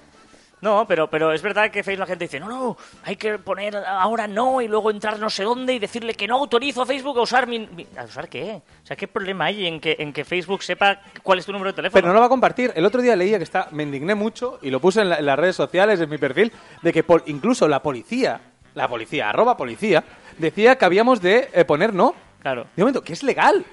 No, 0.62 0.86
pero, 0.86 1.08
pero 1.08 1.32
es 1.32 1.40
verdad 1.40 1.70
que 1.70 1.82
Facebook 1.82 2.00
la 2.00 2.06
gente 2.06 2.24
dice, 2.26 2.38
no, 2.38 2.48
no, 2.48 2.76
hay 3.04 3.16
que 3.16 3.38
poner 3.38 3.74
ahora 3.76 4.26
no 4.28 4.60
y 4.60 4.68
luego 4.68 4.90
entrar 4.90 5.18
no 5.18 5.30
sé 5.30 5.42
dónde 5.44 5.72
y 5.72 5.78
decirle 5.78 6.12
que 6.14 6.26
no 6.28 6.36
autorizo 6.36 6.82
a 6.82 6.86
Facebook 6.86 7.18
a 7.18 7.22
usar 7.22 7.46
mi... 7.46 7.60
mi- 7.60 7.86
¿A 7.96 8.04
usar 8.04 8.28
qué? 8.28 8.60
O 8.82 8.86
sea, 8.86 8.94
¿qué 8.96 9.08
problema 9.08 9.46
hay 9.46 9.66
en 9.66 9.80
que, 9.80 9.96
en 9.98 10.12
que 10.12 10.24
Facebook 10.24 10.62
sepa 10.62 11.00
cuál 11.22 11.38
es 11.38 11.46
tu 11.46 11.52
número 11.52 11.70
de 11.72 11.76
teléfono? 11.76 11.94
Pero 11.94 12.08
no 12.08 12.14
lo 12.14 12.20
va 12.20 12.26
a 12.26 12.28
compartir. 12.28 12.72
El 12.74 12.84
otro 12.84 13.00
día 13.00 13.16
leía 13.16 13.38
que 13.38 13.44
está, 13.44 13.68
me 13.70 13.84
indigné 13.84 14.14
mucho 14.14 14.58
y 14.60 14.70
lo 14.70 14.80
puse 14.80 15.00
en, 15.00 15.08
la- 15.08 15.16
en 15.18 15.26
las 15.26 15.38
redes 15.38 15.56
sociales, 15.56 15.98
en 16.00 16.10
mi 16.10 16.18
perfil, 16.18 16.52
de 16.82 16.92
que 16.92 17.02
por- 17.04 17.22
incluso 17.26 17.66
la 17.66 17.82
policía, 17.82 18.40
la 18.74 18.86
policía, 18.86 19.30
arroba 19.30 19.56
policía, 19.56 20.04
decía 20.38 20.76
que 20.76 20.84
habíamos 20.84 21.22
de 21.22 21.48
eh, 21.54 21.64
poner 21.64 21.94
no. 21.94 22.14
Claro. 22.42 22.66
De 22.76 22.82
momento, 22.82 23.02
que 23.02 23.12
es 23.14 23.22
legal. 23.22 23.64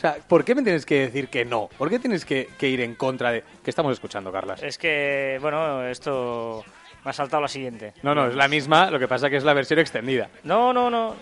O 0.00 0.02
sea, 0.02 0.16
¿por 0.26 0.46
qué 0.46 0.54
me 0.54 0.62
tienes 0.62 0.86
que 0.86 1.00
decir 1.00 1.28
que 1.28 1.44
no? 1.44 1.68
¿Por 1.76 1.90
qué 1.90 1.98
tienes 1.98 2.24
que, 2.24 2.48
que 2.56 2.70
ir 2.70 2.80
en 2.80 2.94
contra 2.94 3.32
de... 3.32 3.44
¿Qué 3.62 3.68
estamos 3.68 3.92
escuchando, 3.92 4.32
Carlas? 4.32 4.62
Es 4.62 4.78
que, 4.78 5.36
bueno, 5.42 5.86
esto 5.86 6.64
me 7.04 7.10
ha 7.10 7.12
saltado 7.12 7.42
la 7.42 7.48
siguiente. 7.48 7.92
No, 8.02 8.14
no, 8.14 8.28
es 8.28 8.34
la 8.34 8.48
misma, 8.48 8.90
lo 8.90 8.98
que 8.98 9.06
pasa 9.06 9.28
que 9.28 9.36
es 9.36 9.44
la 9.44 9.52
versión 9.52 9.78
extendida. 9.78 10.30
No, 10.42 10.72
no, 10.72 10.88
no. 10.88 11.16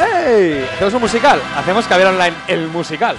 ¡Ey! 0.00 0.66
Hacemos 0.72 0.94
un 0.94 1.00
musical. 1.02 1.40
Hacemos 1.54 1.86
caber 1.86 2.08
online 2.08 2.34
el 2.48 2.66
musical. 2.66 3.16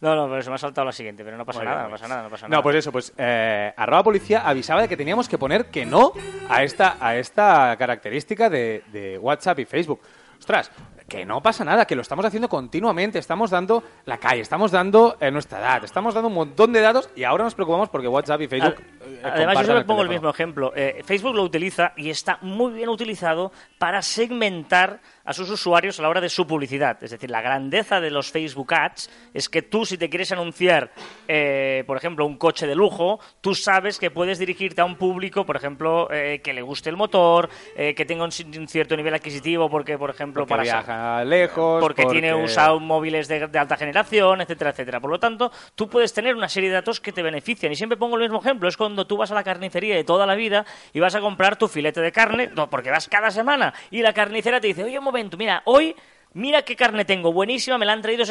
No, 0.00 0.14
no, 0.16 0.28
pero 0.30 0.40
se 0.40 0.48
me 0.48 0.54
ha 0.54 0.58
saltado 0.58 0.86
la 0.86 0.92
siguiente, 0.92 1.22
pero 1.24 1.36
no 1.36 1.44
pasa 1.44 1.62
nada, 1.62 1.84
no 1.84 1.90
pasa 1.90 2.08
nada, 2.08 2.22
no 2.22 2.30
pasa 2.30 2.46
No, 2.46 2.52
nada. 2.52 2.62
pues 2.62 2.76
eso, 2.76 2.90
pues 2.90 3.12
eh, 3.18 3.72
arroba 3.76 4.02
policía 4.02 4.40
avisaba 4.48 4.80
de 4.82 4.88
que 4.88 4.96
teníamos 4.96 5.28
que 5.28 5.36
poner 5.36 5.66
que 5.66 5.84
no 5.84 6.12
a 6.48 6.62
esta, 6.62 6.96
a 7.00 7.16
esta 7.16 7.76
característica 7.78 8.48
de, 8.48 8.82
de 8.92 9.18
WhatsApp 9.18 9.58
y 9.58 9.64
Facebook. 9.66 10.00
Ostras, 10.38 10.70
que 11.10 11.26
no 11.26 11.42
pasa 11.42 11.64
nada, 11.64 11.84
que 11.86 11.96
lo 11.96 12.02
estamos 12.02 12.24
haciendo 12.24 12.48
continuamente, 12.48 13.18
estamos 13.18 13.50
dando 13.50 13.82
la 14.06 14.16
calle, 14.18 14.40
estamos 14.42 14.70
dando 14.70 15.16
eh, 15.20 15.30
nuestra 15.30 15.58
edad, 15.58 15.84
estamos 15.84 16.14
dando 16.14 16.28
un 16.28 16.34
montón 16.34 16.72
de 16.72 16.80
datos 16.80 17.10
y 17.16 17.24
ahora 17.24 17.42
nos 17.44 17.54
preocupamos 17.56 17.88
porque 17.88 18.06
WhatsApp 18.08 18.40
y 18.42 18.46
Facebook... 18.48 18.76
Al- 18.76 19.10
eh, 19.10 19.20
Además, 19.24 19.54
yo 19.58 19.64
siempre 19.64 19.84
pongo 19.84 20.02
el 20.02 20.08
mismo 20.08 20.30
ejemplo. 20.30 20.72
Eh, 20.76 21.02
Facebook 21.04 21.34
lo 21.34 21.42
utiliza 21.42 21.92
y 21.96 22.10
está 22.10 22.38
muy 22.42 22.72
bien 22.72 22.88
utilizado 22.88 23.50
para 23.76 24.02
segmentar 24.02 25.00
a 25.24 25.32
sus 25.32 25.50
usuarios 25.50 25.98
a 25.98 26.02
la 26.02 26.08
hora 26.08 26.20
de 26.20 26.28
su 26.28 26.46
publicidad. 26.46 27.02
Es 27.02 27.10
decir, 27.10 27.28
la 27.30 27.40
grandeza 27.42 28.00
de 28.00 28.10
los 28.10 28.30
Facebook 28.30 28.72
Ads 28.72 29.10
es 29.34 29.48
que 29.48 29.62
tú, 29.62 29.84
si 29.84 29.98
te 29.98 30.08
quieres 30.08 30.30
anunciar, 30.32 30.92
eh, 31.28 31.82
por 31.86 31.96
ejemplo, 31.96 32.24
un 32.24 32.36
coche 32.36 32.66
de 32.66 32.74
lujo, 32.76 33.18
tú 33.40 33.54
sabes 33.54 33.98
que 33.98 34.10
puedes 34.10 34.38
dirigirte 34.38 34.80
a 34.80 34.84
un 34.84 34.96
público, 34.96 35.44
por 35.44 35.56
ejemplo, 35.56 36.08
eh, 36.12 36.40
que 36.42 36.52
le 36.52 36.62
guste 36.62 36.88
el 36.88 36.96
motor, 36.96 37.48
que 37.76 38.04
tenga 38.06 38.24
un, 38.24 38.30
ci- 38.30 38.56
un 38.58 38.68
cierto 38.68 38.96
nivel 38.96 39.14
adquisitivo, 39.14 39.68
porque, 39.68 39.98
por 39.98 40.10
ejemplo, 40.10 40.42
Porque 40.46 40.50
para 40.70 40.80
lejos, 41.24 41.80
porque, 41.80 42.06
tiene 42.06 42.34
usado 42.34 42.80
móviles 42.80 43.28
de, 43.28 43.46
de 43.46 43.58
alta 43.58 43.76
generación, 43.76 44.40
etcétera, 44.40 44.70
etcétera. 44.70 45.00
Por 45.00 45.10
lo 45.10 45.18
tanto, 45.18 45.50
tú 45.74 45.88
puedes 45.88 46.12
tener 46.12 46.34
una 46.34 46.48
serie 46.48 46.68
de 46.68 46.76
datos 46.76 47.00
que 47.00 47.12
te 47.12 47.22
benefician. 47.22 47.72
Y 47.72 47.76
siempre 47.76 47.96
pongo 47.96 48.16
el 48.16 48.22
mismo 48.22 48.40
ejemplo. 48.40 48.68
Es 48.68 48.76
cuando 48.76 49.06
tú 49.06 49.16
vas 49.16 49.30
a 49.30 49.34
la 49.34 49.44
carnicería 49.44 49.96
de 49.96 50.04
toda 50.04 50.26
la 50.26 50.34
vida 50.34 50.64
y 50.92 51.00
vas 51.00 51.14
a 51.14 51.20
comprar 51.20 51.56
tu 51.56 51.68
filete 51.68 52.00
de 52.00 52.12
carne, 52.12 52.50
no, 52.54 52.68
porque 52.70 52.90
vas 52.90 53.08
cada 53.08 53.30
semana, 53.30 53.72
y 53.90 54.02
la 54.02 54.12
carnicera 54.12 54.60
te 54.60 54.68
dice, 54.68 54.84
oye, 54.84 54.98
un 54.98 55.04
momento, 55.04 55.36
mira, 55.36 55.62
hoy... 55.64 55.94
Mira 56.32 56.62
qué 56.62 56.76
carne 56.76 57.04
tengo, 57.04 57.32
buenísima, 57.32 57.76
me 57.76 57.84
la 57.84 57.92
han 57.92 58.02
traído, 58.02 58.24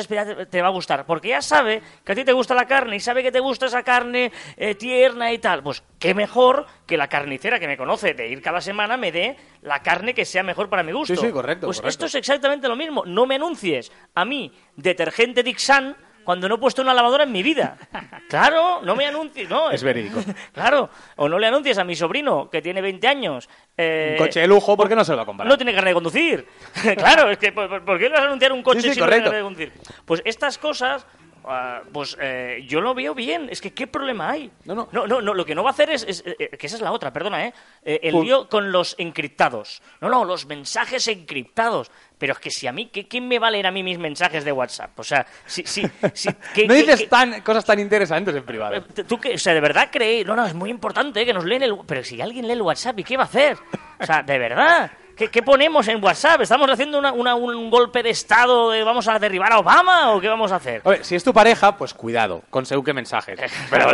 te 0.50 0.62
va 0.62 0.68
a 0.70 0.72
gustar. 0.72 1.06
Porque 1.06 1.30
ya 1.30 1.42
sabe 1.42 1.82
que 2.06 2.14
a 2.14 2.16
ti 2.16 2.24
te 2.24 2.32
gusta 2.32 2.56
la 2.56 2.66
carne 2.66 2.96
y 2.96 3.00
sabe 3.02 3.22
que 3.22 3.32
te 3.32 3.42
gusta 3.42 3.66
esa 3.66 3.84
carne 3.84 4.32
eh, 4.56 4.76
tierna 4.76 5.34
y 5.34 5.40
tal. 5.40 5.62
Pues 5.62 5.84
qué 6.00 6.14
mejor 6.14 6.66
que 6.86 6.96
la 6.96 7.10
carnicera 7.10 7.60
que 7.60 7.68
me 7.68 7.76
conoce 7.76 8.14
de 8.14 8.30
ir 8.30 8.42
cada 8.42 8.62
semana 8.62 8.96
me 8.96 9.12
dé 9.12 9.36
la 9.64 9.82
carne 9.84 10.14
que 10.14 10.24
sea 10.24 10.44
mejor 10.44 10.70
para 10.70 10.82
mi 10.82 10.94
gusto. 10.94 11.14
Sí, 11.16 11.28
sí, 11.28 11.32
correcto, 11.34 11.68
Pues 11.68 11.82
correcto. 11.82 12.06
esto 12.06 12.06
es 12.06 12.16
exactamente 12.16 12.70
lo 12.70 12.78
mismo. 12.78 13.04
No 13.06 13.26
me 13.26 13.36
anuncies 13.36 13.92
a 14.16 14.24
mí 14.24 14.54
detergente 14.78 15.44
Dixan 15.44 15.98
cuando 16.24 16.48
no 16.48 16.56
he 16.56 16.58
puesto 16.58 16.82
una 16.82 16.94
lavadora 16.94 17.24
en 17.24 17.32
mi 17.32 17.44
vida. 17.44 17.78
Claro, 18.30 18.82
no 18.84 18.96
me 18.96 19.08
anuncies, 19.08 19.50
no. 19.50 19.72
Es 19.72 19.82
verídico. 19.82 20.22
Claro, 20.54 20.90
o 21.16 21.28
no 21.28 21.40
le 21.40 21.48
anuncies 21.48 21.80
a 21.80 21.84
mi 21.84 21.96
sobrino 21.96 22.48
que 22.50 22.62
tiene 22.62 22.80
20 22.80 23.08
años. 23.08 23.50
eh, 23.76 24.18
Un 24.20 24.24
coche 24.26 24.42
de 24.42 24.48
lujo, 24.48 24.78
¿por 24.78 24.88
qué 24.88 24.96
no 24.96 25.04
se 25.04 25.12
lo 25.14 25.18
va 25.18 25.24
a 25.24 25.26
comprar? 25.26 25.48
no 25.48 25.58
tiene 25.58 25.74
carne 25.74 25.90
de 25.90 25.94
conducir. 25.96 26.48
claro, 26.98 27.32
es 27.32 27.40
que 27.40 27.52
¿por, 27.52 27.84
por- 27.84 27.98
qué 27.98 28.04
le 28.06 28.12
vas 28.12 28.22
a 28.22 28.26
anunciar 28.26 28.54
un 28.54 28.62
coche 28.62 28.82
Sí, 28.82 28.90
sí, 28.90 28.94
si 28.94 29.00
no 29.00 29.08
tiene 29.08 29.24
correcto. 29.24 29.32
carne 29.32 29.38
de 29.38 29.44
conducir? 29.72 30.02
Pues 30.06 30.22
estas 30.26 30.60
cosas, 30.60 31.08
ah, 31.46 31.82
pues 31.92 32.18
eh, 32.22 32.64
yo 32.68 32.82
lo 32.82 32.94
veo 32.94 33.14
bien. 33.16 33.48
Es 33.50 33.62
que 33.62 33.72
¿qué 33.74 33.88
problema 33.88 34.30
hay? 34.32 34.52
No, 34.66 34.76
no. 34.76 34.88
no, 34.92 35.08
no, 35.08 35.34
lo 35.34 35.46
que 35.46 35.56
no 35.56 35.64
va 35.64 35.70
a 35.70 35.74
hacer 35.74 35.90
es, 35.90 36.04
es, 36.08 36.24
eh, 36.26 36.50
que 36.58 36.68
esa 36.68 36.76
es 36.76 36.82
la 36.82 36.92
otra, 36.92 37.12
perdona, 37.14 37.46
¿eh? 37.48 37.54
Eh, 37.84 38.00
el 38.04 38.20
lío 38.22 38.48
con 38.50 38.72
los 38.72 38.96
encriptados. 38.98 39.82
No, 40.02 40.10
no, 40.10 40.26
los 40.26 40.46
mensajes 40.46 41.08
encriptados. 41.08 41.92
Pero 42.18 42.34
es 42.34 42.40
que 42.40 42.52
si 42.52 42.68
a 42.68 42.74
mí, 42.74 42.88
¿qué, 42.88 43.08
¿quién 43.08 43.28
me 43.30 43.40
va 43.40 43.48
a 43.48 43.52
leer 43.52 43.66
a 43.68 43.72
mí 43.72 43.82
mis 43.82 43.98
mensajes 43.98 44.44
de 44.44 44.52
WhatsApp? 44.52 45.00
O 45.00 45.04
sea, 45.04 45.26
si, 45.46 45.64
si, 45.66 45.84
si, 46.14 46.30
¿qué- 46.54 46.68
no 46.68 46.74
qué- 46.74 46.82
dices 46.82 47.00
qué- 47.02 47.08
tan, 47.08 47.42
cosas 47.42 47.64
tan 47.64 47.80
interesantes 47.80 48.36
en 48.36 48.44
privado. 48.44 48.76
eh, 48.76 48.82
¿Tú 49.08 49.18
qué? 49.20 49.36
O 49.36 49.38
sea, 49.38 49.54
¿de 49.54 49.62
verdad 49.62 49.88
creéis? 49.92 50.26
No, 50.28 50.36
no, 50.36 50.46
es 50.46 50.54
muy 50.54 50.70
importante 50.70 51.26
que 51.26 51.34
nos 51.34 51.46
leen 51.46 51.64
el... 51.64 51.78
Pero 51.88 52.04
si 52.04 52.20
alguien 52.22 52.46
lee 52.46 52.54
el 52.54 52.62
WhatsApp, 52.62 53.00
¿y 53.00 53.04
qué 53.06 53.16
va 53.16 53.24
a 53.24 53.28
hacer? 53.28 53.58
O 54.02 54.06
sea, 54.06 54.22
¿de 54.24 54.38
verdad? 54.38 54.92
¿Qué, 55.20 55.28
qué 55.28 55.44
ponemos 55.44 55.86
en 55.90 56.02
WhatsApp? 56.02 56.40
¿Estamos 56.42 56.70
haciendo 56.72 56.98
una- 56.98 57.12
una- 57.12 57.36
un 57.36 57.70
golpe 57.70 58.02
de 58.02 58.10
Estado 58.10 58.72
de 58.72 58.84
vamos 58.86 59.06
a 59.10 59.20
derribar 59.20 59.52
a 59.52 59.60
Obama 59.60 60.14
o 60.14 60.22
qué 60.22 60.30
vamos 60.30 60.50
a 60.54 60.56
hacer? 60.56 60.82
Oye, 60.86 61.04
si 61.04 61.14
es 61.14 61.24
tu 61.26 61.34
pareja, 61.34 61.76
pues 61.76 61.94
cuidado, 61.94 62.42
con 62.50 62.66
según 62.66 62.86
qué 62.86 62.94
mensajes. 62.94 63.38
Pero. 63.70 63.90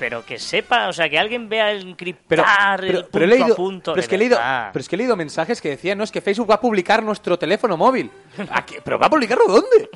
Pero 0.00 0.26
que 0.26 0.38
sepa, 0.38 0.88
o 0.88 0.92
sea, 0.92 1.08
que 1.08 1.18
alguien 1.18 1.48
vea 1.48 1.70
el 1.70 1.88
encriptar 1.88 2.80
pero- 2.80 2.98
el 2.98 3.04
punto 3.04 3.08
pero 3.12 3.24
he 3.24 3.28
leído, 3.28 3.52
a 3.54 3.56
punto. 3.56 3.92
pero 3.92 3.94
de 3.94 4.00
es 4.02 4.08
que 4.08 4.14
he 4.16 4.18
leído, 4.18 4.36
pero 4.72 4.80
es 4.80 4.88
que 4.90 4.96
he 4.96 4.98
leído 4.98 5.16
mensajes 5.16 5.60
que 5.62 5.70
decían, 5.70 5.96
no, 5.96 6.04
es 6.04 6.10
que 6.12 6.20
Facebook 6.20 6.50
va 6.50 6.56
a 6.56 6.60
publicar 6.60 7.02
nuestro 7.02 7.38
teléfono 7.38 7.76
móvil. 7.78 8.10
¿A? 8.50 8.62
¿Pero 8.84 8.98
va 8.98 9.06
a 9.06 9.10
publicarlo 9.10 9.44
dónde? 9.46 9.88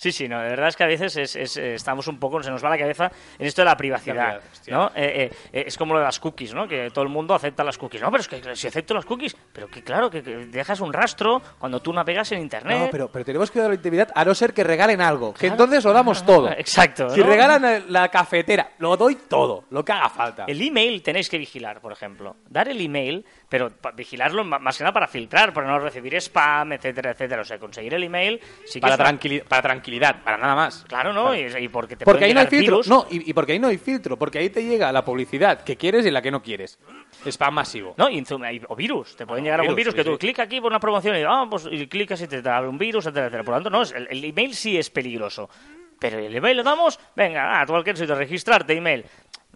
Sí, 0.00 0.12
sí, 0.12 0.26
no, 0.28 0.40
de 0.40 0.48
verdad 0.48 0.68
es 0.68 0.76
que 0.76 0.84
a 0.84 0.86
veces 0.86 1.14
es- 1.18 1.36
es- 1.36 1.58
eh, 1.58 1.74
estamos 1.74 2.06
un 2.06 2.18
poco, 2.18 2.42
se 2.42 2.50
nos 2.50 2.64
va 2.64 2.70
la 2.70 2.78
cabeza 2.78 3.12
en 3.38 3.46
esto 3.46 3.60
de 3.60 3.66
la 3.66 3.76
privacidad, 3.76 4.40
La. 4.66 4.74
¿no? 4.74 4.90
Eh, 4.96 5.30
eh, 5.52 5.64
es 5.66 5.76
como 5.76 5.92
lo 5.92 5.98
de 6.00 6.06
las 6.06 6.18
cookies, 6.18 6.54
¿no? 6.54 6.66
Que 6.66 6.88
todo 6.90 7.02
el 7.02 7.10
mundo 7.10 7.34
acepta 7.34 7.62
las 7.62 7.76
cookies. 7.76 8.00
No, 8.00 8.10
pero 8.10 8.22
es 8.22 8.28
que 8.28 8.56
si 8.56 8.66
acepto 8.66 8.94
las 8.94 9.04
cookies, 9.04 9.36
pero 9.52 9.68
que 9.68 9.82
claro, 9.84 10.08
que, 10.08 10.22
que 10.22 10.36
dejas 10.46 10.80
un 10.80 10.90
rastro 10.90 11.42
cuando 11.58 11.80
tú 11.80 11.92
navegas 11.92 12.32
en 12.32 12.40
Internet. 12.40 12.78
No, 12.80 12.88
pero, 12.90 13.08
pero 13.12 13.26
tenemos 13.26 13.50
que 13.50 13.58
cuidar 13.58 13.68
la 13.68 13.74
intimidad 13.74 14.08
a 14.14 14.24
no 14.24 14.34
ser 14.34 14.54
que 14.54 14.64
regalen 14.64 15.02
algo, 15.02 15.34
que 15.34 15.48
entonces 15.48 15.84
lo 15.84 15.92
damos 15.92 16.24
todo. 16.24 16.50
Exacto, 16.56 17.10
Si 17.10 17.20
regalan 17.20 17.84
la 17.92 18.08
cafetera, 18.08 18.70
lo 18.78 18.96
doy 18.96 19.16
todo, 19.28 19.64
lo 19.68 19.84
que 19.84 19.92
haga 19.92 20.08
falta. 20.08 20.44
El 20.48 20.62
email 20.62 21.02
tenéis 21.02 21.28
que 21.28 21.36
vigilar, 21.36 21.82
por 21.82 21.92
ejemplo. 21.92 22.36
Dar 22.48 22.68
el 22.68 22.80
email, 22.80 23.22
pero 23.50 23.72
vigilarlo 23.94 24.44
más 24.44 24.78
que 24.78 24.84
nada 24.84 24.92
para 24.94 25.08
filtrar, 25.08 25.52
para 25.52 25.66
no 25.66 25.78
recibir 25.80 26.14
spam, 26.20 26.72
etcétera, 26.72 27.10
etcétera. 27.10 27.42
O 27.42 27.44
sea, 27.44 27.58
conseguir 27.58 27.92
el 27.92 28.04
email 28.04 28.40
sí 28.64 28.74
que 28.74 28.80
Para, 28.80 28.94
es 28.94 29.00
tranquili- 29.00 29.42
para 29.42 29.60
tranquilidad, 29.60 30.22
para 30.22 30.38
nada 30.38 30.54
más. 30.54 30.84
Claro, 30.88 31.12
¿no? 31.12 31.34
Y, 31.34 31.40
y 31.58 31.68
porque 31.68 31.96
te 31.96 32.04
Porque 32.04 32.26
ahí 32.26 32.32
no 32.32 32.40
hay 32.40 32.46
filtro. 32.46 32.76
virus. 32.76 32.88
No, 32.88 33.06
y, 33.10 33.28
y 33.28 33.34
porque 33.34 33.52
ahí 33.52 33.58
no 33.58 33.66
hay 33.66 33.76
filtro. 33.78 34.16
Porque 34.16 34.38
ahí 34.38 34.50
te 34.50 34.64
llega 34.64 34.90
la 34.92 35.04
publicidad 35.04 35.62
que 35.64 35.76
quieres 35.76 36.06
y 36.06 36.10
la 36.12 36.22
que 36.22 36.30
no 36.30 36.40
quieres. 36.40 36.78
Spam 37.26 37.52
masivo. 37.54 37.94
No, 37.98 38.08
y 38.08 38.24
o 38.68 38.76
virus. 38.76 39.16
Te 39.16 39.26
pueden 39.26 39.42
Ah, 39.42 39.44
llegar 39.46 39.60
algún 39.60 39.74
virus, 39.74 39.94
virus 39.94 40.04
sí, 40.04 40.04
que 40.04 40.04
tú 40.04 40.12
sí. 40.14 40.18
clic 40.32 40.38
aquí 40.38 40.60
por 40.60 40.70
una 40.70 40.78
promoción 40.80 41.16
y, 41.16 41.22
ah, 41.26 41.44
pues, 41.50 41.66
y 41.70 41.88
clicas 41.88 42.20
y 42.22 42.28
te 42.28 42.48
abre 42.48 42.68
un 42.68 42.78
virus, 42.78 43.04
etcétera, 43.06 43.26
etcétera. 43.26 43.44
Por 43.44 43.54
lo 43.54 43.62
tanto, 43.62 43.70
no, 43.70 43.82
el, 43.82 44.06
el 44.08 44.24
email 44.24 44.54
sí 44.54 44.78
es 44.78 44.88
peligroso. 44.90 45.50
Pero 45.98 46.18
el 46.18 46.34
email 46.34 46.56
lo 46.56 46.62
damos, 46.62 46.98
venga, 47.14 47.60
ah, 47.60 47.66
tú 47.66 47.72
cualquier 47.72 47.96
sitio, 47.96 48.14
registrarte, 48.14 48.72
email. 48.74 49.04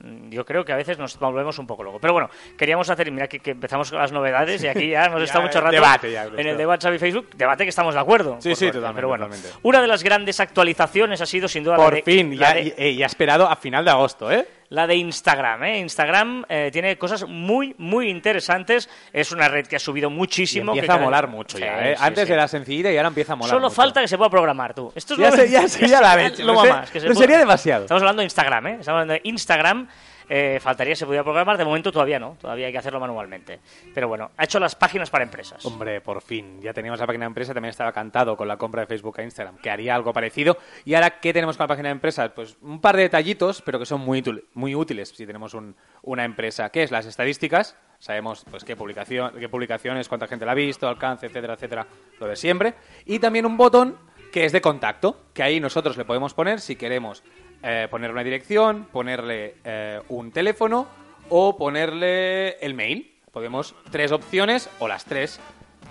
Mm, 0.02 0.30
Yo 0.30 0.44
creo 0.44 0.64
que 0.64 0.72
a 0.72 0.76
veces 0.76 0.98
nos 0.98 1.18
volvemos 1.18 1.58
un 1.58 1.66
poco 1.66 1.82
locos. 1.84 2.00
Pero 2.00 2.12
bueno, 2.12 2.28
queríamos 2.58 2.88
hacer, 2.90 3.10
mira 3.12 3.28
que, 3.28 3.38
que 3.40 3.52
empezamos 3.52 3.90
con 3.90 3.98
las 4.00 4.10
novedades 4.12 4.62
y 4.64 4.66
aquí 4.68 4.88
ya 4.90 5.08
nos 5.10 5.20
Ya, 5.20 5.24
está 5.24 5.40
mucho 5.40 5.60
rato 5.60 5.72
debate 5.72 6.10
ya, 6.12 6.24
en 6.24 6.34
el 6.40 6.46
esto. 6.46 6.58
de 6.58 6.66
WhatsApp 6.66 6.94
y 6.94 6.98
Facebook. 6.98 7.28
Debate 7.36 7.64
que 7.64 7.70
estamos 7.70 7.94
de 7.94 8.00
acuerdo. 8.00 8.36
Sí, 8.40 8.54
sí, 8.54 8.66
totalmente, 8.66 8.94
Pero 8.96 9.08
bueno, 9.08 9.26
totalmente. 9.26 9.56
una 9.62 9.80
de 9.80 9.86
las 9.86 10.02
grandes 10.02 10.40
actualizaciones 10.40 11.20
ha 11.20 11.26
sido 11.26 11.46
sin 11.48 11.62
duda 11.64 11.76
la 11.76 11.84
Por 11.84 11.94
de, 11.94 12.02
fin, 12.02 12.38
la 12.38 12.48
ya, 12.48 12.54
de- 12.54 12.62
y, 12.62 12.74
eh, 12.76 12.90
y 12.90 13.02
ha 13.02 13.06
esperado 13.06 13.48
a 13.48 13.56
final 13.56 13.84
de 13.84 13.90
agosto, 13.92 14.30
¿eh? 14.32 14.46
La 14.74 14.86
de 14.86 14.96
Instagram, 14.96 15.62
¿eh? 15.64 15.78
Instagram 15.78 16.44
eh, 16.48 16.70
tiene 16.72 16.98
cosas 16.98 17.26
muy, 17.28 17.74
muy 17.78 18.08
interesantes. 18.10 18.88
Es 19.12 19.32
una 19.32 19.48
red 19.48 19.66
que 19.66 19.76
ha 19.76 19.78
subido 19.78 20.10
Y 20.10 20.12
muchísimo. 20.12 20.72
empieza 20.72 20.94
que 20.96 21.00
a 21.00 21.04
molar 21.04 21.28
mucho 21.28 21.56
Sí, 21.56 21.64
ya, 21.64 21.90
¿eh? 21.90 21.96
sí, 21.96 22.02
Antes 22.04 22.26
sí. 22.26 22.32
era 22.32 22.48
sencillita 22.48 22.90
y 22.92 22.96
ahora 22.96 23.08
empieza 23.08 23.32
a 23.34 23.36
molar 23.36 23.50
Solo 23.50 23.68
mucho. 23.68 23.74
falta 23.76 24.00
que 24.00 24.08
se 24.08 24.16
pueda 24.18 24.30
programar, 24.30 24.74
tú. 24.74 24.92
Esto 24.94 25.14
es 25.14 25.20
Ya 25.20 25.30
lo- 25.30 25.36
sé- 25.36 25.48
ya 25.50 25.68
sería 25.68 26.00
la 26.00 26.16
Lo 26.38 26.54
no 26.54 26.62
sé- 26.62 26.68
más, 26.72 26.90
que 26.90 27.00
se 27.00 27.06
no 27.06 27.12
pueda- 27.14 27.24
sería 27.26 27.38
demasiado. 27.38 27.82
Estamos 27.84 28.02
hablando 28.02 28.20
de 28.20 28.24
Instagram, 28.26 28.66
¿eh? 28.66 28.70
Estamos 28.80 28.88
hablando 29.00 29.12
de 29.14 29.20
Instagram. 29.24 29.88
Eh, 30.28 30.58
faltaría 30.60 30.96
se 30.96 31.06
pudiera 31.06 31.22
programar. 31.24 31.56
De 31.58 31.64
momento 31.64 31.92
todavía 31.92 32.18
no. 32.18 32.36
Todavía 32.40 32.66
hay 32.66 32.72
que 32.72 32.78
hacerlo 32.78 33.00
manualmente. 33.00 33.60
Pero 33.94 34.08
bueno, 34.08 34.30
ha 34.36 34.44
hecho 34.44 34.58
las 34.60 34.74
páginas 34.74 35.10
para 35.10 35.24
empresas. 35.24 35.64
Hombre, 35.66 36.00
por 36.00 36.22
fin. 36.22 36.60
Ya 36.62 36.72
teníamos 36.72 37.00
la 37.00 37.06
página 37.06 37.24
de 37.24 37.28
empresa, 37.28 37.52
también 37.54 37.70
estaba 37.70 37.92
cantado 37.92 38.36
con 38.36 38.48
la 38.48 38.56
compra 38.56 38.82
de 38.82 38.86
Facebook 38.86 39.20
a 39.20 39.22
Instagram, 39.22 39.58
que 39.58 39.70
haría 39.70 39.94
algo 39.94 40.12
parecido. 40.12 40.56
Y 40.84 40.94
ahora, 40.94 41.20
¿qué 41.20 41.32
tenemos 41.32 41.56
con 41.56 41.64
la 41.64 41.68
página 41.68 41.88
de 41.88 41.92
empresa? 41.92 42.34
Pues 42.34 42.56
un 42.62 42.80
par 42.80 42.96
de 42.96 43.02
detallitos, 43.02 43.62
pero 43.62 43.78
que 43.78 43.86
son 43.86 44.00
muy, 44.00 44.22
muy 44.54 44.74
útiles 44.74 45.10
si 45.10 45.26
tenemos 45.26 45.54
un- 45.54 45.76
una 46.02 46.24
empresa. 46.24 46.70
¿Qué 46.70 46.82
es? 46.82 46.90
Las 46.90 47.06
estadísticas. 47.06 47.76
Sabemos 47.98 48.44
pues 48.50 48.64
qué, 48.64 48.76
publicación, 48.76 49.32
qué 49.38 49.48
publicaciones, 49.48 50.08
cuánta 50.08 50.26
gente 50.26 50.44
la 50.44 50.52
ha 50.52 50.54
visto, 50.54 50.86
alcance, 50.88 51.26
etcétera, 51.26 51.54
etcétera. 51.54 51.86
Lo 52.20 52.26
de 52.26 52.36
siempre. 52.36 52.74
Y 53.06 53.18
también 53.18 53.46
un 53.46 53.56
botón 53.56 53.96
que 54.30 54.44
es 54.44 54.52
de 54.52 54.60
contacto, 54.60 55.26
que 55.32 55.42
ahí 55.42 55.60
nosotros 55.60 55.96
le 55.96 56.04
podemos 56.04 56.34
poner 56.34 56.60
si 56.60 56.74
queremos 56.76 57.22
eh, 57.64 57.88
ponerle 57.90 58.12
una 58.12 58.24
dirección, 58.24 58.84
ponerle 58.92 59.54
eh, 59.64 60.00
un 60.10 60.30
teléfono 60.30 60.86
o 61.30 61.56
ponerle 61.56 62.50
el 62.58 62.74
mail. 62.74 63.10
Podemos 63.32 63.74
tres 63.90 64.12
opciones 64.12 64.68
o 64.78 64.86
las 64.86 65.04
tres 65.04 65.40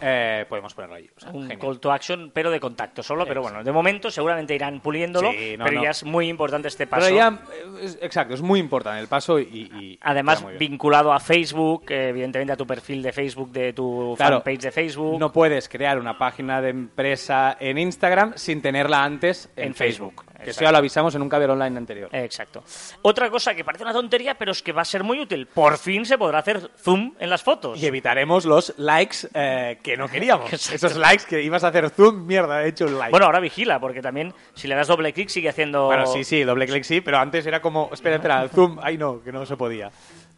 eh, 0.06 0.46
podemos 0.50 0.74
ponerlo 0.74 0.96
ahí. 0.96 1.10
O 1.16 1.20
sea, 1.20 1.30
un 1.32 1.42
genial. 1.44 1.60
call 1.60 1.80
to 1.80 1.92
action, 1.92 2.32
pero 2.34 2.50
de 2.52 2.60
contacto 2.60 3.04
solo. 3.04 3.26
Pero 3.26 3.42
bueno, 3.42 3.64
de 3.64 3.72
momento 3.72 4.10
seguramente 4.12 4.54
irán 4.56 4.82
puliéndolo, 4.82 5.32
Sí, 5.32 5.56
no, 5.58 5.64
pero 5.66 5.78
no. 5.78 5.84
ya 5.84 5.92
es 5.92 6.04
muy 6.04 6.28
importante 6.30 6.68
este 6.68 6.88
paso. 6.88 7.06
Pero 7.06 7.16
ya, 7.16 7.40
eh, 7.54 7.86
es- 7.86 8.00
exacto, 8.02 8.34
es 8.34 8.42
muy 8.42 8.60
importante 8.60 9.00
el 9.02 9.08
paso 9.08 9.40
y... 9.40 9.44
y- 9.44 10.00
Además, 10.02 10.44
vinculado 10.60 11.14
a 11.14 11.20
Facebook, 11.20 11.86
evidentemente 11.90 12.52
a 12.54 12.58
tu 12.58 12.66
perfil 12.68 13.02
de 13.02 13.14
Facebook, 13.14 13.52
de 13.52 13.72
tu 13.72 14.16
Claro, 14.18 14.38
fanpage 14.38 14.62
de 14.62 14.72
Facebook. 14.72 15.20
No 15.20 15.32
puedes 15.32 15.70
crear 15.70 15.98
una 16.00 16.18
página 16.18 16.60
de 16.62 16.70
empresa 16.70 17.56
en 17.60 17.78
Instagram 17.78 18.34
sin 18.36 18.62
tenerla 18.62 19.04
antes 19.04 19.50
en, 19.56 19.68
En 19.70 19.76
Facebook, 19.76 20.26
Que 20.44 20.52
eso 20.52 20.62
ya 20.62 20.72
lo 20.72 20.78
avisamos 20.78 21.16
en 21.16 21.22
un 21.22 21.30
caber 21.30 21.50
online 21.50 21.78
anterior. 21.78 22.10
Exacto. 22.12 22.64
Otra 23.02 23.30
cosa 23.30 23.56
que 23.56 23.64
parece 23.64 23.84
una 23.84 23.94
tontería, 23.94 24.36
pero 24.36 24.52
es 24.52 24.62
que 24.62 24.72
va 24.72 24.82
a 24.82 24.86
ser 24.86 25.04
muy 25.04 25.20
útil. 25.20 25.48
Por 25.48 25.78
fin 25.78 26.06
se 26.06 26.18
podrá 26.18 26.40
hacer 26.40 26.70
zoom 26.78 27.14
en 27.20 27.30
las 27.30 27.44
fotos. 27.44 27.82
Y 27.82 27.86
evitaremos 27.86 28.46
los 28.46 28.74
likes 28.78 29.28
eh, 29.34 29.80
que 29.82 29.98
no 29.98 30.08
queríamos. 30.08 30.52
Esos 30.72 30.96
likes 30.96 31.26
que 31.26 31.42
ibas 31.42 31.64
a 31.64 31.70
hacer 31.70 31.90
zoom, 31.90 32.26
mierda, 32.26 32.64
he 32.64 32.70
hecho 32.70 32.86
un 32.86 32.98
like. 32.98 33.12
Bueno, 33.12 33.26
ahora 33.26 33.40
vigila, 33.40 33.80
porque 33.80 34.02
también 34.02 34.34
si 34.54 34.68
le 34.68 34.76
das 34.76 34.88
doble 34.88 35.14
clic 35.14 35.30
sigue 35.30 35.50
haciendo... 35.50 35.86
Bueno, 35.86 36.06
sí, 36.06 36.24
sí, 36.24 36.44
doble 36.44 36.68
clic 36.68 36.84
sí, 36.84 37.02
pero 37.02 37.18
antes 37.20 37.46
era 37.46 37.62
como, 37.62 37.90
espera, 37.94 38.16
espera, 38.18 38.48
zoom, 38.50 38.80
ay 38.82 38.98
no, 38.98 39.22
que 39.24 39.32
no 39.32 39.46
se 39.46 39.58
podía. 39.58 39.92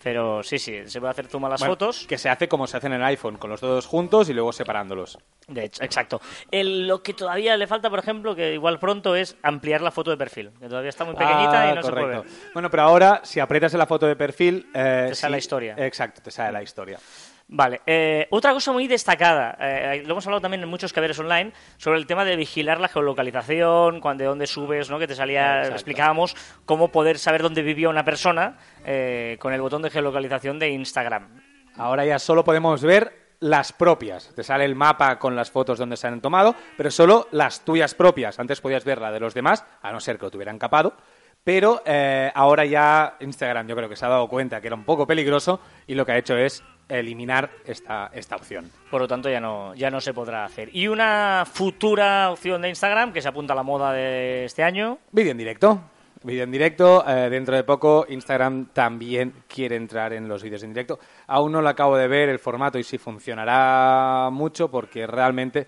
Pero 0.06 0.44
sí, 0.44 0.60
sí, 0.60 0.82
se 0.86 1.00
puede 1.00 1.10
hacer 1.10 1.26
zoom 1.26 1.46
a 1.46 1.50
las 1.50 1.60
Bueno, 1.62 1.72
fotos. 1.72 2.06
Que 2.08 2.20
se 2.20 2.30
hace 2.30 2.48
como 2.48 2.68
se 2.68 2.78
hace 2.78 2.86
en 2.86 2.94
el 2.94 3.04
iPhone, 3.06 3.38
con 3.38 3.50
los 3.50 3.60
dedos 3.60 3.88
juntos 3.88 4.30
y 4.30 4.34
luego 4.34 4.54
separándolos. 4.54 5.18
De 5.48 5.66
hecho, 5.66 5.84
exacto. 5.84 6.22
El- 6.52 6.86
lo 6.88 7.02
que 7.02 7.16
todavía 7.16 7.58
le 7.58 7.66
falta, 7.66 7.90
por 7.90 7.98
ejemplo, 7.98 8.36
que 8.36 8.54
igual 8.54 8.78
pronto 8.78 9.16
es 9.16 9.36
ampliar 9.42 9.82
la 9.82 9.90
foto 9.90 10.12
de 10.12 10.18
perfil, 10.18 10.52
que 10.60 10.68
todavía 10.70 10.90
está 10.90 11.06
muy 11.06 11.16
pequeñita 11.16 11.60
Ah, 11.60 11.72
y 11.72 11.74
no 11.76 11.82
se 11.82 11.92
puede 11.92 12.06
ver. 12.06 12.24
Bueno, 12.54 12.70
pero 12.70 12.84
ahora, 12.84 13.22
si 13.24 13.40
aprietas 13.40 13.74
en 13.74 13.80
la 13.80 13.88
foto 13.88 14.06
de 14.06 14.16
perfil... 14.16 14.68
eh, 14.76 15.08
Te 15.10 15.16
sale 15.16 15.16
sí- 15.16 15.32
la 15.32 15.38
historia. 15.40 15.76
Exacto, 15.76 16.22
te 16.22 16.30
sale 16.30 16.52
la 16.52 16.62
historia. 16.62 17.00
Vale, 17.48 17.82
eh, 17.86 18.28
otra 18.32 18.54
cosa 18.54 18.72
muy 18.72 18.88
destacada, 18.88 19.56
eh, 19.60 20.02
lo 20.04 20.14
hemos 20.14 20.26
hablado 20.26 20.42
también 20.42 20.64
en 20.64 20.70
muchos 20.70 20.92
caberes 20.92 21.20
online, 21.20 21.54
sobre 21.78 22.00
el 22.00 22.08
tema 22.08 22.26
de 22.26 22.36
vigilar 22.36 22.80
la 22.80 22.88
geolocalización, 22.88 24.02
cuando, 24.02 24.24
de 24.24 24.30
dónde 24.30 24.48
subes, 24.48 24.90
¿no? 24.90 24.98
que 24.98 25.08
te 25.08 25.14
salía, 25.14 25.58
Exacto. 25.58 25.76
explicábamos 25.76 26.36
cómo 26.66 26.92
poder 26.92 27.20
saber 27.20 27.44
dónde 27.44 27.62
vivía 27.62 27.88
una 27.88 28.04
persona 28.04 28.58
eh, 28.84 29.38
con 29.40 29.54
el 29.54 29.62
botón 29.62 29.84
de 29.84 29.92
geolocalización 29.92 30.58
de 30.58 30.70
Instagram. 30.70 31.40
Ahora 31.78 32.04
ya 32.04 32.18
solo 32.18 32.44
podemos 32.44 32.82
ver 32.82 33.26
las 33.40 33.74
propias. 33.74 34.34
Te 34.34 34.44
sale 34.44 34.66
el 34.66 34.76
mapa 34.76 35.20
con 35.20 35.36
las 35.36 35.52
fotos 35.52 35.78
donde 35.78 35.98
se 35.98 36.08
han 36.08 36.22
tomado, 36.22 36.56
pero 36.78 36.90
solo 36.90 37.28
las 37.32 37.64
tuyas 37.64 37.94
propias. 37.94 38.40
Antes 38.40 38.60
podías 38.60 38.86
ver 38.86 39.00
la 39.00 39.12
de 39.12 39.20
los 39.20 39.36
demás, 39.36 39.66
a 39.84 39.92
no 39.92 40.00
ser 40.00 40.18
que 40.18 40.26
lo 40.26 40.32
tuvieran 40.32 40.58
capado. 40.58 40.96
Pero 41.44 41.84
eh, 41.86 42.32
ahora 42.34 42.66
ya 42.66 43.18
Instagram 43.20 43.68
yo 43.68 43.76
creo 43.76 43.88
que 43.88 43.96
se 43.96 44.04
ha 44.04 44.10
dado 44.10 44.28
cuenta 44.28 44.62
que 44.62 44.68
era 44.68 44.76
un 44.76 44.84
poco 44.84 45.06
peligroso 45.06 45.60
y 45.86 45.94
lo 45.94 46.04
que 46.04 46.14
ha 46.14 46.18
hecho 46.18 46.36
es 46.36 46.64
eliminar 46.90 47.50
esta, 47.66 48.10
esta 48.14 48.36
opción. 48.36 48.70
Por 48.92 49.02
lo 49.02 49.08
tanto, 49.08 49.30
ya 49.30 49.40
no, 49.40 49.74
ya 49.76 49.90
no 49.90 50.02
se 50.02 50.14
podrá 50.14 50.46
hacer. 50.46 50.70
Y 50.76 50.88
una 50.88 51.46
futura 51.52 52.32
opción 52.32 52.62
de 52.62 52.70
Instagram 52.70 53.12
que 53.12 53.22
se 53.22 53.28
apunta 53.28 53.54
a 53.54 53.56
la 53.56 53.64
moda 53.64 53.92
de 53.92 54.46
este 54.46 54.64
año. 54.64 55.00
Vídeo 55.12 55.32
en 55.32 55.38
directo. 55.38 55.82
Vídeo 56.24 56.44
en 56.44 56.52
directo. 56.52 57.04
eh, 57.08 57.30
dentro 57.30 57.56
de 57.56 57.64
poco 57.64 58.06
Instagram 58.10 58.68
también 58.74 59.34
quiere 59.48 59.76
entrar 59.76 60.14
en 60.14 60.28
los 60.28 60.42
vídeos 60.42 60.64
en 60.64 60.74
directo. 60.74 61.00
Aún 61.28 61.52
no 61.52 61.62
lo 61.62 61.70
acabo 61.70 61.98
de 61.98 62.08
ver 62.08 62.30
el 62.30 62.40
formato 62.40 62.80
y 62.80 62.84
si 62.84 62.98
funcionará 62.98 64.30
mucho 64.32 64.70
porque 64.70 65.06
realmente 65.06 65.68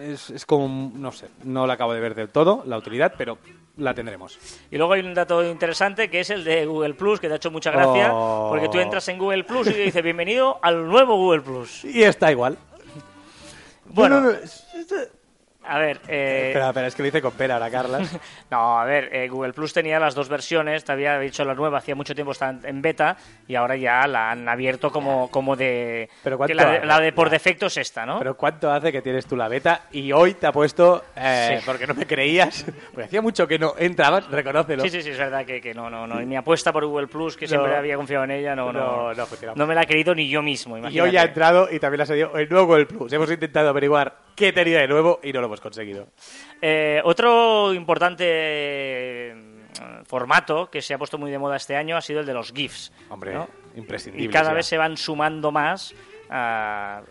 es, 0.00 0.30
es 0.30 0.46
como, 0.46 0.92
no 0.94 1.12
sé, 1.12 1.28
no 1.42 1.66
lo 1.66 1.72
acabo 1.72 1.92
de 1.92 2.00
ver 2.00 2.14
del 2.14 2.30
todo, 2.30 2.62
la 2.66 2.78
utilidad, 2.78 3.14
pero 3.18 3.38
la 3.76 3.92
tendremos. 3.94 4.38
Y 4.70 4.76
luego 4.78 4.92
hay 4.92 5.00
un 5.00 5.14
dato 5.14 5.44
interesante 5.44 6.08
que 6.08 6.20
es 6.20 6.30
el 6.30 6.44
de 6.44 6.64
Google 6.66 6.94
Plus, 6.94 7.18
que 7.20 7.26
te 7.28 7.32
ha 7.34 7.36
hecho 7.36 7.50
mucha 7.50 7.70
gracia, 7.70 8.10
Oh. 8.12 8.48
porque 8.50 8.68
tú 8.68 8.78
entras 8.78 9.06
en 9.08 9.18
Google 9.18 9.44
Plus 9.44 9.66
y 9.68 9.72
te 9.72 9.78
dice 9.80 10.02
bienvenido 10.02 10.58
al 10.62 10.86
nuevo 10.86 11.16
Google 11.16 11.42
Plus. 11.42 11.84
Y 11.84 12.02
está 12.02 12.30
igual. 12.30 12.56
Bueno, 13.86 14.32
a 15.66 15.78
ver, 15.78 16.00
eh, 16.08 16.46
Espera, 16.48 16.68
espera, 16.68 16.86
es 16.86 16.94
que 16.94 17.02
lo 17.02 17.08
hice 17.08 17.22
con 17.22 17.32
pera 17.32 17.54
ahora, 17.54 17.70
Carlas. 17.70 18.16
no, 18.50 18.78
a 18.78 18.84
ver, 18.84 19.08
eh, 19.14 19.28
Google 19.28 19.52
Plus 19.52 19.72
tenía 19.72 19.98
las 19.98 20.14
dos 20.14 20.28
versiones, 20.28 20.84
te 20.84 20.92
había 20.92 21.18
dicho 21.18 21.44
la 21.44 21.54
nueva, 21.54 21.78
hacía 21.78 21.94
mucho 21.94 22.14
tiempo 22.14 22.32
estaba 22.32 22.54
en 22.64 22.82
beta 22.82 23.16
y 23.48 23.54
ahora 23.54 23.76
ya 23.76 24.06
la 24.06 24.30
han 24.30 24.48
abierto 24.48 24.90
como, 24.90 25.30
como 25.30 25.56
de... 25.56 26.08
Pero 26.22 26.36
que 26.36 26.38
¿cuánto 26.38 26.54
la, 26.54 26.70
de 26.70 26.76
hace? 26.78 26.86
la 26.86 27.00
de 27.00 27.12
por 27.12 27.30
defecto 27.30 27.66
es 27.66 27.76
esta, 27.76 28.04
¿no? 28.06 28.18
Pero 28.18 28.36
¿cuánto 28.36 28.70
hace 28.70 28.92
que 28.92 29.02
tienes 29.02 29.26
tú 29.26 29.36
la 29.36 29.48
beta? 29.48 29.82
Y 29.92 30.12
hoy 30.12 30.34
te 30.34 30.46
ha 30.46 30.52
puesto, 30.52 31.04
eh, 31.16 31.56
Sí. 31.58 31.62
porque 31.66 31.86
no 31.86 31.94
me 31.94 32.06
creías, 32.06 32.64
porque 32.92 33.04
hacía 33.04 33.22
mucho 33.22 33.46
que 33.48 33.58
no 33.58 33.74
entrabas, 33.78 34.28
reconócelo. 34.30 34.82
Sí, 34.82 34.90
sí, 34.90 35.02
sí, 35.02 35.10
es 35.10 35.18
verdad 35.18 35.44
que, 35.44 35.60
que 35.60 35.74
no, 35.74 35.88
no, 35.90 36.06
no. 36.06 36.16
Mi 36.26 36.36
apuesta 36.36 36.72
por 36.72 36.84
Google 36.86 37.06
Plus, 37.06 37.36
que 37.36 37.46
siempre 37.48 37.70
No. 37.72 37.76
había 37.78 37.96
confiado 37.96 38.24
en 38.24 38.30
ella, 38.32 38.54
no, 38.54 38.72
no, 38.72 39.12
No, 39.14 39.24
no 39.54 39.66
me 39.66 39.74
la 39.74 39.82
he 39.82 39.86
creído 39.86 40.14
ni 40.14 40.28
yo 40.28 40.42
mismo. 40.42 40.76
Y 40.76 40.80
Imagínate. 40.80 41.08
hoy 41.10 41.16
ha 41.16 41.22
entrado 41.22 41.68
y 41.70 41.78
también 41.78 41.98
le 41.98 42.02
ha 42.02 42.06
salido 42.06 42.36
el 42.38 42.48
nuevo 42.48 42.66
Google 42.66 42.86
Plus. 42.86 43.12
Hemos 43.12 43.30
intentado 43.30 43.68
averiguar 43.68 44.23
qué 44.34 44.52
tenía 44.52 44.80
de 44.80 44.88
nuevo 44.88 45.20
y 45.22 45.32
no 45.32 45.40
lo 45.40 45.46
hemos 45.46 45.60
conseguido. 45.60 46.08
Eh, 46.60 47.00
otro 47.04 47.72
importante 47.72 48.24
eh, 48.26 49.34
formato 50.04 50.70
que 50.70 50.82
se 50.82 50.94
ha 50.94 50.98
puesto 50.98 51.18
muy 51.18 51.30
de 51.30 51.38
moda 51.38 51.56
este 51.56 51.76
año 51.76 51.96
ha 51.96 52.00
sido 52.00 52.20
el 52.20 52.26
de 52.26 52.34
los 52.34 52.52
GIFs. 52.52 52.92
Hombre, 53.08 53.34
¿no? 53.34 53.48
imprescindible. 53.76 54.26
Y 54.26 54.30
cada 54.30 54.50
ya. 54.50 54.54
vez 54.54 54.66
se 54.66 54.78
van 54.78 54.96
sumando 54.96 55.50
más 55.50 55.94
a 56.30 57.02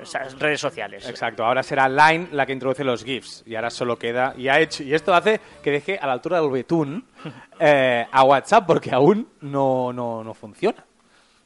esas 0.00 0.38
redes 0.38 0.60
sociales. 0.60 1.08
Exacto, 1.08 1.44
ahora 1.44 1.62
será 1.62 1.88
Line 1.88 2.28
la 2.32 2.46
que 2.46 2.52
introduce 2.52 2.84
los 2.84 3.04
GIFs 3.04 3.42
y 3.46 3.54
ahora 3.54 3.70
solo 3.70 3.98
queda 3.98 4.34
y 4.36 4.48
ha 4.48 4.58
hecho 4.60 4.82
y 4.82 4.94
esto 4.94 5.14
hace 5.14 5.40
que 5.62 5.70
deje 5.70 5.98
a 5.98 6.06
la 6.06 6.14
altura 6.14 6.40
del 6.40 6.50
betún 6.50 7.06
eh, 7.60 8.06
a 8.10 8.24
WhatsApp 8.24 8.66
porque 8.66 8.90
aún 8.92 9.28
no, 9.40 9.92
no, 9.92 10.24
no 10.24 10.34
funciona. 10.34 10.84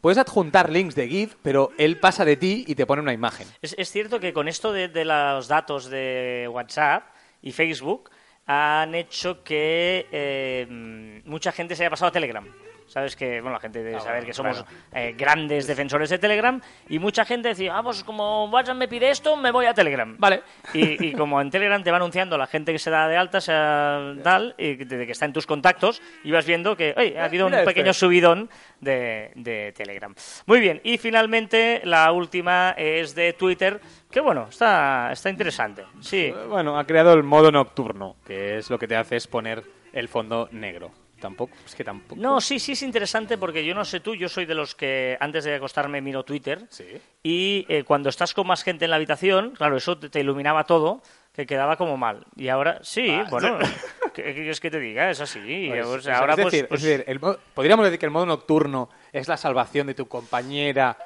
Puedes 0.07 0.19
adjuntar 0.19 0.71
links 0.71 0.95
de 0.95 1.09
GIF, 1.09 1.35
pero 1.42 1.73
él 1.79 1.99
pasa 1.99 2.25
de 2.25 2.37
ti 2.37 2.64
y 2.69 2.77
te 2.77 2.87
pone 2.87 3.03
una 3.03 3.12
imagen. 3.12 3.49
Es, 3.61 3.90
cierto 3.90 4.21
que 4.21 4.33
con 4.33 4.47
esto 4.47 4.73
de, 4.73 4.87
de 4.87 5.05
los 5.05 5.49
datos 5.49 5.87
de 5.87 6.49
WhatsApp 6.49 7.09
y 7.42 7.51
Facebook 7.51 8.11
han 8.47 8.95
hecho 8.95 9.42
que 9.42 10.07
eh, 10.12 11.23
mucha 11.25 11.51
gente 11.51 11.75
se 11.75 11.83
haya 11.83 11.90
pasado 11.90 12.11
a 12.11 12.12
Telegram. 12.12 12.47
Sabes 12.87 13.16
que, 13.16 13.40
bueno, 13.40 13.55
la 13.55 13.61
gente 13.61 13.83
debe 13.83 13.96
Ah, 13.96 14.01
saber 14.01 14.14
bueno, 14.20 14.27
que 14.27 14.33
somos 14.33 14.62
claro. 14.62 14.70
eh, 14.94 15.14
grandes 15.18 15.66
defensores 15.66 16.09
de 16.09 16.18
Telegram 16.18 16.61
y 16.88 16.99
mucha 16.99 17.25
gente 17.25 17.49
decía, 17.49 17.77
ah, 17.77 17.83
pues 17.83 18.05
como 18.05 18.44
WhatsApp 18.46 18.77
me 18.77 18.87
pide 18.88 19.11
esto, 19.11 19.37
me 19.37 19.51
voy 19.51 19.66
a 19.66 19.75
Telegram. 19.75 20.14
Vale. 20.18 20.42
Y, 20.72 21.09
y 21.09 21.12
como 21.12 21.40
en 21.40 21.51
Telegram 21.51 21.83
te 21.83 21.90
va 21.90 21.96
anunciando 21.96 22.38
la 22.38 22.46
gente 22.46 22.72
que 22.72 22.79
se 22.79 22.90
da 22.90 23.09
de 23.09 23.16
alta, 23.16 23.40
sea 23.40 24.14
tal, 24.22 24.55
y 24.57 24.77
desde 24.77 25.05
que 25.05 25.12
está 25.12 25.25
en 25.27 25.33
tus 25.33 25.46
contactos, 25.46 26.01
y 26.22 26.31
vas 26.31 26.46
viendo 26.46 26.77
que 26.77 26.94
oye, 26.96 27.18
ha 27.18 27.25
habido 27.25 27.46
un 27.46 27.51
Mira 27.53 27.62
este. 27.62 27.75
pequeño 27.75 27.92
subidón 27.92 28.49
de, 28.81 29.33
de 29.35 29.72
Telegram. 29.77 30.14
Muy 30.46 30.61
bien, 30.61 30.81
y 30.85 30.96
finalmente 30.99 31.81
la 31.85 32.12
última 32.12 32.70
es 32.77 33.14
de 33.14 33.33
Twitter, 33.33 33.81
que 34.11 34.20
bueno, 34.20 34.46
está, 34.49 35.11
está 35.12 35.29
interesante. 35.29 35.85
Sí, 36.01 36.33
Bueno, 36.49 36.79
ha 36.79 36.85
creado 36.87 37.12
el 37.14 37.25
modo 37.25 37.51
nocturno, 37.51 38.16
que 38.25 38.59
es 38.59 38.70
lo 38.70 38.79
que 38.79 38.87
te 38.87 38.94
hace 38.96 39.16
es 39.16 39.27
poner 39.27 39.64
el 39.92 40.09
fondo 40.09 40.49
negro. 40.53 40.92
Tampoco, 41.27 41.55
es 41.65 41.75
que 41.75 41.85
tampoco. 41.85 42.21
no, 42.21 42.41
sí, 42.41 42.59
sí 42.59 42.73
es 42.73 42.83
interesante 42.83 43.37
porque 43.39 43.65
yo 43.65 43.75
no 43.75 43.85
sé 43.85 44.01
tú, 44.01 44.15
yo 44.15 44.29
soy 44.29 44.47
de 44.47 44.55
los 44.55 44.75
que 44.75 45.17
antes 45.21 45.45
de 45.45 45.55
acostarme 45.57 46.01
miro 46.01 46.25
Twitter 46.25 46.67
Sí. 46.71 46.85
y 47.23 47.67
eh, 47.69 47.85
cuando 47.85 48.09
estás 48.09 48.33
con 48.35 48.47
más 48.47 48.62
gente 48.62 48.85
en 48.85 48.91
la 48.91 48.97
habitación, 48.97 49.51
claro, 49.51 49.77
eso 49.77 49.99
te, 49.99 50.09
te 50.09 50.21
iluminaba 50.21 50.65
todo, 50.65 51.03
que 51.35 51.45
quedaba 51.47 51.77
como 51.77 51.97
mal. 51.97 52.25
Y 52.37 52.49
ahora, 52.49 52.79
sí, 52.83 53.11
Ah, 53.11 53.27
bueno, 53.31 53.59
¿qué 54.15 54.33
quieres 54.35 54.59
que 54.61 54.71
te 54.71 54.79
diga? 54.81 55.11
Es 55.11 55.21
así. 55.21 55.67
Pues, 55.69 55.85
O 55.87 56.01
sea, 56.01 56.15
es- 56.15 56.21
ahora 56.21 56.33
es 56.35 56.45
decir, 56.45 56.69
pues- 56.69 56.83
es 56.83 56.87
decir, 56.89 57.05
el 57.09 57.21
mo- 57.21 57.37
podríamos 57.55 57.85
decir 57.85 57.99
que 57.99 58.07
el 58.07 58.12
modo 58.12 58.25
nocturno 58.27 58.89
es 59.12 59.29
la 59.29 59.37
salvación 59.37 59.87
de 59.87 59.95
tu 59.95 60.07
compañera 60.09 60.97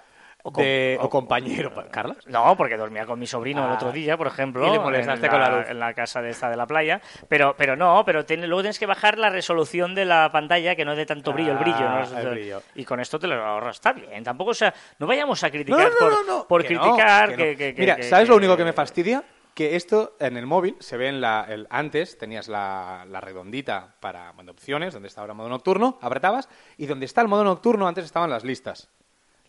O 0.43 0.53
com- 0.53 0.63
de- 0.65 0.97
o- 1.01 1.05
o 1.05 1.11
compañero. 1.11 1.73
¿Carla? 1.91 2.17
No, 2.27 2.57
porque 2.57 2.77
dormía 2.77 3.05
con 3.07 3.19
mi 3.19 3.27
sobrino 3.27 3.65
el 3.65 3.71
Ah. 3.73 3.75
otro 3.75 3.93
día, 3.93 4.17
por 4.17 4.27
ejemplo. 4.27 4.67
Y 4.67 4.71
le 4.71 4.79
molestaste 4.79 5.27
en 5.27 5.31
con 5.33 5.41
la 5.41 5.51
luz. 5.59 5.67
En 5.69 5.79
la 5.79 5.93
casa 5.95 6.23
de 6.23 6.31
esta 6.31 6.49
de 6.49 6.57
la 6.57 6.67
playa. 6.67 7.01
Pero, 7.29 7.55
pero 7.57 7.77
no, 7.77 8.03
pero 8.05 8.25
ten- 8.25 8.47
luego 8.49 8.63
tienes 8.63 8.79
que 8.79 8.87
bajar 8.87 9.19
la 9.19 9.29
resolución 9.31 9.95
de 9.95 10.05
la 10.05 10.31
pantalla, 10.33 10.75
que 10.75 10.85
no 10.85 10.97
de 10.97 11.05
tanto 11.07 11.33
brillo, 11.33 11.53
el 11.53 11.59
brillo. 11.59 11.81
¿no? 11.81 11.97
Ah, 12.15 12.21
el 12.21 12.29
brillo. 12.31 12.63
Y 12.75 12.85
con 12.85 13.01
esto 13.01 13.19
te 13.19 13.27
lo 13.27 13.35
ahorras. 13.45 13.77
Está 13.77 13.93
bien. 13.93 14.23
Tampoco, 14.25 14.51
o 14.53 14.55
sea, 14.55 14.73
no 14.99 15.07
vayamos 15.07 15.43
a 15.45 15.49
No, 15.49 15.53
criticar 15.53 15.91
no, 15.91 15.97
por, 15.99 16.11
no, 16.13 16.23
no. 16.25 16.47
por 16.49 16.63
Que 16.65 16.75
no, 16.75 16.81
criticar. 16.83 17.29
que 17.31 17.37
que, 17.37 17.51
no. 17.53 17.59
que- 17.59 17.75
que- 17.75 17.81
Mira, 17.81 18.03
¿sabes 18.03 18.29
lo 18.29 18.37
único 18.37 18.57
que 18.57 18.65
me 18.65 18.73
fastidia? 18.73 19.23
Que 19.55 19.75
esto 19.77 20.15
en 20.21 20.37
el 20.37 20.47
móvil 20.47 20.77
se 20.79 20.97
ve 20.97 21.09
en 21.09 21.21
la. 21.21 21.45
el- 21.49 21.67
antes 21.71 22.17
tenías 22.17 22.49
la, 22.49 23.05
la 23.09 23.21
redondita 23.21 23.95
para 24.01 24.31
bueno, 24.33 24.53
opciones, 24.53 24.95
donde 24.95 25.09
está 25.09 25.21
ahora 25.21 25.35
modo 25.35 25.49
nocturno, 25.49 25.99
apretabas, 26.01 26.49
y 26.79 26.87
donde 26.87 27.05
está 27.05 27.21
el 27.21 27.29
modo 27.29 27.45
nocturno 27.45 27.87
antes 27.89 28.05
estaban 28.05 28.31
las 28.31 28.45
listas. 28.45 28.89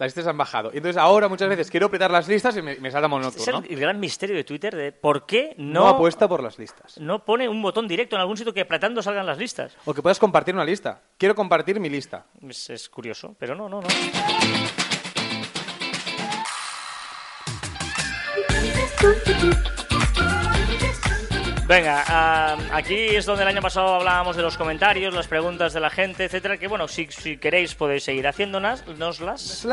Las 0.01 0.15
listas 0.15 0.25
han 0.25 0.37
bajado. 0.37 0.71
Y 0.73 0.77
entonces 0.77 0.97
ahora 0.97 1.27
muchas 1.27 1.47
veces 1.47 1.69
quiero 1.69 1.85
apretar 1.85 2.09
las 2.09 2.27
listas 2.27 2.57
y 2.57 2.63
me, 2.63 2.75
me 2.77 2.89
salta 2.89 3.07
modo 3.07 3.27
Es 3.27 3.47
el, 3.47 3.79
gran 3.79 3.99
misterio 3.99 4.35
de 4.35 4.43
Twitter 4.43 4.75
de 4.75 4.91
por 4.91 5.27
qué 5.27 5.53
No, 5.59 5.81
no, 5.81 5.87
apuesta 5.89 6.27
por 6.27 6.41
las 6.41 6.57
listas. 6.57 6.97
no 6.97 7.23
pone 7.23 7.47
un 7.47 7.61
botón 7.61 7.87
directo 7.87 8.15
en 8.15 8.21
algún 8.21 8.35
sitio 8.35 8.51
que 8.51 8.61
apretando 8.61 9.03
salgan 9.03 9.27
las 9.27 9.37
listas. 9.37 9.77
O 9.85 9.93
que 9.93 10.01
puedas 10.01 10.17
compartir 10.17 10.55
una 10.55 10.65
lista. 10.65 11.03
Quiero 11.19 11.35
compartir 11.35 11.79
mi 11.79 11.87
lista. 11.87 12.25
Es, 12.49 12.71
es 12.71 12.89
curioso, 12.89 13.35
pero 13.37 13.53
no, 13.53 13.69
no, 13.69 13.79
no. 13.79 13.87
Venga, 21.71 22.03
ah, 22.05 22.57
aquí 22.73 22.95
es 23.15 23.25
donde 23.25 23.43
el 23.43 23.47
año 23.47 23.61
pasado 23.61 23.95
hablábamos 23.95 24.35
de 24.35 24.41
los 24.41 24.57
comentarios, 24.57 25.13
las 25.13 25.27
preguntas 25.27 25.71
de 25.71 25.79
la 25.79 25.89
gente, 25.89 26.25
etcétera. 26.25 26.57
Que 26.57 26.67
bueno, 26.67 26.89
si, 26.89 27.07
si 27.09 27.37
queréis 27.37 27.75
podéis 27.75 28.03
seguir 28.03 28.27
haciéndonos 28.27 28.83
las. 29.21 29.63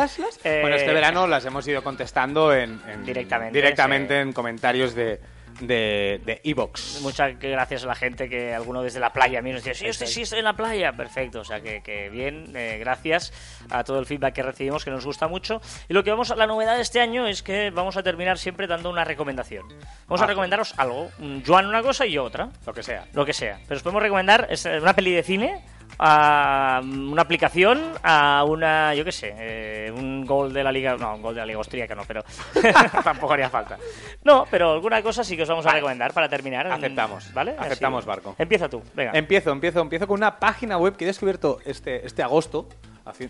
Eh, 0.45 0.59
Bueno, 0.61 0.77
este 0.77 0.93
verano 0.93 1.27
las 1.27 1.45
hemos 1.45 1.67
ido 1.67 1.83
contestando 1.83 2.55
en, 2.55 2.81
en- 2.87 3.05
Directamente, 3.05 3.59
directamente 3.59 4.15
sí. 4.15 4.21
en 4.21 4.33
comentarios 4.33 4.95
de 4.95 5.19
de 5.61 6.21
de 6.25 6.41
Evox. 6.45 7.01
Muchas 7.03 7.39
gracias 7.39 7.85
a 7.85 7.87
la 7.87 7.95
gente 7.95 8.29
que 8.29 8.55
alguno 8.55 8.83
desde 8.83 9.01
la 9.01 9.13
playa 9.13 9.39
a 9.39 9.43
mí 9.43 9.53
nos 9.53 9.63
decía, 9.65 9.75
sí, 9.75 9.87
estoy, 9.87 10.07
sí, 10.07 10.23
estoy 10.23 10.39
en 10.41 10.45
la 10.45 10.55
playa. 10.55 10.93
Perfecto, 10.93 11.41
o 11.41 11.45
sea 11.45 11.61
que, 11.61 11.83
que 11.83 12.09
bien, 12.11 12.53
eh, 12.57 12.79
gracias 12.79 13.33
a 13.71 13.85
todo 13.85 13.99
el 13.99 14.07
feedback 14.07 14.35
que 14.35 14.43
recibimos, 14.43 14.85
que 14.85 14.91
nos 14.91 15.05
gusta 15.05 15.29
mucho. 15.29 15.61
Y 15.89 15.95
lo 15.95 16.05
que 16.05 16.11
vamos 16.11 16.31
a, 16.31 16.37
la 16.37 16.47
novedad 16.47 16.77
de 16.77 16.83
este 16.83 17.01
año 17.01 17.27
es 17.27 17.43
que 17.43 17.71
vamos 17.71 17.97
a 17.97 18.03
terminar 18.03 18.39
siempre 18.39 18.67
dando 18.67 18.91
una 18.91 19.05
recomendación. 19.05 19.67
Vamos 20.07 20.21
a 20.21 20.25
Ah. 20.25 20.29
recomendaros 20.29 20.75
algo, 20.77 21.11
Joan 21.47 21.67
una 21.67 21.83
cosa 21.83 22.05
y 22.07 22.13
yo 22.13 22.25
otra, 22.25 22.51
Lo 22.67 22.75
que 22.75 22.83
sea. 22.83 23.07
lo 23.15 23.25
que 23.25 23.33
sea. 23.33 23.59
Pero 23.67 23.77
os 23.79 23.83
podemos 23.83 24.03
recomendar 24.03 24.47
es, 24.51 24.65
una 24.67 24.95
peli 24.95 25.13
de 25.13 25.23
cine, 25.23 25.65
a 25.99 26.81
una 26.83 27.23
aplicación, 27.23 27.93
a 28.03 28.45
una, 28.47 28.95
yo 28.95 29.05
qué 29.05 29.13
sé, 29.13 29.35
eh, 29.37 29.93
un 29.95 30.25
gol 30.25 30.53
de 30.53 30.63
la 30.63 30.71
liga, 30.71 30.97
no, 30.97 31.17
un 31.17 31.23
gol 31.23 31.35
de 31.35 31.41
la 31.41 31.47
liga 31.47 31.59
austríaca 31.59 31.95
no, 31.95 32.03
pero 32.07 32.23
tampoco 33.05 33.33
haría 33.33 33.51
falta. 33.51 33.79
No, 34.23 34.47
pero 34.51 34.73
alguna 34.73 35.03
cosa 35.03 35.25
sí 35.25 35.37
que 35.37 35.43
os 35.43 35.49
vamos 35.49 35.67
a 35.67 35.71
Vale. 35.71 35.81
recomendar 35.81 36.13
para 36.13 36.29
terminar. 36.29 36.67
Aceptamos. 36.69 37.33
¿Vale? 37.33 37.57
Aceptamos, 37.59 38.01
Así. 38.01 38.09
Barco. 38.09 38.37
Empieza 38.39 38.69
tú, 38.69 38.83
venga. 38.95 39.13
Empiezo, 39.15 39.51
empiezo, 39.51 39.81
empiezo 39.81 40.07
con 40.07 40.19
una 40.19 40.39
página 40.39 40.79
web 40.79 40.97
que 40.97 41.05
he 41.05 41.07
descubierto 41.09 41.59
este, 41.65 42.07
este 42.07 42.23
agosto, 42.23 42.69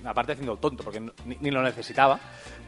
aparte 0.05 0.33
haciendo 0.33 0.53
el 0.53 0.59
tonto, 0.59 0.85
porque 0.85 1.01
ni 1.25 1.51
lo 1.51 1.63
necesitaba, 1.63 2.19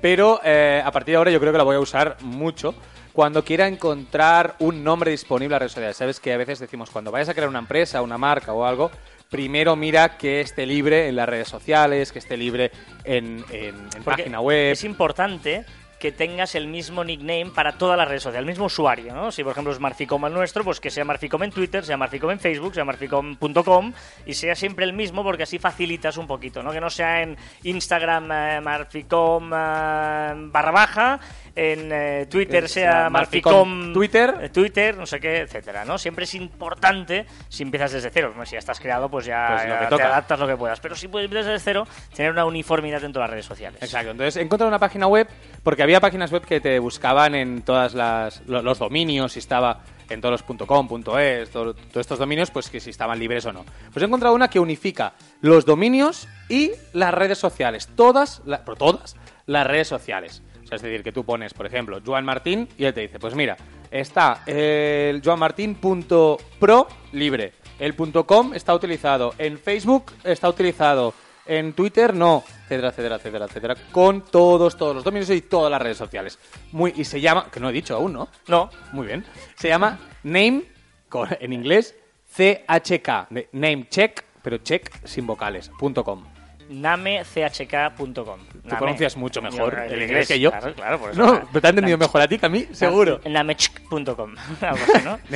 pero 0.01 0.41
eh, 0.45 0.83
a 0.85 0.91
partir 0.93 1.13
de 1.13 1.17
ahora 1.19 1.31
yo 1.31 1.41
creo 1.41 1.53
que 1.53 1.59
la 1.59 1.65
voy 1.65 1.77
a 1.77 1.81
usar 1.81 2.17
mucho 2.23 2.75
cuando 3.13 3.45
quiera 3.45 3.67
encontrar 3.67 4.55
un 4.61 4.85
nombre 4.85 5.11
disponible 5.11 5.57
a 5.57 5.59
redes 5.59 5.73
sociales. 5.73 5.97
Sabes 5.97 6.21
que 6.21 6.33
a 6.33 6.37
veces 6.37 6.59
decimos, 6.61 6.91
cuando 6.91 7.11
vayas 7.11 7.29
a 7.29 7.35
crear 7.35 7.49
una 7.49 7.59
empresa, 7.59 8.01
una 8.03 8.17
marca 8.17 8.53
o 8.53 8.65
algo, 8.65 8.91
primero 9.31 9.77
mira 9.77 10.17
que 10.19 10.41
esté 10.41 10.67
libre 10.67 11.09
en 11.09 11.17
las 11.17 11.29
redes 11.29 11.49
sociales, 11.49 12.13
que 12.13 12.19
esté 12.19 12.37
libre 12.37 12.71
en, 13.05 13.45
en- 13.51 13.77
en 13.77 14.03
Porque 14.05 14.23
página 14.25 14.41
web. 14.41 14.73
Es 14.73 14.85
importante 14.85 15.65
que 16.01 16.13
tengas 16.13 16.55
el 16.55 16.67
mismo 16.67 17.05
nickname 17.05 17.51
para 17.55 17.73
todas 17.73 17.99
las 17.99 18.09
redes 18.09 18.23
sociales, 18.23 18.47
el 18.47 18.51
mismo 18.53 18.65
usuario, 18.65 19.15
¿no? 19.15 19.31
Si 19.31 19.45
por 19.45 19.53
ejemplo 19.53 19.71
es 19.71 19.79
Marficom 19.81 20.25
el 20.25 20.33
nuestro, 20.33 20.65
pues 20.65 20.81
que 20.81 20.89
sea 20.89 21.05
Marficom 21.05 21.43
en 21.43 21.51
Twitter, 21.51 21.85
sea 21.85 21.99
Marficom 21.99 22.31
en 22.31 22.41
Facebook, 22.41 22.73
sea 22.75 22.87
Marficom.com 22.87 23.93
y 24.25 24.33
sea 24.33 24.55
siempre 24.55 24.87
el 24.87 24.95
mismo 24.95 25.23
porque 25.23 25.43
así 25.43 25.59
facilitas 25.59 26.17
un 26.17 26.27
poquito, 26.27 26.63
¿no? 26.63 26.73
Que 26.73 26.81
no 26.81 26.89
sea 26.89 27.21
en 27.21 27.37
Instagram 27.65 28.33
eh, 28.33 28.61
Marficom 28.63 29.53
eh, 29.53 30.33
barra 30.51 30.71
baja, 30.71 31.21
en 31.57 31.91
eh, 31.93 32.27
Twitter 32.31 32.69
sea 32.69 32.93
sea 32.93 33.11
Marficom 33.11 33.93
Twitter. 33.93 34.35
eh, 34.41 34.49
Twitter, 34.51 34.97
no 34.97 35.07
sé 35.07 35.21
qué, 35.21 35.39
etcétera, 35.41 35.85
¿no? 35.85 35.99
Siempre 35.99 36.25
es 36.25 36.35
importante 36.35 37.27
si 37.49 37.63
empiezas 37.63 37.93
desde 37.93 38.11
cero, 38.11 38.29
Bueno, 38.31 38.47
si 38.47 38.53
ya 38.53 38.59
estás 38.59 38.81
creado, 38.81 39.09
pues 39.11 39.27
ya, 39.27 39.49
Pues 39.51 39.63
lo 39.69 39.75
que 39.75 39.81
ya 39.85 39.89
te 39.89 39.95
toca. 39.97 40.07
adaptas 40.09 40.39
lo 40.41 40.47
que 40.47 40.57
puedas, 40.57 40.81
pero 40.81 40.95
si 40.95 41.09
puedes 41.09 41.31
desde 41.31 41.59
cero, 41.59 41.87
tener 42.15 42.33
una 42.33 42.45
uniformidad 42.45 43.03
en 43.05 43.13
todas 43.13 43.29
las 43.29 43.31
redes 43.33 43.47
sociales. 43.47 43.83
Exacto, 43.83 44.11
entonces 44.11 44.37
he 44.37 44.43
encontrado 44.43 44.69
una 44.69 44.79
página 44.79 45.07
web, 45.07 45.29
porque 45.63 45.83
había 45.83 46.01
páginas 46.01 46.31
web 46.31 46.45
que 46.45 46.61
te 46.61 46.79
buscaban 46.79 47.35
en 47.35 47.63
todas 47.63 47.95
las 47.95 48.43
los 48.47 48.79
dominios, 48.79 49.33
si 49.33 49.39
estaba 49.41 49.81
en 50.09 50.21
todos 50.21 50.43
los 50.49 50.67
.com, 50.67 50.89
.es, 51.19 51.51
todo- 51.51 51.73
todos 51.75 51.97
estos 52.01 52.19
dominios, 52.19 52.51
pues 52.51 52.69
que 52.69 52.81
si 52.81 52.91
estaban 52.91 53.19
libres 53.19 53.47
o 53.47 53.53
no. 53.53 53.65
Pues 53.93 54.03
he 54.03 54.07
encontrado 54.07 54.35
una 54.35 54.49
que 54.49 54.59
unifica 54.59 55.13
los 55.41 55.65
dominios 55.65 56.27
y 56.49 56.73
las 56.93 57.15
redes 57.15 57.39
sociales, 57.39 57.89
todas, 57.95 58.43
la- 58.45 58.65
pero 58.65 58.77
todas 58.77 59.17
las 59.47 59.67
redes 59.67 59.87
sociales. 59.89 60.43
Sea, 60.71 60.77
es 60.77 60.83
decir, 60.83 61.03
que 61.03 61.11
tú 61.11 61.25
pones, 61.25 61.53
por 61.53 61.67
ejemplo, 61.67 62.01
Joan 62.07 62.25
Martín 62.25 62.69
y 62.79 62.85
él 62.85 62.95
te 62.95 63.01
dice, 63.01 63.19
pues 63.19 63.35
mira, 63.35 63.57
está 63.91 64.43
el 64.47 65.21
joanmartin.pro 65.21 66.87
libre, 67.13 67.53
el 67.81 67.97
.com 68.25 68.55
está 68.55 68.73
utilizado, 68.73 69.35
en 69.37 69.59
Facebook 69.59 70.13
está 70.23 70.49
utilizado, 70.49 71.13
en 71.45 71.73
Twitter 71.73 72.15
no, 72.15 72.45
etcétera, 72.63 72.91
etcétera, 72.91 73.17
etcétera, 73.17 73.45
etcétera, 73.47 73.75
con 73.91 74.21
todos, 74.23 74.77
todos 74.77 74.95
los 74.95 75.03
dominios 75.03 75.29
y 75.31 75.43
todas 75.43 75.73
las 75.73 75.83
redes 75.83 75.97
sociales. 75.97 76.39
Muy, 76.71 76.93
y 76.97 77.05
se 77.05 77.21
llama, 77.21 77.49
que 77.51 77.59
no 77.59 77.69
he 77.71 77.73
dicho 77.73 77.97
aún, 77.97 78.13
¿no? 78.13 78.29
No, 78.47 78.71
Muy 78.93 79.09
bien. 79.09 79.25
Se 79.57 79.67
llama 79.67 79.99
Name, 80.23 80.63
con- 81.09 81.29
en 81.41 81.53
inglés, 81.53 81.97
CHK, 82.33 83.27
de 83.31 83.49
name 83.53 83.89
check, 83.89 84.23
pero 84.41 84.59
check 84.59 85.05
sin 85.05 85.27
vocales, 85.27 85.69
com. 86.05 86.25
namechk.com. 86.71 88.41
Tú 88.69 88.77
pronuncias 88.77 89.17
mucho 89.17 89.43
mejor 89.43 89.75
Yo, 89.75 89.95
el 89.95 90.03
inglés 90.03 90.29
que 90.29 90.39
yo. 90.39 90.51
Claro, 90.51 90.75
claro, 90.75 90.99
por 91.01 91.11
eso. 91.11 91.21
No, 91.21 91.49
pero 91.49 91.61
te 91.61 91.67
ha 91.67 91.71
entendido 91.71 91.99
mejor 91.99 92.21
a 92.21 92.29
ti 92.29 92.39
que 92.39 92.47
a 92.47 92.49
mí, 92.49 92.67
seguro. 92.73 93.21
Namechk.com, 93.25 94.35
algo 94.61 94.79
así, 94.95 95.05
¿no? 95.05 95.19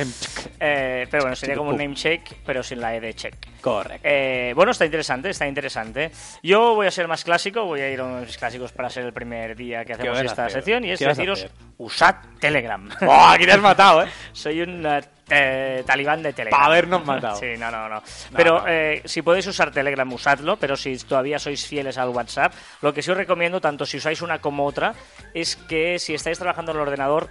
Eh, 0.59 1.07
pero 1.11 1.23
bueno, 1.23 1.35
sería 1.35 1.55
como 1.55 1.69
un 1.71 1.75
Pum. 1.75 1.83
name 1.83 1.95
check, 1.95 2.21
pero 2.45 2.63
sin 2.63 2.79
la 2.79 2.95
E 2.95 3.01
de 3.01 3.13
check. 3.13 3.35
Correcto. 3.61 4.01
Eh, 4.03 4.53
bueno, 4.55 4.71
está 4.71 4.85
interesante, 4.85 5.29
está 5.29 5.47
interesante. 5.47 6.11
Yo 6.41 6.75
voy 6.75 6.87
a 6.87 6.91
ser 6.91 7.07
más 7.07 7.23
clásico, 7.23 7.65
voy 7.65 7.81
a 7.81 7.89
ir 7.89 7.99
a 7.99 8.05
unos 8.05 8.25
mis 8.25 8.37
clásicos 8.37 8.71
para 8.71 8.89
ser 8.89 9.05
el 9.05 9.13
primer 9.13 9.55
día 9.55 9.83
que 9.83 9.93
hacemos 9.93 10.19
esta 10.21 10.49
sección 10.49 10.85
y 10.85 10.91
es 10.91 10.99
¿Qué 10.99 11.05
vas 11.05 11.17
a 11.17 11.21
deciros, 11.21 11.47
usad 11.77 12.15
Telegram. 12.39 12.89
¡Oh, 13.01 13.27
aquí 13.27 13.45
te 13.45 13.51
has 13.51 13.61
matado, 13.61 14.03
eh! 14.03 14.07
Soy 14.31 14.61
un 14.61 14.85
eh, 15.29 15.83
talibán 15.85 16.21
de 16.23 16.33
Telegram. 16.33 16.59
Pa' 16.59 16.65
habernos 16.67 17.05
matado. 17.05 17.35
Sí, 17.39 17.57
no, 17.57 17.71
no, 17.71 17.89
no. 17.89 18.01
Pero 18.35 18.59
no. 18.61 18.67
eh, 18.67 19.01
si 19.05 19.21
podéis 19.21 19.47
usar 19.47 19.71
Telegram, 19.71 20.11
usadlo, 20.11 20.57
pero 20.57 20.75
si 20.75 20.97
todavía 20.97 21.39
sois 21.39 21.65
fieles 21.65 21.97
al 21.97 22.09
WhatsApp, 22.09 22.53
lo 22.81 22.93
que 22.93 23.01
sí 23.01 23.11
os 23.11 23.17
recomiendo, 23.17 23.59
tanto 23.61 23.85
si 23.85 23.97
usáis 23.97 24.21
una 24.21 24.39
como 24.39 24.65
otra, 24.65 24.93
es 25.33 25.55
que 25.55 25.99
si 25.99 26.13
estáis 26.13 26.37
trabajando 26.37 26.71
en 26.71 26.77
el 26.77 26.83
ordenador, 26.83 27.29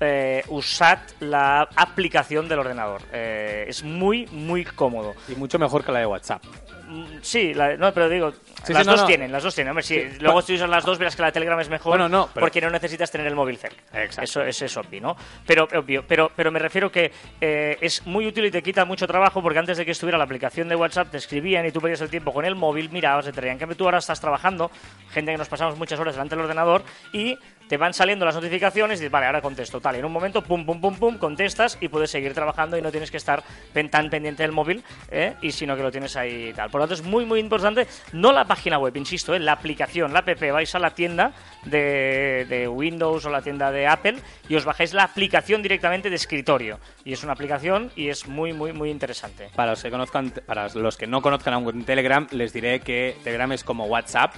eh, 0.00 0.42
usad 0.48 0.98
la 1.20 1.62
aplicación 1.74 2.48
del 2.48 2.58
ordenador. 2.58 3.00
Eh, 3.12 3.64
es 3.68 3.82
muy, 3.82 4.26
muy 4.26 4.64
cómodo. 4.64 5.14
Y 5.28 5.34
mucho 5.36 5.58
mejor 5.58 5.84
que 5.84 5.92
la 5.92 6.00
de 6.00 6.06
WhatsApp. 6.06 6.42
Mm, 6.88 7.04
Sí, 7.22 7.52
la- 7.54 7.76
no, 7.76 7.92
pero 7.92 8.08
digo, 8.08 8.30
Sí, 8.62 8.72
las 8.72 8.82
sí, 8.82 8.86
no, 8.86 8.92
dos 8.92 9.00
no. 9.02 9.06
tienen, 9.06 9.32
las 9.32 9.42
dos 9.42 9.54
tienen. 9.54 9.70
Hombre, 9.70 9.82
sí, 9.82 10.02
luego 10.20 10.40
si 10.42 10.54
usas 10.54 10.68
las 10.70 10.84
dos 10.84 10.98
verás 10.98 11.16
que 11.16 11.22
la 11.22 11.32
Telegram 11.32 11.58
es 11.60 11.68
mejor 11.68 11.90
Bueno, 11.98 12.08
no, 12.08 12.28
pero- 12.32 12.44
porque 12.46 12.60
no 12.60 12.70
necesitas 12.70 13.10
tener 13.10 13.26
el 13.26 13.34
móvil 13.34 13.56
cerca. 13.58 13.82
Exacto. 13.92 14.22
Eso, 14.22 14.42
eso 14.42 14.64
es 14.66 14.76
obvio, 14.76 15.00
¿no? 15.00 15.16
Pero, 15.46 15.68
obvio, 15.76 16.04
pero, 16.06 16.30
pero 16.34 16.50
me 16.52 16.58
refiero 16.58 16.90
que 16.92 17.10
eh, 17.40 17.76
es 17.80 18.06
muy 18.06 18.26
útil 18.26 18.44
y 18.46 18.50
te 18.50 18.62
quita 18.62 18.84
mucho 18.84 19.06
trabajo 19.06 19.42
porque 19.42 19.58
antes 19.58 19.76
de 19.78 19.84
que 19.84 19.90
estuviera 19.90 20.16
la 20.18 20.24
aplicación 20.24 20.68
de 20.68 20.76
WhatsApp 20.76 21.10
te 21.10 21.16
escribían 21.16 21.66
y 21.66 21.72
tú 21.72 21.80
perdías 21.80 22.00
el 22.02 22.10
tiempo 22.10 22.32
con 22.32 22.44
el 22.44 22.54
móvil, 22.54 22.90
mirabas, 22.90 23.24
te 23.24 23.32
traían. 23.32 23.54
En 23.54 23.58
cambio, 23.58 23.76
tú 23.76 23.84
ahora 23.84 23.98
estás 23.98 24.20
trabajando, 24.20 24.70
gente 25.10 25.32
que 25.32 25.38
nos 25.38 25.48
pasamos 25.48 25.76
muchas 25.76 25.98
horas 25.98 26.14
delante 26.14 26.36
del 26.36 26.44
ordenador 26.44 26.82
y 27.12 27.36
te 27.68 27.76
van 27.76 27.94
saliendo 27.94 28.24
las 28.24 28.34
notificaciones 28.34 28.98
y 28.98 29.02
dices, 29.02 29.10
vale, 29.10 29.26
ahora 29.26 29.40
contesto, 29.40 29.80
tal. 29.80 29.96
En 29.96 30.04
un 30.04 30.12
momento, 30.12 30.42
pum, 30.42 30.64
pum, 30.64 30.80
pum, 30.80 30.96
pum, 30.96 31.18
contestas 31.18 31.78
y 31.80 31.88
puedes 31.88 32.10
seguir 32.10 32.32
trabajando 32.34 32.78
y 32.78 32.82
no 32.82 32.90
tienes 32.90 33.10
que 33.10 33.16
estar 33.16 33.42
tan 33.90 34.10
pendiente 34.10 34.42
del 34.42 34.52
móvil, 34.52 34.82
¿eh? 35.10 35.34
y 35.42 35.52
sino 35.52 35.76
que 35.76 35.82
lo 35.82 35.90
tienes 35.90 36.16
ahí 36.16 36.52
tal. 36.54 36.70
Por 36.70 36.80
lo 36.80 36.86
tanto, 36.86 37.02
es 37.02 37.06
muy, 37.06 37.24
muy 37.24 37.40
importante, 37.40 37.86
no 38.12 38.32
la 38.32 38.44
página 38.44 38.78
web, 38.78 38.96
insisto, 38.96 39.34
¿eh? 39.34 39.38
la 39.38 39.52
aplicación, 39.52 40.12
la 40.12 40.20
app. 40.20 40.26
Vais 40.36 40.74
a 40.74 40.78
la 40.78 40.90
tienda 40.90 41.32
de, 41.64 42.46
de 42.48 42.68
Windows 42.68 43.24
o 43.24 43.30
la 43.30 43.42
tienda 43.42 43.70
de 43.70 43.86
Apple 43.86 44.16
y 44.48 44.54
os 44.54 44.64
bajáis 44.64 44.94
la 44.94 45.04
aplicación 45.04 45.62
directamente 45.62 46.10
de 46.10 46.16
escritorio. 46.16 46.78
Y 47.04 47.12
es 47.12 47.22
una 47.22 47.32
aplicación 47.32 47.90
y 47.96 48.08
es 48.08 48.26
muy, 48.26 48.52
muy, 48.52 48.72
muy 48.72 48.90
interesante. 48.90 49.50
Para 49.54 49.72
los 49.72 49.82
que 49.82 49.90
conozcan, 49.90 50.30
para 50.46 50.68
los 50.68 50.96
que 50.96 51.06
no 51.06 51.22
conozcan 51.22 51.54
aún 51.54 51.84
Telegram, 51.84 52.26
les 52.30 52.52
diré 52.52 52.80
que 52.80 53.16
Telegram 53.24 53.50
es 53.52 53.64
como 53.64 53.86
WhatsApp, 53.86 54.34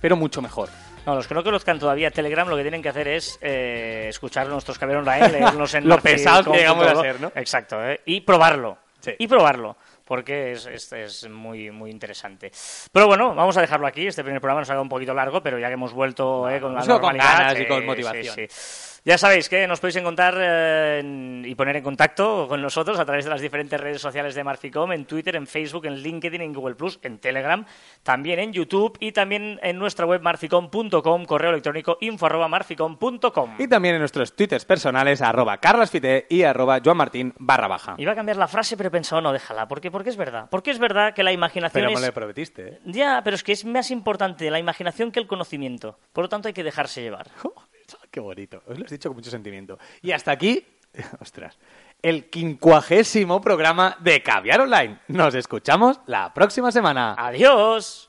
pero 0.00 0.16
mucho 0.16 0.42
mejor. 0.42 0.68
No, 1.06 1.14
los 1.14 1.28
que 1.28 1.34
no 1.34 1.44
conozcan 1.44 1.78
todavía 1.78 2.10
Telegram 2.10 2.48
lo 2.48 2.56
que 2.56 2.62
tienen 2.62 2.82
que 2.82 2.88
hacer 2.88 3.06
es 3.06 3.38
eh, 3.40 4.06
escuchar 4.08 4.48
nuestros 4.48 4.78
caber 4.78 4.96
online, 4.96 5.28
leernos 5.32 5.72
en 5.74 5.84
Lo 5.84 5.90
Marfi, 5.90 6.08
pesados 6.08 6.48
que 6.48 6.58
llegamos 6.58 6.86
a 6.86 6.96
ser, 6.96 7.20
¿no? 7.20 7.32
Exacto, 7.34 7.82
¿eh? 7.88 8.00
y 8.04 8.20
probarlo. 8.20 8.76
Sí. 9.00 9.12
Y 9.18 9.28
probarlo, 9.28 9.76
porque 10.06 10.52
es, 10.52 10.66
es- 10.66 10.92
es 10.92 11.28
muy, 11.28 11.70
muy 11.70 11.90
interesante. 11.90 12.50
Pero 12.92 13.06
bueno, 13.06 13.34
vamos 13.34 13.56
a 13.56 13.60
dejarlo 13.60 13.86
aquí. 13.86 14.06
Este 14.06 14.22
primer 14.22 14.40
programa 14.40 14.60
nos 14.60 14.68
ha 14.70 14.72
quedado 14.72 14.82
un 14.82 14.88
poquito 14.88 15.12
largo, 15.14 15.42
pero 15.42 15.58
ya 15.58 15.66
que 15.68 15.74
hemos 15.74 15.92
vuelto 15.92 16.48
eh, 16.48 16.60
con 16.60 16.74
la 16.74 16.80
con 16.86 17.16
ganas 17.16 17.54
y 17.54 17.58
sí, 17.58 17.66
con 17.66 17.84
motivación. 17.84 18.34
sí, 18.34 18.46
sí. 18.48 18.92
Ya 19.06 19.16
sabéis 19.18 19.48
que 19.48 19.68
nos 19.68 19.78
podéis 19.78 19.94
encontrar 19.96 20.34
eh, 20.36 21.42
y 21.44 21.54
poner 21.54 21.76
en 21.76 21.84
contacto 21.84 22.46
con 22.48 22.60
nosotros 22.60 22.98
a 22.98 23.04
través 23.04 23.24
de 23.24 23.30
las 23.30 23.40
diferentes 23.40 23.80
redes 23.80 24.00
sociales 24.00 24.34
de 24.34 24.42
Marficom, 24.42 24.90
en 24.90 25.04
Twitter, 25.04 25.36
en 25.36 25.46
Facebook, 25.46 25.86
en 25.86 25.94
LinkedIn, 25.94 26.40
en 26.40 26.52
Google 26.52 26.74
Plus, 26.74 26.98
en 27.02 27.18
Telegram, 27.20 27.64
también 28.02 28.40
en 28.40 28.52
YouTube 28.52 28.96
y 28.98 29.12
también 29.12 29.60
en 29.62 29.78
nuestra 29.78 30.06
web 30.06 30.22
marficom.com, 30.22 31.24
correo 31.24 31.50
electrónico 31.50 31.98
info 32.00 32.26
arroba 32.26 32.48
marficom.com. 32.48 33.54
Y 33.58 33.68
también 33.68 33.94
en 33.94 34.00
nuestros 34.00 34.34
twitters 34.34 34.64
personales, 34.64 35.22
arroba 35.22 35.58
carlasfite 35.58 36.26
y 36.28 36.42
arroba 36.42 36.80
joanmartin 36.84 37.32
barra 37.38 37.68
baja. 37.68 37.94
Iba 37.98 38.10
a 38.10 38.14
cambiar 38.16 38.38
la 38.38 38.48
frase, 38.48 38.76
pero 38.76 38.88
he 38.88 38.90
pensado, 38.92 39.20
no, 39.22 39.32
déjala, 39.32 39.68
porque, 39.68 39.90
porque 39.96 40.10
es 40.10 40.16
verdad. 40.18 40.46
Porque 40.50 40.70
es 40.70 40.78
verdad 40.78 41.14
que 41.14 41.22
la 41.22 41.32
imaginación 41.32 41.72
Pero 41.72 41.88
me 41.88 41.94
es... 41.94 42.06
lo 42.06 42.12
prometiste, 42.12 42.68
¿eh? 42.68 42.80
Ya, 42.84 43.22
pero 43.24 43.34
es 43.34 43.42
que 43.42 43.52
es 43.52 43.64
más 43.64 43.90
importante 43.90 44.50
la 44.50 44.58
imaginación 44.58 45.10
que 45.10 45.18
el 45.18 45.26
conocimiento. 45.26 45.98
Por 46.12 46.24
lo 46.24 46.28
tanto, 46.28 46.48
hay 46.48 46.52
que 46.52 46.62
dejarse 46.62 47.00
llevar. 47.00 47.30
Qué 48.10 48.20
bonito. 48.20 48.62
Os 48.66 48.78
lo 48.78 48.84
has 48.84 48.90
dicho 48.90 49.08
con 49.08 49.16
mucho 49.16 49.30
sentimiento. 49.30 49.78
Y 50.02 50.12
hasta 50.12 50.32
aquí, 50.32 50.66
ostras, 51.20 51.58
el 52.02 52.28
quincuagésimo 52.28 53.40
programa 53.40 53.96
de 54.00 54.22
Caviar 54.22 54.60
Online. 54.60 54.98
Nos 55.08 55.34
escuchamos 55.34 55.98
la 56.04 56.34
próxima 56.34 56.70
semana. 56.70 57.14
¡Adiós! 57.16 58.02